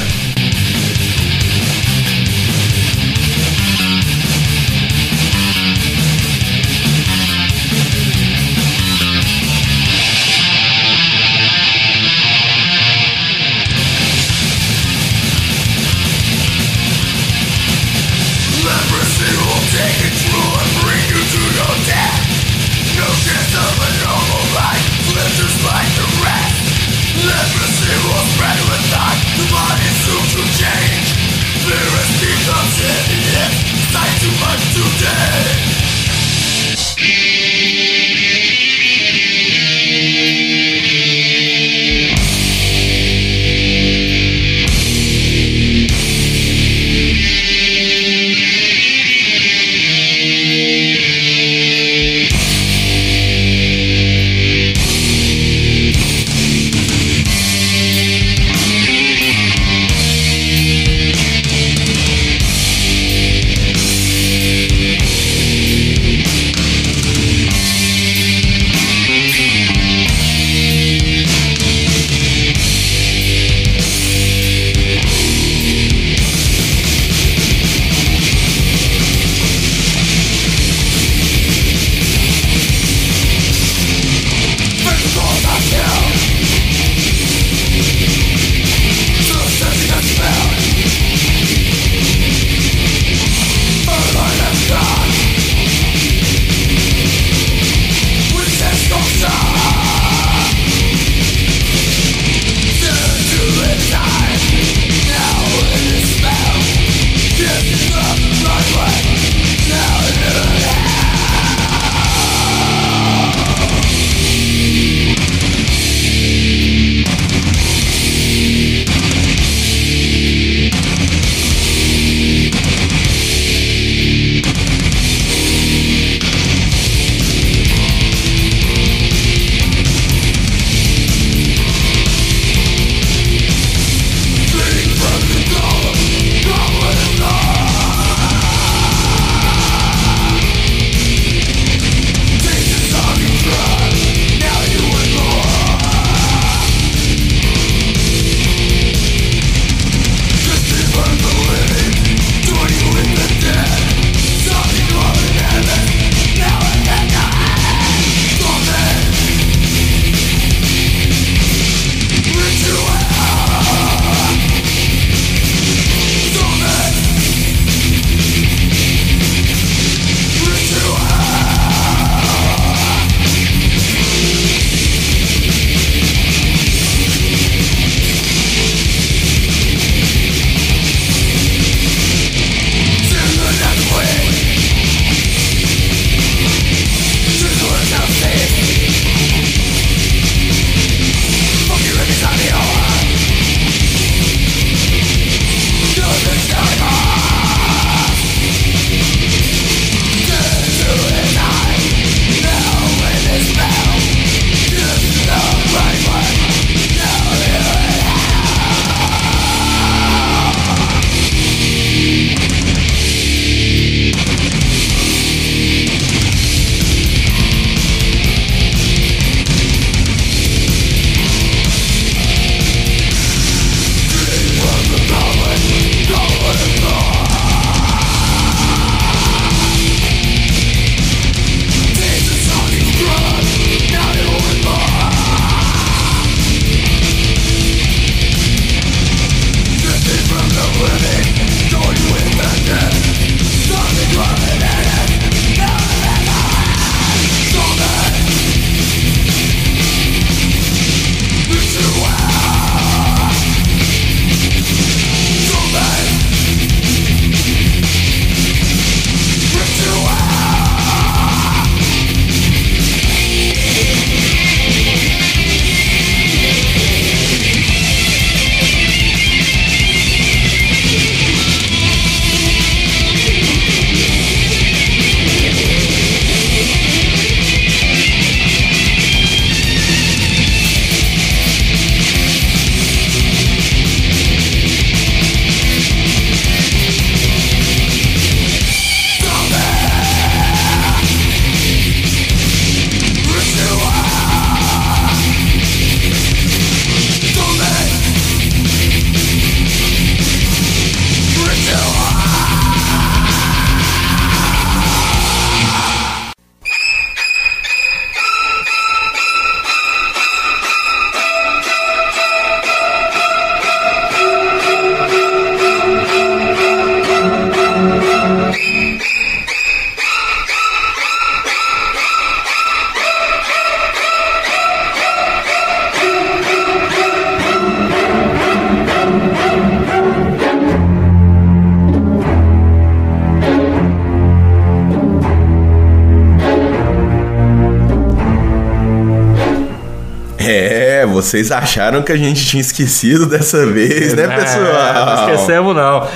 Vocês 341.34 341.52
acharam 341.52 342.04
que 342.04 342.12
a 342.12 342.16
gente 342.18 342.46
tinha 342.46 342.62
esquecido 342.62 343.26
dessa 343.26 343.66
vez, 343.66 344.14
né, 344.14 344.26
É, 344.26 344.28
pessoal? 344.28 345.06
não 345.06 345.14
esquecemos 345.16 345.76
não. 345.76 346.08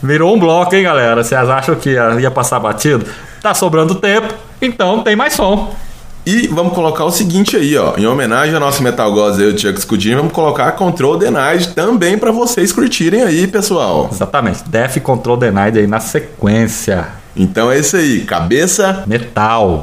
Virou 0.00 0.34
um 0.34 0.38
bloco, 0.38 0.72
hein, 0.76 0.84
galera? 0.84 1.24
Vocês 1.24 1.48
acham 1.48 1.74
que 1.74 1.90
ia 1.90 2.30
passar 2.30 2.60
batido? 2.60 3.04
Tá 3.42 3.52
sobrando 3.52 3.96
tempo, 3.96 4.32
então 4.62 5.02
tem 5.02 5.16
mais 5.16 5.32
som. 5.34 5.74
E 6.24 6.46
vamos 6.48 6.72
colocar 6.74 7.04
o 7.04 7.10
seguinte 7.10 7.56
aí, 7.56 7.76
ó. 7.76 7.94
Em 7.96 8.06
homenagem 8.06 8.54
ao 8.54 8.60
nosso 8.60 8.80
Metal 8.82 9.10
Gods 9.12 9.40
aí, 9.40 9.46
o 9.46 9.58
Chuck 9.58 9.80
Scudinho, 9.80 10.18
vamos 10.18 10.32
colocar 10.32 10.70
Control 10.72 11.16
Denied 11.16 11.68
também 11.74 12.16
pra 12.16 12.30
vocês 12.30 12.70
curtirem 12.72 13.22
aí, 13.22 13.46
pessoal. 13.48 14.08
Exatamente. 14.12 14.62
Def 14.68 14.98
Control 14.98 15.36
Denied 15.36 15.78
aí 15.78 15.86
na 15.88 15.98
sequência. 15.98 17.08
Então 17.34 17.72
é 17.72 17.78
isso 17.78 17.96
aí. 17.96 18.20
Cabeça 18.20 19.02
Metal. 19.06 19.80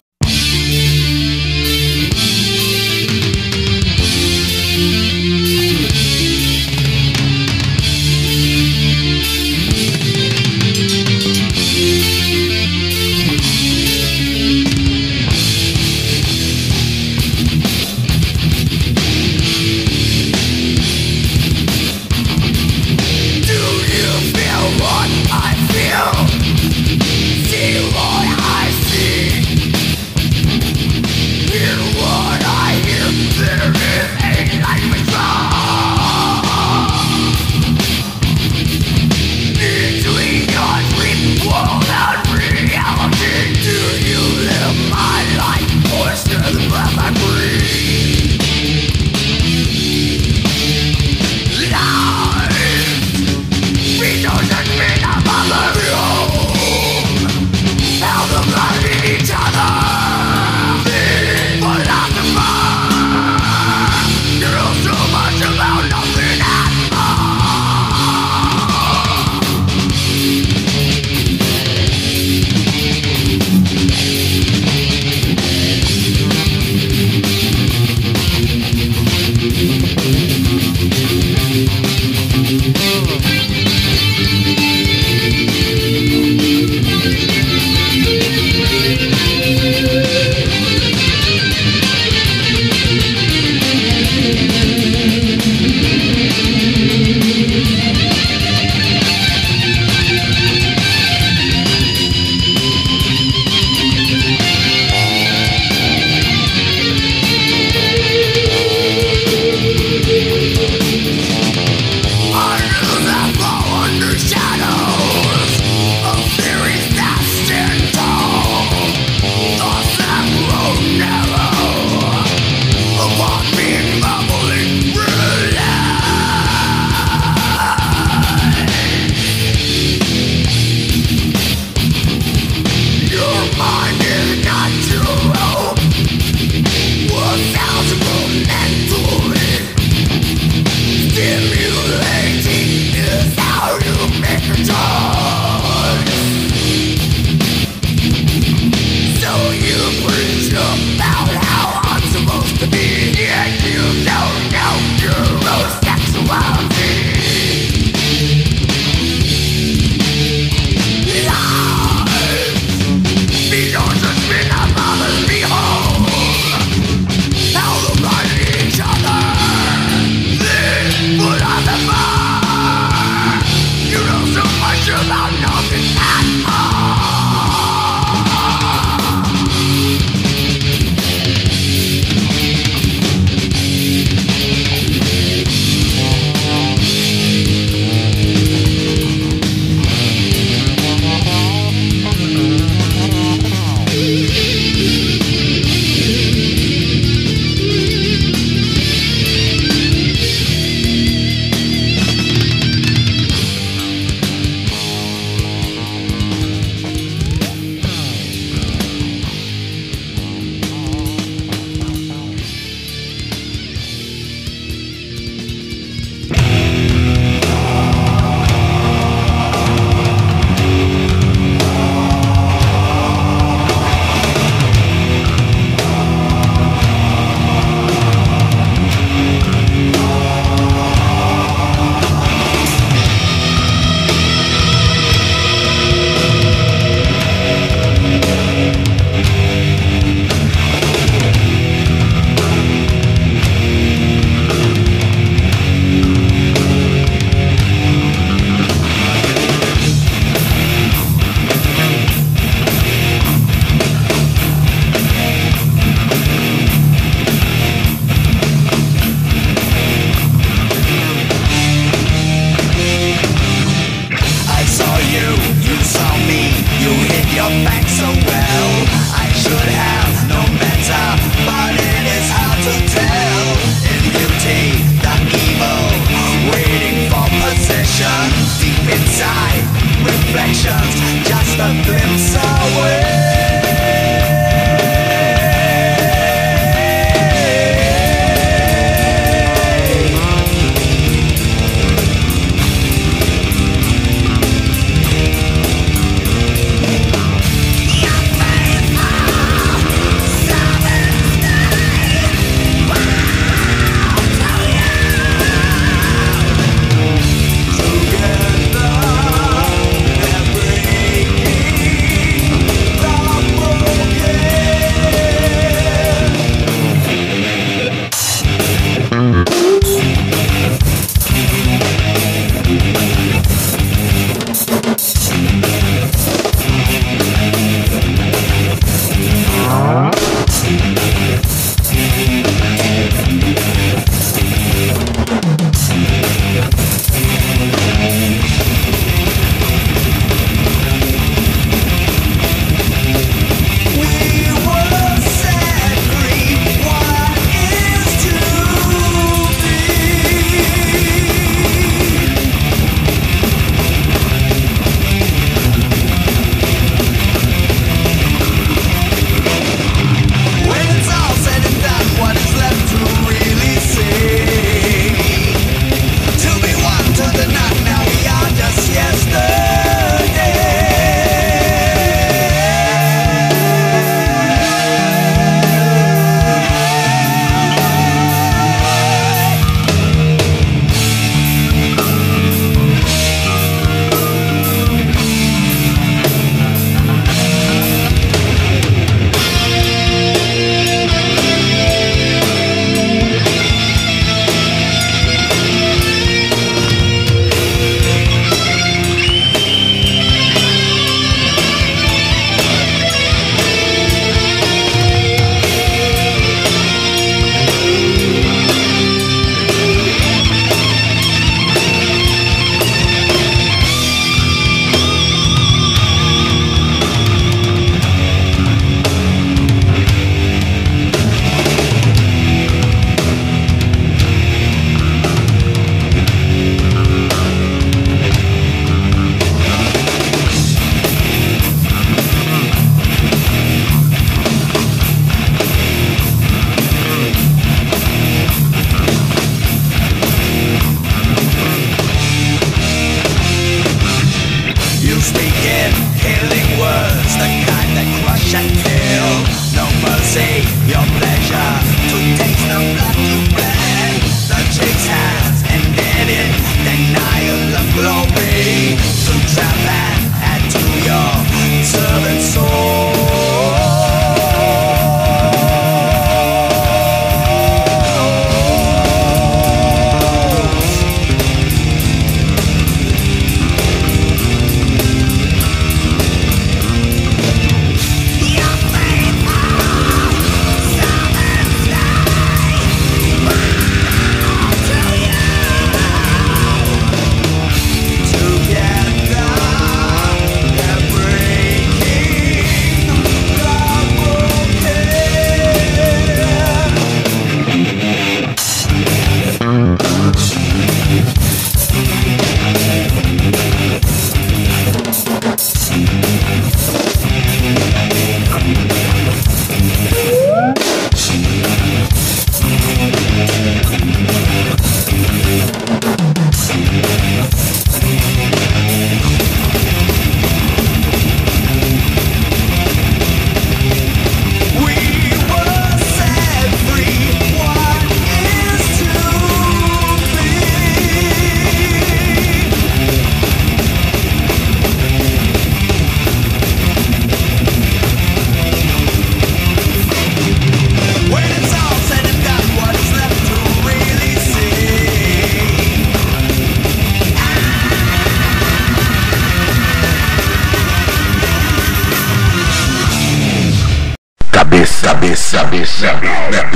Cabeça, 556.00 556.14
cabeça, 556.14 556.32
cabeça, 556.52 556.67